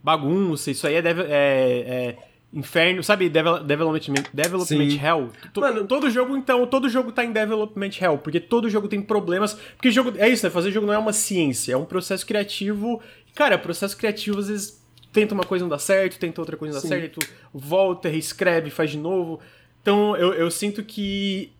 [0.03, 2.17] bagunça, isso aí é, deve- é- é
[2.57, 3.29] inferno, sabe?
[3.29, 4.99] Devel- Development, development Sim.
[4.99, 5.29] hell.
[5.53, 9.01] To- Mano- todo jogo, então, todo jogo tá em development hell, porque todo jogo tem
[9.01, 9.53] problemas.
[9.53, 10.13] Porque jogo.
[10.17, 10.49] É isso, né?
[10.49, 13.01] Fazer jogo não é uma ciência, é um processo criativo.
[13.35, 14.83] Cara, processo criativo, às vezes,
[15.13, 16.87] tenta uma coisa não dá certo, tenta outra coisa não dá Sim.
[16.87, 17.19] certo,
[17.53, 19.39] volta, reescreve, faz de novo.
[19.81, 21.51] Então, eu, eu sinto que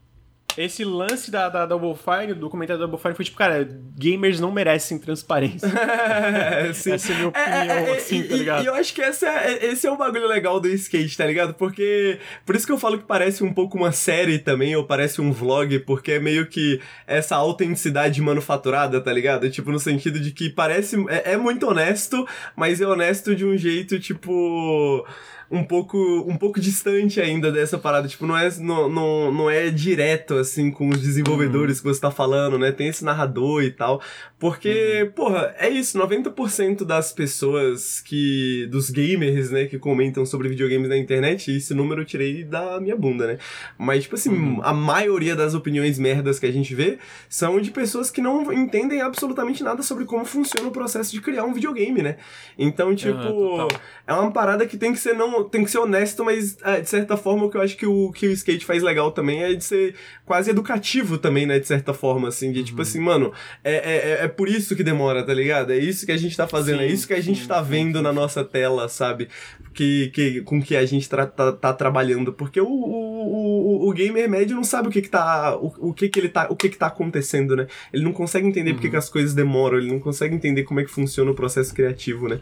[0.58, 4.40] esse lance da, da Double Fine, do documentário da Double Fine, foi tipo, cara, gamers
[4.40, 5.68] não merecem transparência.
[5.68, 6.92] É, sim.
[6.94, 8.64] Essa é a minha opinião, É, é, é, assim, e, tá ligado?
[8.64, 11.54] E eu acho que essa é- esse é o bagulho legal do skate, tá ligado?
[11.54, 12.20] Porque.
[12.46, 15.32] Por isso que eu falo que parece um pouco uma série também, ou parece um
[15.32, 19.50] vlog, porque é meio que essa autenticidade manufaturada, tá ligado?
[19.50, 20.96] Tipo, no sentido de que parece.
[21.10, 25.06] É, é muito honesto, mas é honesto de um jeito, tipo.
[25.50, 28.08] Um pouco, um pouco distante ainda dessa parada.
[28.08, 31.84] Tipo, não é, não, não, não é direto, assim, com os desenvolvedores uhum.
[31.84, 32.72] que você tá falando, né?
[32.72, 34.02] Tem esse narrador e tal.
[34.40, 35.12] Porque, uhum.
[35.12, 38.68] porra, é isso, 90% das pessoas que.
[38.70, 42.96] dos gamers, né, que comentam sobre videogames na internet, esse número eu tirei da minha
[42.96, 43.38] bunda, né?
[43.78, 44.60] Mas, tipo assim, uhum.
[44.64, 49.02] a maioria das opiniões merdas que a gente vê são de pessoas que não entendem
[49.02, 52.18] absolutamente nada sobre como funciona o processo de criar um videogame, né?
[52.58, 53.68] Então, tipo,
[54.06, 56.90] é uma parada que tem que ser não tem que ser honesto, mas é, de
[56.90, 59.54] certa forma o que eu acho que o que o skate faz legal também é
[59.54, 62.78] de ser quase educativo também, né, de certa forma assim, de tipo uhum.
[62.78, 63.34] tipo assim, mano,
[63.64, 65.72] é, é, é por isso que demora, tá ligado?
[65.72, 67.48] É isso que a gente tá fazendo, é sim, é isso que a gente sim,
[67.48, 69.28] tá vendo sim, na nossa tela, sabe?
[69.74, 73.94] Que, que com que a gente tá, tá, tá trabalhando, porque o, o, o, o,
[73.94, 76.56] gamer médio não sabe o que que tá o, o que que ele tá, o
[76.56, 77.68] que que tá acontecendo, né?
[77.94, 78.76] Ele não consegue entender uhum.
[78.76, 81.74] porque que as coisas demoram, ele não consegue entender como é que funciona o processo
[81.74, 82.40] criativo, né?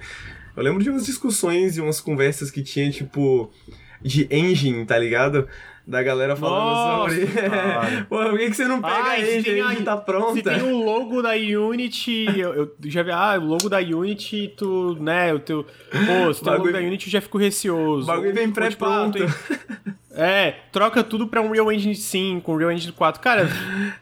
[0.55, 3.51] Eu lembro de umas discussões e umas conversas que tinha, tipo,
[4.01, 5.47] de engine, tá ligado?
[5.87, 7.27] Da galera falando Nossa, sobre.
[8.09, 9.61] Pô, por que, que você não pega ah, a engine?
[9.61, 10.33] A engine tá pronta.
[10.33, 14.51] Se tem o logo da Unity, eu, eu, já vi, ah, o logo da Unity,
[14.57, 15.63] tu, né, o teu.
[15.63, 18.03] Pô, se tem o logo da Unity, eu já fico receoso.
[18.03, 19.19] O bagulho vem pré-pronto.
[20.17, 23.21] É, troca tudo pra um Real Engine 5, um Real Engine 4.
[23.21, 23.47] Cara.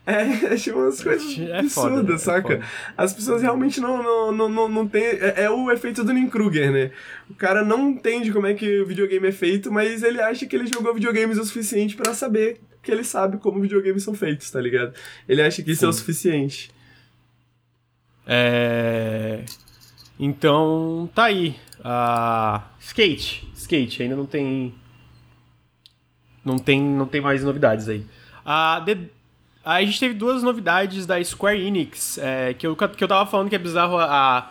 [0.05, 2.55] É, tipo umas coisas é absurdas, é saca?
[2.55, 2.61] É
[2.97, 5.01] As pessoas realmente não, não, não, não, não tem.
[5.03, 6.91] É, é, o efeito do Nin Kruger, né?
[7.29, 10.55] O cara não entende como é que o videogame é feito, mas ele acha que
[10.55, 14.59] ele jogou videogames o suficiente para saber que ele sabe como videogames são feitos, tá
[14.59, 14.93] ligado?
[15.27, 15.85] Ele acha que isso Sim.
[15.85, 16.71] é o suficiente.
[18.27, 19.45] É.
[20.19, 21.55] Então, tá aí.
[21.79, 23.49] Uh, skate.
[23.55, 24.73] Skate, ainda não tem
[26.43, 28.05] não tem, não tem mais novidades aí.
[28.45, 28.97] A, The,
[29.63, 33.49] a gente teve duas novidades da Square Enix, é, que, eu, que eu tava falando
[33.49, 34.49] que é bizarro a, a,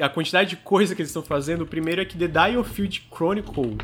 [0.00, 1.62] a quantidade de coisa que eles estão fazendo.
[1.62, 3.76] O primeiro é que The Diofield Chronicle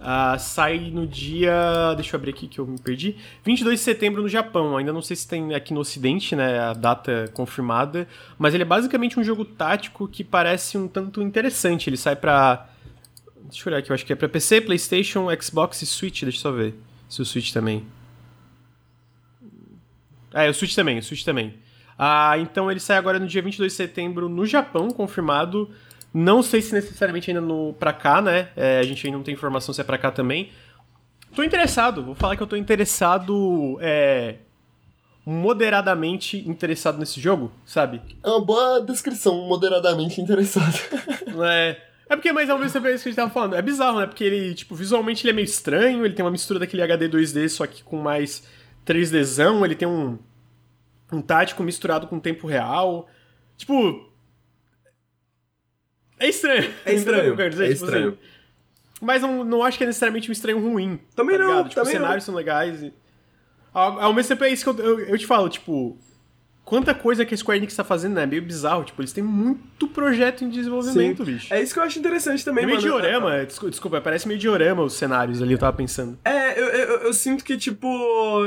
[0.00, 1.94] uh, sai no dia.
[1.94, 3.16] Deixa eu abrir aqui que eu me perdi.
[3.44, 4.76] 22 de setembro no Japão.
[4.76, 6.58] Ainda não sei se tem aqui no Ocidente, né?
[6.58, 8.06] A data confirmada.
[8.38, 11.88] Mas ele é basicamente um jogo tático que parece um tanto interessante.
[11.88, 12.68] Ele sai pra
[13.44, 16.22] Deixa eu olhar aqui, eu acho que é pra PC, PlayStation, Xbox e Switch.
[16.22, 16.74] Deixa eu só ver
[17.08, 17.86] se o Switch também.
[20.32, 21.54] É, o Switch também, o Switch também.
[21.98, 25.70] Ah, então ele sai agora no dia 22 de setembro no Japão, confirmado.
[26.12, 28.48] Não sei se necessariamente ainda no pra cá, né?
[28.56, 30.50] É, a gente ainda não tem informação se é pra cá também.
[31.34, 33.78] Tô interessado, vou falar que eu tô interessado.
[33.80, 34.36] É,
[35.26, 38.00] moderadamente interessado nesse jogo, sabe?
[38.22, 40.78] É uma boa descrição, moderadamente interessado.
[41.44, 41.80] é.
[42.08, 43.56] É porque, mas ao mesmo tempo é isso que a gente tava falando.
[43.56, 44.06] É bizarro, né?
[44.06, 47.48] Porque ele, tipo, visualmente ele é meio estranho, ele tem uma mistura daquele HD 2D,
[47.48, 48.46] só que com mais
[48.86, 50.18] 3Dzão, ele tem um,
[51.12, 53.08] um tático misturado com tempo real.
[53.56, 54.12] Tipo.
[56.18, 56.72] É estranho.
[56.84, 57.40] É estranho.
[57.40, 58.08] é tipo, estranho.
[58.08, 58.18] Assim,
[59.00, 61.00] mas não, não acho que é necessariamente um estranho ruim.
[61.14, 61.62] Também tá não.
[61.64, 62.26] Tipo, também os cenários não.
[62.26, 62.82] são legais.
[62.82, 62.92] E...
[63.72, 65.98] Ao, ao mesmo tempo é isso que eu, eu, eu te falo, tipo
[66.74, 68.24] quanta coisa que a Square Enix tá fazendo, né?
[68.24, 68.82] É meio bizarro.
[68.82, 71.32] Tipo, eles têm muito projeto em desenvolvimento, Sim.
[71.32, 71.54] bicho.
[71.54, 72.88] É isso que eu acho interessante também, meio mano.
[72.88, 76.18] Meio diorama, desculpa, desculpa, parece meio diorama os cenários ali, eu tava pensando.
[76.24, 77.88] É, eu, eu, eu, sinto que, tipo,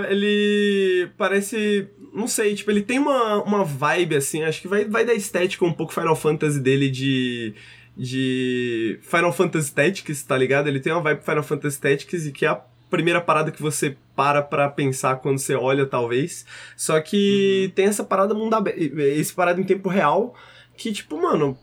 [0.10, 1.88] ele parece.
[2.14, 5.64] Não sei, tipo, ele tem uma, uma vibe, assim, acho que vai, vai da estética
[5.64, 7.54] um pouco Final Fantasy dele de
[7.96, 10.68] de Final Fantasy Tactics, tá ligado?
[10.68, 13.98] Ele tem uma vibe Final Fantasy Tactics e que é a primeira parada que você
[14.16, 16.46] para pra pensar quando você olha, talvez.
[16.76, 17.72] Só que uhum.
[17.76, 20.34] tem essa parada mundo aberto, esse parada em tempo real,
[20.76, 21.58] que, tipo, mano,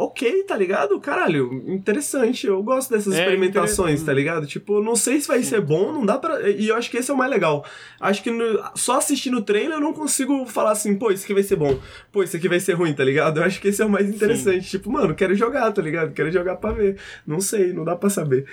[0.00, 0.98] ok, tá ligado?
[0.98, 2.46] Caralho, interessante.
[2.46, 4.46] Eu gosto dessas é, experimentações, tá ligado?
[4.46, 5.50] Tipo, não sei se vai Sim.
[5.50, 6.48] ser bom, não dá pra.
[6.48, 7.64] E eu acho que esse é o mais legal.
[8.00, 8.62] Acho que no...
[8.74, 11.78] só assistindo o trailer eu não consigo falar assim, pô, isso aqui vai ser bom,
[12.10, 13.40] pô, isso aqui vai ser ruim, tá ligado?
[13.40, 14.64] Eu acho que esse é o mais interessante.
[14.64, 14.78] Sim.
[14.78, 16.12] Tipo, mano, quero jogar, tá ligado?
[16.14, 16.96] Quero jogar pra ver.
[17.26, 18.46] Não sei, não dá pra saber.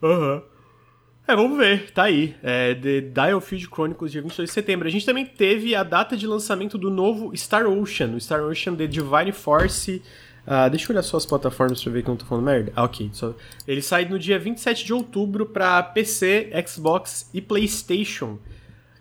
[0.00, 0.34] Aham.
[0.36, 0.49] Uhum.
[1.30, 2.34] É, vamos ver, tá aí.
[2.42, 4.88] É, The Dial Field Chronicles, dia 22 de setembro.
[4.88, 8.74] A gente também teve a data de lançamento do novo Star Ocean, o Star Ocean
[8.74, 10.02] The Divine Force.
[10.44, 12.72] Uh, deixa eu olhar só as plataformas pra ver que eu não tô falando merda.
[12.74, 13.10] Ah, ok.
[13.12, 13.32] Só...
[13.64, 18.36] Ele sai no dia 27 de outubro pra PC, Xbox e PlayStation.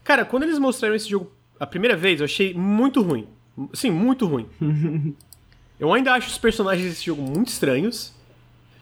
[0.03, 3.27] Cara, quando eles mostraram esse jogo a primeira vez, eu achei muito ruim.
[3.73, 4.45] Sim, muito ruim.
[5.79, 8.13] eu ainda acho os personagens desse jogo muito estranhos.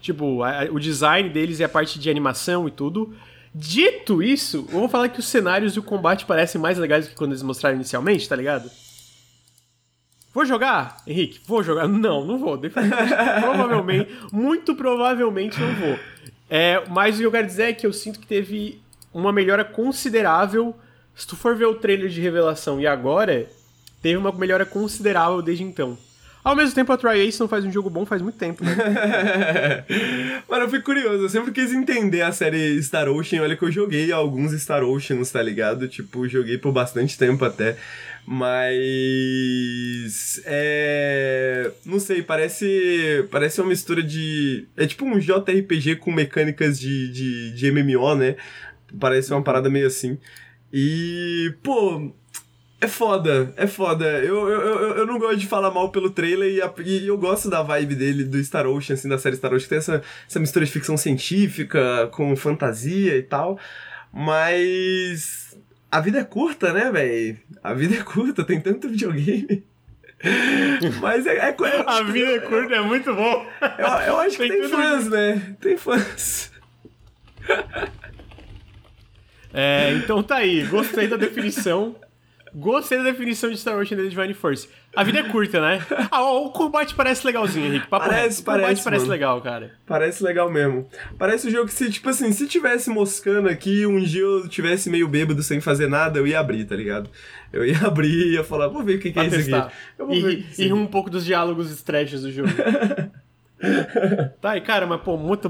[0.02, 3.16] Tipo, a, o design deles e a parte de animação e tudo.
[3.60, 7.16] Dito isso, vamos falar que os cenários e o combate parecem mais legais do que
[7.16, 8.70] quando eles mostraram inicialmente, tá ligado?
[10.32, 11.40] Vou jogar, Henrique?
[11.44, 11.88] Vou jogar?
[11.88, 12.60] Não, não vou.
[13.42, 16.00] provavelmente, muito provavelmente não vou.
[16.48, 18.80] É, mas o que eu quero dizer é que eu sinto que teve
[19.12, 20.76] uma melhora considerável.
[21.16, 23.50] Se tu for ver o trailer de revelação e agora,
[24.04, 25.98] teve uma melhora considerável desde então.
[26.48, 28.74] Ao mesmo tempo, a Tri-Ace não faz um jogo bom faz muito tempo, né?
[30.48, 33.42] Mano, eu fui curioso, eu sempre quis entender a série Star Ocean.
[33.42, 35.90] Olha que eu joguei alguns Star Oceans, tá ligado?
[35.90, 37.76] Tipo, joguei por bastante tempo até.
[38.26, 38.72] Mas.
[40.46, 41.70] É.
[41.86, 43.28] Não sei, parece.
[43.30, 44.70] Parece uma mistura de.
[44.78, 48.38] É tipo um JRPG com mecânicas de, de, de MMO, né?
[48.98, 50.18] Parece uma parada meio assim.
[50.72, 51.54] E.
[51.62, 52.10] Pô.
[52.80, 54.06] É foda, é foda.
[54.06, 57.18] Eu, eu, eu, eu não gosto de falar mal pelo trailer e, a, e, eu
[57.18, 60.04] gosto da vibe dele, do Star Ocean, assim, da série Star Ocean, que tem essa,
[60.30, 63.58] essa mistura de ficção científica com fantasia e tal.
[64.14, 65.58] Mas
[65.92, 67.38] a vida é curta, né, velho?
[67.64, 69.64] A vida é curta, tem tanto videogame.
[71.02, 73.46] Mas é, é, é, A vida é curta, é muito bom.
[73.78, 75.56] Eu, eu acho tem que tem fãs, né?
[75.60, 76.52] Tem fãs.
[79.52, 80.64] É, então tá aí.
[80.66, 81.96] Gostei da definição.
[82.54, 84.68] Gostei da definição de Star Wars The Divine Force.
[84.96, 85.86] A vida é curta, né?
[86.10, 87.88] Ah, o combate parece legalzinho, Henrique.
[87.88, 88.44] Papo parece, reto.
[88.44, 88.64] parece.
[88.64, 89.12] O combate parece mano.
[89.12, 89.72] legal, cara.
[89.86, 90.88] Parece legal mesmo.
[91.18, 94.90] Parece um jogo que, se, tipo assim, se tivesse moscando aqui, um dia eu tivesse
[94.90, 97.10] meio bêbado sem fazer nada, eu ia abrir, tá ligado?
[97.52, 99.74] Eu ia abrir e ia falar, vou ver o que, que é isso aqui.
[99.98, 102.50] Eu vou e, ver e um pouco dos diálogos stretches do jogo.
[104.42, 105.50] tá, e cara, mas pô, muito,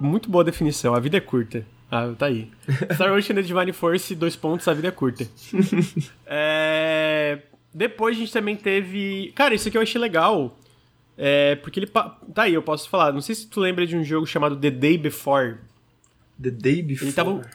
[0.00, 0.94] muito boa definição.
[0.94, 1.64] A vida é curta.
[1.90, 2.50] Ah, tá aí.
[2.94, 5.26] Star Wars The Divine Force, dois pontos, a vida é curta.
[6.26, 7.42] é...
[7.72, 9.32] Depois a gente também teve.
[9.34, 10.58] Cara, isso aqui eu achei legal.
[11.16, 11.86] É, porque ele.
[11.86, 13.12] Tá aí, eu posso falar.
[13.12, 15.56] Não sei se tu lembra de um jogo chamado The Day Before.
[16.40, 17.08] The Day Before?
[17.08, 17.50] Ele, tava...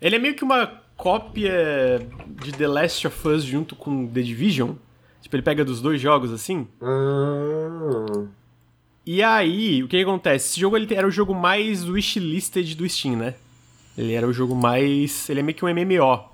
[0.00, 2.06] ele é meio que uma cópia
[2.42, 4.72] de The Last of Us junto com The Division.
[5.20, 6.66] Tipo, ele pega dos dois jogos assim.
[6.82, 8.26] Ah.
[9.06, 10.50] E aí, o que, que acontece?
[10.50, 13.34] Esse jogo ele era o jogo mais wishlisted do Steam, né?
[13.96, 15.28] Ele era o jogo mais.
[15.28, 16.28] Ele é meio que um MMO.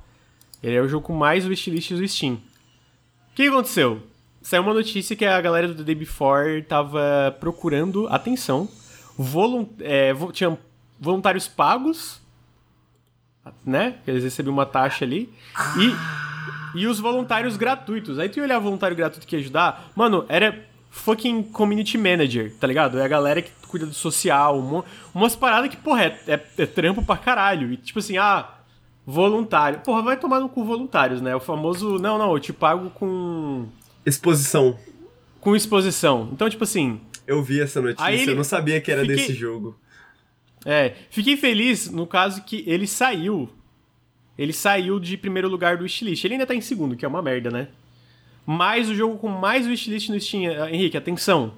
[0.62, 2.34] Ele é o jogo com mais wishlist do Steam.
[2.34, 4.02] O que aconteceu?
[4.42, 8.68] Saiu uma notícia que a galera do The Day Before tava procurando, atenção,
[9.16, 10.58] volunt é, vo tinha
[10.98, 12.20] voluntários pagos,
[13.64, 13.96] né?
[14.06, 15.32] Eles recebiam uma taxa ali.
[15.78, 18.18] E, e os voluntários gratuitos.
[18.18, 19.90] Aí tu ia olhar voluntário gratuito que ia ajudar.
[19.94, 22.98] Mano, era fucking community manager, tá ligado?
[22.98, 24.84] É a galera que cuida do social, uma,
[25.14, 27.72] umas paradas que, porra, é, é, é, trampo pra caralho.
[27.72, 28.58] E tipo assim, ah,
[29.06, 29.80] voluntário.
[29.80, 31.34] Porra, vai tomar no cu voluntários, né?
[31.34, 33.68] O famoso, não, não, eu te pago com.
[34.04, 34.76] Exposição.
[35.40, 36.28] Com exposição.
[36.32, 37.00] Então, tipo assim.
[37.26, 38.32] Eu vi essa notícia, ele...
[38.32, 39.16] eu não sabia que era fiquei...
[39.16, 39.78] desse jogo.
[40.66, 43.48] É, fiquei feliz no caso que ele saiu.
[44.36, 46.24] Ele saiu de primeiro lugar do wishlist.
[46.24, 47.68] Ele ainda tá em segundo, que é uma merda, né?
[48.44, 51.54] Mas o jogo com mais wishlist no Steam, Henrique, atenção.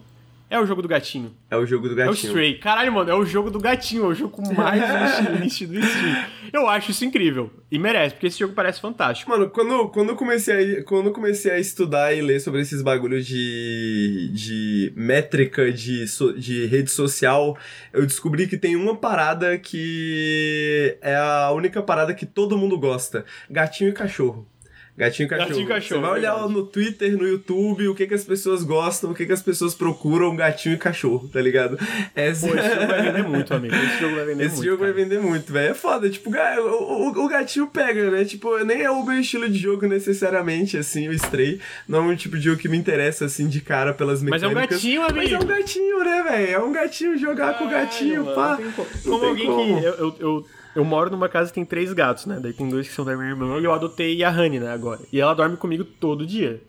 [0.52, 1.34] É o jogo do gatinho.
[1.50, 2.10] É o jogo do gatinho.
[2.10, 2.58] É o Stray.
[2.58, 4.04] Caralho, mano, é o jogo do gatinho.
[4.04, 6.26] É o jogo com mais wishlist do Steam.
[6.52, 7.50] Eu acho isso incrível.
[7.70, 9.30] E merece, porque esse jogo parece fantástico.
[9.30, 13.24] Mano, quando, quando, eu, comecei a, quando comecei a estudar e ler sobre esses bagulhos
[13.24, 17.56] de, de métrica de, so, de rede social,
[17.90, 23.24] eu descobri que tem uma parada que é a única parada que todo mundo gosta:
[23.48, 24.46] gatinho e cachorro.
[24.94, 25.48] Gatinho e cachorro.
[25.48, 26.00] Gatinho cachorro.
[26.00, 26.52] Você vai olhar verdade.
[26.52, 29.74] no Twitter, no YouTube, o que, que as pessoas gostam, o que, que as pessoas
[29.74, 31.78] procuram, gatinho e cachorro, tá ligado?
[32.14, 32.46] Essa...
[32.46, 33.74] Pô, esse jogo vai vender muito, amigo.
[33.74, 34.60] Esse jogo vai vender esse muito.
[34.60, 34.92] Esse jogo cara.
[34.92, 35.70] vai vender muito, velho.
[35.70, 36.10] É foda.
[36.10, 38.24] Tipo, o, o, o, gatinho pega, né?
[38.26, 41.58] Tipo, nem é o meu estilo de jogo necessariamente, assim, o Stray.
[41.88, 44.52] Não é um tipo de jogo que me interessa, assim, de cara pelas mecânicas.
[44.52, 45.16] Mas é um gatinho, amigo.
[45.16, 46.50] Mas é um gatinho, né, velho?
[46.52, 48.58] É um gatinho jogar Ai, com o gatinho, mano, pá.
[49.04, 49.80] Como alguém como.
[49.80, 49.86] que.
[49.86, 52.38] eu, eu, eu eu moro numa casa que tem três gatos, né?
[52.40, 55.00] Daí tem dois que são da minha irmã e eu adotei a Honey, né, agora.
[55.12, 56.62] E ela dorme comigo todo dia.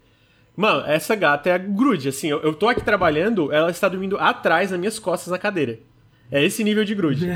[0.55, 4.17] Mano, essa gata é a grude, assim, eu, eu tô aqui trabalhando, ela está dormindo
[4.17, 5.79] atrás, nas minhas costas, na cadeira.
[6.33, 7.27] É esse nível de grude.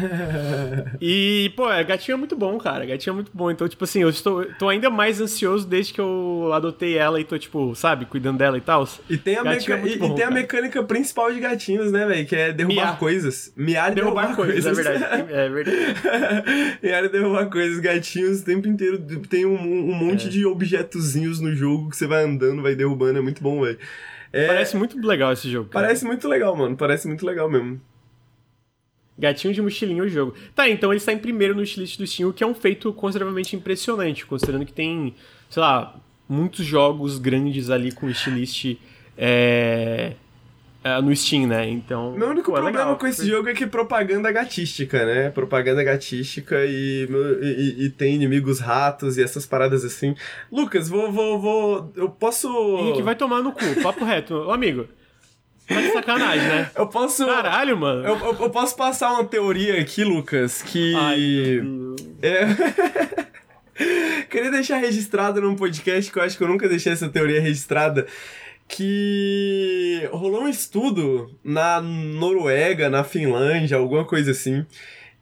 [1.00, 2.84] e, pô, é, gatinho é muito bom, cara.
[2.84, 3.52] Gatinho é muito bom.
[3.52, 7.24] Então, tipo assim, eu estou tô ainda mais ansioso desde que eu adotei ela e
[7.24, 8.90] tô, tipo, sabe, cuidando dela e tal.
[9.08, 9.72] E tem a, meca...
[9.76, 12.26] é e, bom, e tem a mecânica principal de gatinhos, né, velho?
[12.26, 12.98] Que é derrubar Miar.
[12.98, 13.54] coisas.
[13.56, 14.74] Miar e derrubar, derrubar coisas.
[14.74, 14.88] coisas.
[14.98, 15.32] É verdade.
[15.32, 16.80] É verdade.
[16.82, 17.80] Miar e derrubar coisas.
[17.80, 18.98] Gatinhos o tempo inteiro
[19.30, 20.30] tem um, um monte é.
[20.30, 23.20] de objetozinhos no jogo que você vai andando, vai derrubando.
[23.20, 23.78] É muito bom, velho.
[24.34, 24.48] É...
[24.48, 25.70] Parece muito legal esse jogo.
[25.70, 25.86] Cara.
[25.86, 26.76] Parece muito legal, mano.
[26.76, 27.80] Parece muito legal mesmo.
[29.18, 30.36] Gatinho de mochilinha o jogo.
[30.56, 32.94] Tá, então ele está em primeiro no wishlist do Steam, o que é um feito
[32.94, 35.16] consideravelmente impressionante, considerando que tem,
[35.50, 35.96] sei lá,
[36.30, 38.78] muitos jogos grandes ali com wishlist
[39.18, 40.14] é,
[40.84, 41.68] é, no Steam, né?
[41.68, 42.12] Então.
[42.12, 42.98] Meu único pô, é problema legal.
[42.98, 45.30] com esse jogo é que é propaganda gatística, né?
[45.32, 47.08] Propaganda gatística e,
[47.42, 50.16] e, e, tem inimigos ratos e essas paradas assim.
[50.52, 51.12] Lucas, vou.
[51.12, 52.48] vou, vou eu posso.
[52.80, 54.36] Henrique, vai tomar no cu, papo reto.
[54.36, 54.88] Ô, amigo.
[55.68, 56.72] Tá de sacanagem, né?
[56.76, 57.26] Eu posso.
[57.26, 58.08] Caralho, mano.
[58.08, 60.96] Eu, eu, eu posso passar uma teoria aqui, Lucas, que.
[60.96, 61.62] Ai,
[62.22, 62.48] é.
[64.30, 68.08] Queria deixar registrado num podcast que eu acho que eu nunca deixei essa teoria registrada.
[68.68, 74.66] que rolou um estudo na Noruega, na Finlândia, alguma coisa assim,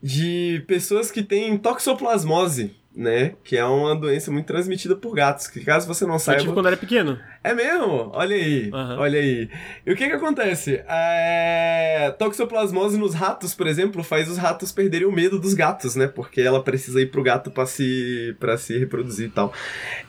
[0.02, 3.34] de pessoas que têm toxoplasmose né?
[3.44, 5.48] Que é uma doença muito transmitida por gatos.
[5.48, 6.40] Que caso você não saiba.
[6.40, 7.20] Eu tive quando era pequeno.
[7.46, 8.10] É mesmo?
[8.12, 8.98] Olha aí, uhum.
[8.98, 9.48] olha aí.
[9.86, 10.84] E o que que acontece?
[10.90, 12.12] É...
[12.18, 16.08] Toxoplasmose nos ratos, por exemplo, faz os ratos perderem o medo dos gatos, né?
[16.08, 19.54] Porque ela precisa ir pro gato pra se, pra se reproduzir e tal.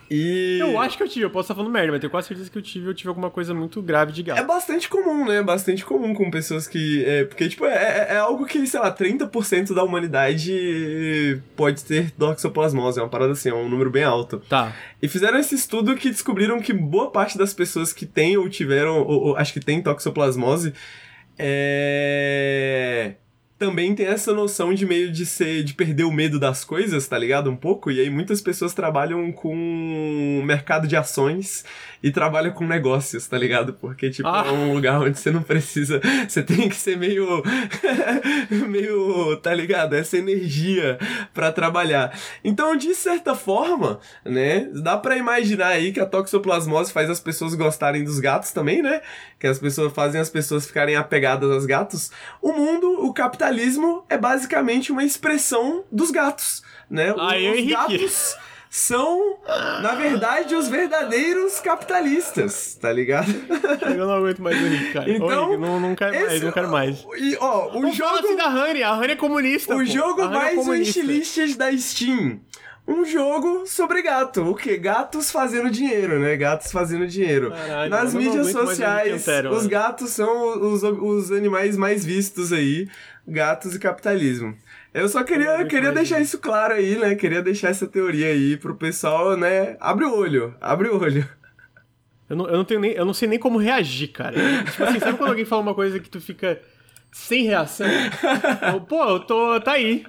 [0.09, 0.57] E...
[0.59, 2.57] Eu acho que eu tive, eu posso estar falando merda, mas tenho quase certeza que
[2.57, 4.39] eu tive, eu tive alguma coisa muito grave de gato.
[4.39, 5.43] É bastante comum, né?
[5.43, 7.03] Bastante comum com pessoas que...
[7.05, 12.11] É, porque, tipo, é, é, é algo que, sei lá, 30% da humanidade pode ter
[12.11, 12.99] toxoplasmose.
[12.99, 14.41] É uma parada assim, é um número bem alto.
[14.49, 14.73] Tá.
[15.01, 18.99] E fizeram esse estudo que descobriram que boa parte das pessoas que têm ou tiveram,
[18.99, 20.73] ou, ou acho que tem toxoplasmose,
[21.37, 23.15] é
[23.57, 27.17] também tem essa noção de meio de ser de perder o medo das coisas, tá
[27.17, 27.49] ligado?
[27.49, 27.89] Um pouco.
[27.89, 31.65] E aí muitas pessoas trabalham com mercado de ações
[32.01, 33.73] e trabalham com negócios, tá ligado?
[33.73, 34.43] Porque tipo ah.
[34.47, 37.43] é um lugar onde você não precisa, você tem que ser meio
[38.69, 39.95] meio, tá ligado?
[39.95, 40.97] Essa energia
[41.33, 42.17] para trabalhar.
[42.43, 47.55] Então, de certa forma, né, dá para imaginar aí que a toxoplasmose faz as pessoas
[47.55, 49.01] gostarem dos gatos também, né?
[49.39, 52.11] Que as pessoas fazem as pessoas ficarem apegadas aos gatos.
[52.41, 57.13] O mundo, o capitalismo é basicamente uma expressão dos gatos, né?
[57.19, 57.73] Aí, os Henrique.
[57.73, 58.37] gatos
[58.69, 59.37] são,
[59.81, 63.33] na verdade, os verdadeiros capitalistas, tá ligado?
[63.95, 65.09] Eu não aguento mais o Henrique, cara.
[65.09, 67.05] Então, Ô, não, não quero esse, mais, não quero mais.
[67.17, 68.09] E, ó, o não jogo...
[68.09, 69.85] Fala assim da Honey, a Honey é comunista, O pô.
[69.85, 72.39] jogo é mais é wishlist da Steam
[72.87, 74.43] um jogo sobre gato.
[74.43, 74.77] O que?
[74.77, 76.37] Gatos fazendo dinheiro, né?
[76.37, 77.51] Gatos fazendo dinheiro.
[77.51, 82.87] Caralho, Nas mídias sociais, os gatos são os, os animais mais vistos aí.
[83.27, 84.57] Gatos e capitalismo.
[84.93, 87.13] Eu só queria, queria deixar isso claro aí, né?
[87.15, 89.75] Queria deixar essa teoria aí pro pessoal, né?
[89.81, 91.27] Abre o olho, abre o olho.
[92.29, 94.35] Eu não, eu não, tenho nem, eu não sei nem como reagir, cara.
[94.71, 96.59] tipo assim, sabe quando alguém fala uma coisa que tu fica
[97.17, 97.87] sem reação.
[98.87, 99.59] Pô, eu tô.
[99.59, 100.05] tá aí.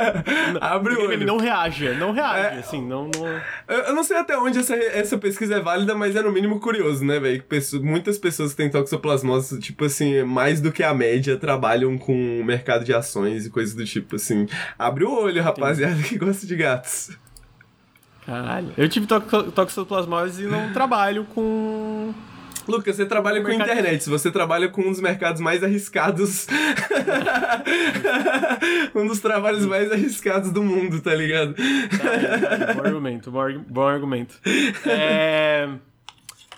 [0.60, 1.26] Abre o olho.
[1.26, 3.10] não reage, não reage, é, assim, não.
[3.14, 3.40] não...
[3.68, 7.04] Eu não sei até onde essa, essa pesquisa é válida, mas é no mínimo curioso,
[7.04, 7.44] né, velho?
[7.82, 12.44] Muitas pessoas que têm toxoplasmose, tipo assim, mais do que a média, trabalham com o
[12.44, 14.46] mercado de ações e coisas do tipo, assim.
[14.78, 17.10] Abre o olho, rapaziada, que gosta de gatos.
[18.24, 18.72] Caralho.
[18.78, 22.14] Eu tive toxoplasmose e não trabalho com
[22.68, 23.70] Lucas, você trabalha com mercado...
[23.70, 26.46] internet, você trabalha com um dos mercados mais arriscados.
[28.94, 31.54] um dos trabalhos mais arriscados do mundo, tá ligado?
[31.54, 34.38] Tá, bom argumento, bom, argumento.
[34.86, 35.68] É...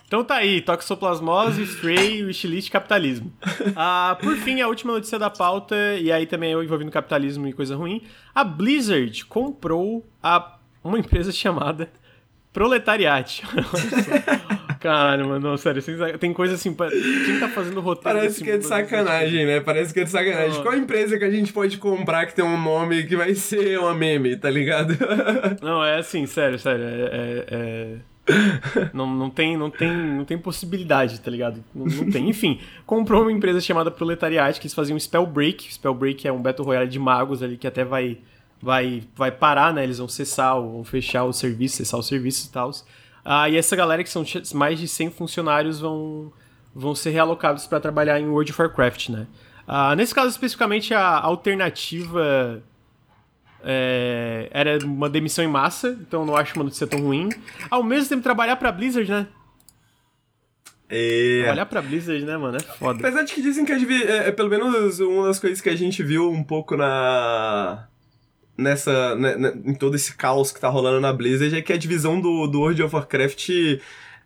[0.07, 3.33] Então tá aí, toxoplasmose, Stray, wishlist capitalismo.
[3.75, 7.53] Ah, por fim, a última notícia da pauta, e aí também eu envolvendo capitalismo e
[7.53, 8.03] coisa ruim.
[8.33, 11.91] A Blizzard comprou a, uma empresa chamada
[12.53, 13.43] Proletariat.
[14.81, 15.83] Caralho, mano, não, sério,
[16.19, 19.61] tem coisa assim, quem tá fazendo roteiro Parece que é de sacanagem, né?
[19.61, 20.63] Parece que é de sacanagem.
[20.63, 23.95] Qual empresa que a gente pode comprar que tem um nome que vai ser uma
[23.95, 24.97] meme, tá ligado?
[25.63, 26.89] Não, é assim, sério, sério, é...
[26.89, 27.97] é, é...
[28.93, 31.63] não, não, tem, não, tem, não tem possibilidade, tá ligado?
[31.73, 32.29] Não, não tem.
[32.29, 35.73] Enfim, comprou uma empresa chamada Proletariat, que eles faziam Spellbreak.
[35.73, 38.19] Spellbreak é um Battle Royale de magos ali que até vai
[38.61, 39.85] vai, vai parar, né?
[39.85, 42.71] Eles vão cessar, vão fechar o serviço, cessar o serviço e tal.
[43.29, 44.25] Ah, e essa galera, que são
[44.55, 46.33] mais de 100 funcionários, vão,
[46.73, 49.27] vão ser realocados para trabalhar em World of Warcraft, né?
[49.67, 52.63] Ah, nesse caso, especificamente, a alternativa
[53.65, 57.31] é, era uma demissão em massa, então não acho uma notícia tão ruim.
[57.69, 59.27] Ao mesmo tempo, trabalhar pra Blizzard, né?
[60.89, 61.41] É.
[61.43, 62.59] Trabalhar pra Blizzard, né, mano?
[62.59, 63.01] É foda.
[63.01, 66.01] Apesar de que dizem que é, é, pelo menos uma das coisas que a gente
[66.01, 67.89] viu um pouco na
[68.57, 71.77] nessa né, né, em todo esse caos que tá rolando na Blizzard é que a
[71.77, 73.51] divisão do, do World of Warcraft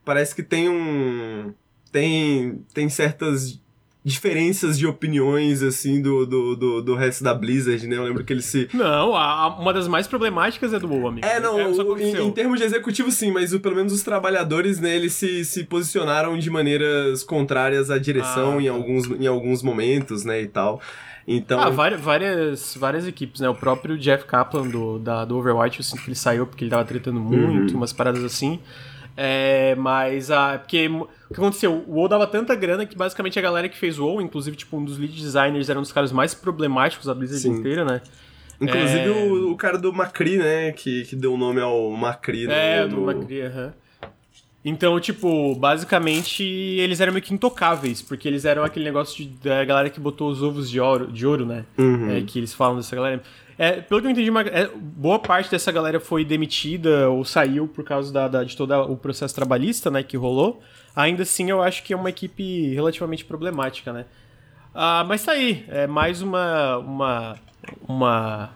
[0.05, 1.53] parece que tem um
[1.93, 3.61] tem tem certas
[4.03, 7.97] diferenças de opiniões, assim, do, do, do, do, resto da Blizzard, né?
[7.97, 8.69] Eu lembro que ele se...
[8.73, 11.27] Não, a, a, uma das mais problemáticas é do WoW, amigo.
[11.27, 14.03] É, não, é, o, em, em, termos de executivo, sim, mas o, pelo menos os
[14.03, 18.73] trabalhadores, né, eles se, se posicionaram de maneiras contrárias à direção ah, em, tá.
[18.73, 20.81] alguns, em alguns momentos, né, e tal.
[21.27, 21.61] Então...
[21.61, 23.49] Ah, várias, várias, várias equipes, né?
[23.49, 26.71] O próprio Jeff Kaplan do, da, do Overwatch, eu sinto que ele saiu porque ele
[26.71, 27.79] tava tretando muito, uhum.
[27.79, 28.59] umas paradas assim.
[29.17, 30.59] É, mas a.
[30.59, 31.85] Porque o que aconteceu?
[31.87, 34.77] O WoW dava tanta grana que basicamente a galera que fez o WoW, inclusive, tipo,
[34.77, 37.61] um dos lead designers era um dos caras mais problemáticos da Blizzard Sim.
[37.61, 38.01] inteira, né?
[38.61, 39.11] Inclusive é...
[39.11, 40.73] o, o, cara do Macri, né?
[40.73, 42.51] Que, que deu o nome ao Macri.
[42.51, 43.67] É, do, do Macri, aham.
[43.67, 43.73] Uhum.
[44.63, 49.65] Então, tipo, basicamente eles eram meio que intocáveis, porque eles eram aquele negócio de, da
[49.65, 51.65] galera que botou os ovos de ouro, de ouro né?
[51.79, 52.11] Uhum.
[52.11, 53.23] É, que eles falam dessa galera.
[53.57, 57.67] É, pelo que eu entendi, uma, é, boa parte dessa galera foi demitida ou saiu
[57.67, 60.63] por causa da, da, de todo o processo trabalhista, né, que rolou.
[60.95, 64.05] Ainda assim, eu acho que é uma equipe relativamente problemática, né?
[64.75, 67.37] Ah, mas tá aí, é mais uma uma
[67.87, 68.51] uma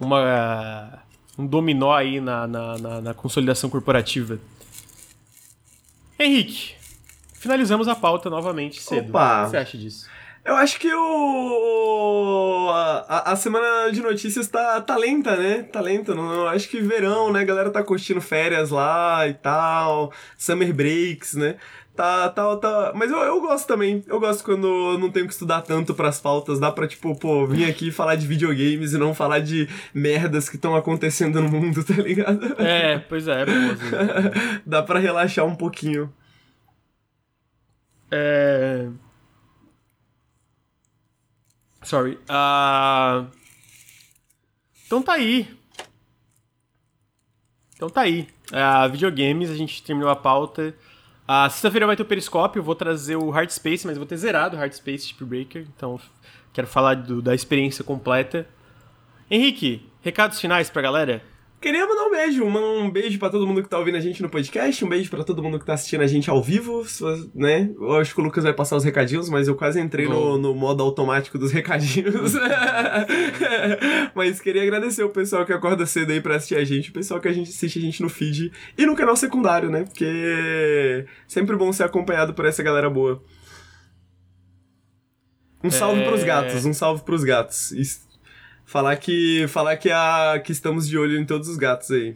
[0.00, 1.02] uma
[1.38, 4.38] um dominó aí na, na, na, na consolidação corporativa.
[6.18, 6.74] Henrique,
[7.34, 9.10] finalizamos a pauta novamente cedo.
[9.10, 9.42] Opa.
[9.42, 10.08] O que você acha disso?
[10.44, 12.70] Eu acho que o.
[12.70, 15.62] A, a semana de notícias tá, tá lenta, né?
[15.64, 16.14] Tá lenta.
[16.14, 17.40] Não, acho que verão, né?
[17.40, 20.10] A galera tá curtindo férias lá e tal.
[20.38, 21.56] Summer breaks, né?
[21.98, 22.92] Tá, tá, tá.
[22.94, 24.04] Mas eu, eu gosto também.
[24.06, 26.60] Eu gosto quando eu não tenho que estudar tanto pras pautas.
[26.60, 30.54] Dá pra, tipo, pô, vir aqui falar de videogames e não falar de merdas que
[30.54, 32.54] estão acontecendo no mundo, tá ligado?
[32.62, 34.60] É, pois é, é bom, assim.
[34.64, 36.14] Dá pra relaxar um pouquinho.
[38.12, 38.88] É.
[41.82, 42.16] Sorry.
[42.28, 43.26] Ah,
[44.86, 45.48] Então tá aí.
[47.74, 48.28] Então tá aí.
[48.52, 50.76] Uh, videogames, a gente terminou a pauta.
[51.30, 54.56] A sexta-feira vai ter o Periscópio, vou trazer o Hard Space, mas vou ter zerado
[54.56, 56.00] o Hard Space Breaker, então
[56.54, 58.48] quero falar do, da experiência completa.
[59.30, 61.22] Henrique, recados finais pra galera?
[61.60, 64.30] Queria mandar um beijo, um beijo para todo mundo que tá ouvindo a gente no
[64.30, 66.86] podcast, um beijo para todo mundo que tá assistindo a gente ao vivo,
[67.34, 67.68] né?
[67.76, 70.54] Eu acho que o Lucas vai passar os recadinhos, mas eu quase entrei no, no,
[70.54, 72.34] modo automático dos recadinhos.
[74.14, 77.20] mas queria agradecer o pessoal que acorda cedo aí pra assistir a gente, o pessoal
[77.20, 79.82] que a gente assiste a gente no feed e no canal secundário, né?
[79.82, 83.20] Porque sempre bom ser acompanhado por essa galera boa.
[85.64, 86.04] Um salve é...
[86.08, 87.72] pros gatos, um salve pros gatos.
[87.72, 88.07] Isso
[88.68, 92.14] Falar que falar que a que estamos de olho em todos os gatos aí.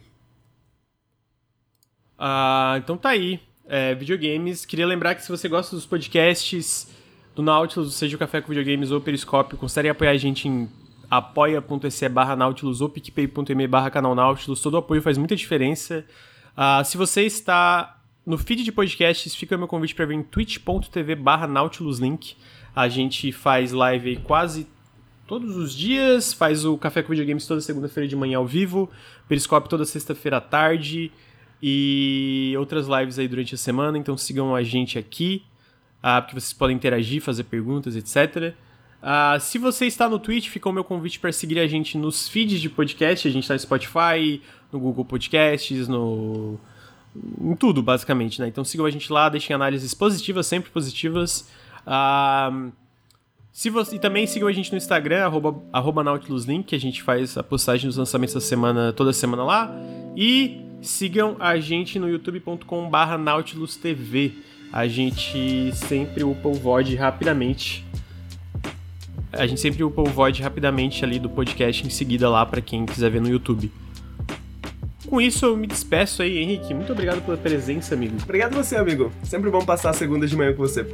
[2.15, 3.39] Ah, então tá aí.
[3.65, 4.63] É, videogames.
[4.63, 6.93] Queria lembrar que se você gosta dos podcasts
[7.33, 10.69] do Nautilus, seja o Café com Videogames ou Periscópio, considere apoiar a gente em
[11.09, 14.61] apoia.se barra Nautilus ou picpay.me barra canal Nautilus.
[14.61, 16.05] Todo apoio faz muita diferença.
[16.55, 21.15] Ah, se você está no feed de podcasts, fica meu convite para vir em twitch.tv
[21.15, 22.37] barra Nautilus Link.
[22.75, 24.67] A gente faz live quase
[25.33, 28.87] todos os dias, faz o Café com Videogames toda segunda-feira de manhã ao vivo,
[29.27, 31.11] Periscope toda sexta-feira à tarde
[31.59, 35.41] e outras lives aí durante a semana, então sigam a gente aqui,
[36.03, 38.53] ah, porque vocês podem interagir, fazer perguntas, etc.
[39.01, 42.29] Ah, se você está no Twitch, fica o meu convite para seguir a gente nos
[42.29, 44.39] feeds de podcast, a gente está no Spotify,
[44.71, 46.59] no Google Podcasts, no...
[47.41, 48.47] em tudo, basicamente, né?
[48.47, 51.49] Então sigam a gente lá, deixem análises positivas, sempre positivas.
[51.87, 52.51] Ah,
[53.53, 57.03] se você, e também sigam a gente no Instagram, arroba, arroba NautilusLink, que a gente
[57.03, 59.71] faz a postagem dos lançamentos da semana, toda semana lá.
[60.17, 64.33] E sigam a gente no youtube.com barra NautilusTV.
[64.71, 67.85] A gente sempre upa o VOD rapidamente.
[69.31, 72.87] A gente sempre upa o VOD rapidamente ali do podcast em seguida lá para quem
[72.87, 73.71] quiser ver no YouTube.
[75.05, 76.73] Com isso, eu me despeço aí, Henrique.
[76.73, 78.17] Muito obrigado pela presença, amigo.
[78.23, 79.11] Obrigado você, amigo.
[79.21, 80.87] Sempre bom passar a segunda de manhã com você.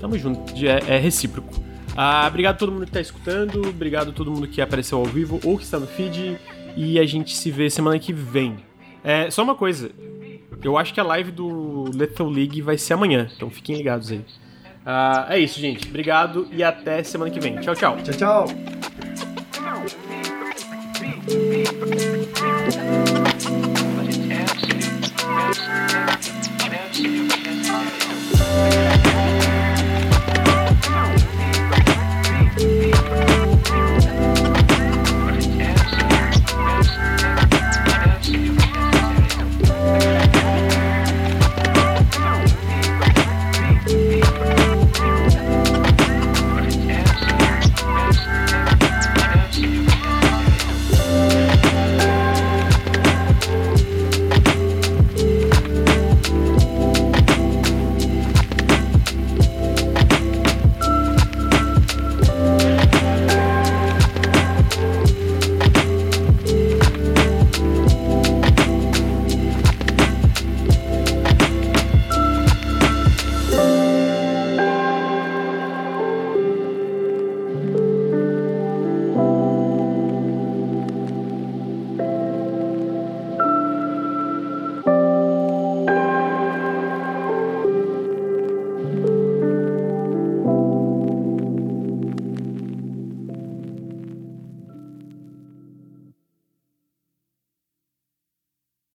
[0.00, 1.52] Tamo junto, é, é recíproco.
[1.96, 5.04] Ah, obrigado a todo mundo que tá escutando, obrigado a todo mundo que apareceu ao
[5.04, 6.38] vivo ou que está no feed.
[6.76, 8.56] E a gente se vê semana que vem.
[9.02, 9.90] É, só uma coisa.
[10.62, 14.24] Eu acho que a live do Lethal League vai ser amanhã, então fiquem ligados aí.
[14.86, 15.88] Ah, é isso, gente.
[15.88, 17.56] Obrigado e até semana que vem.
[17.56, 17.96] Tchau, tchau.
[18.02, 18.46] Tchau, tchau.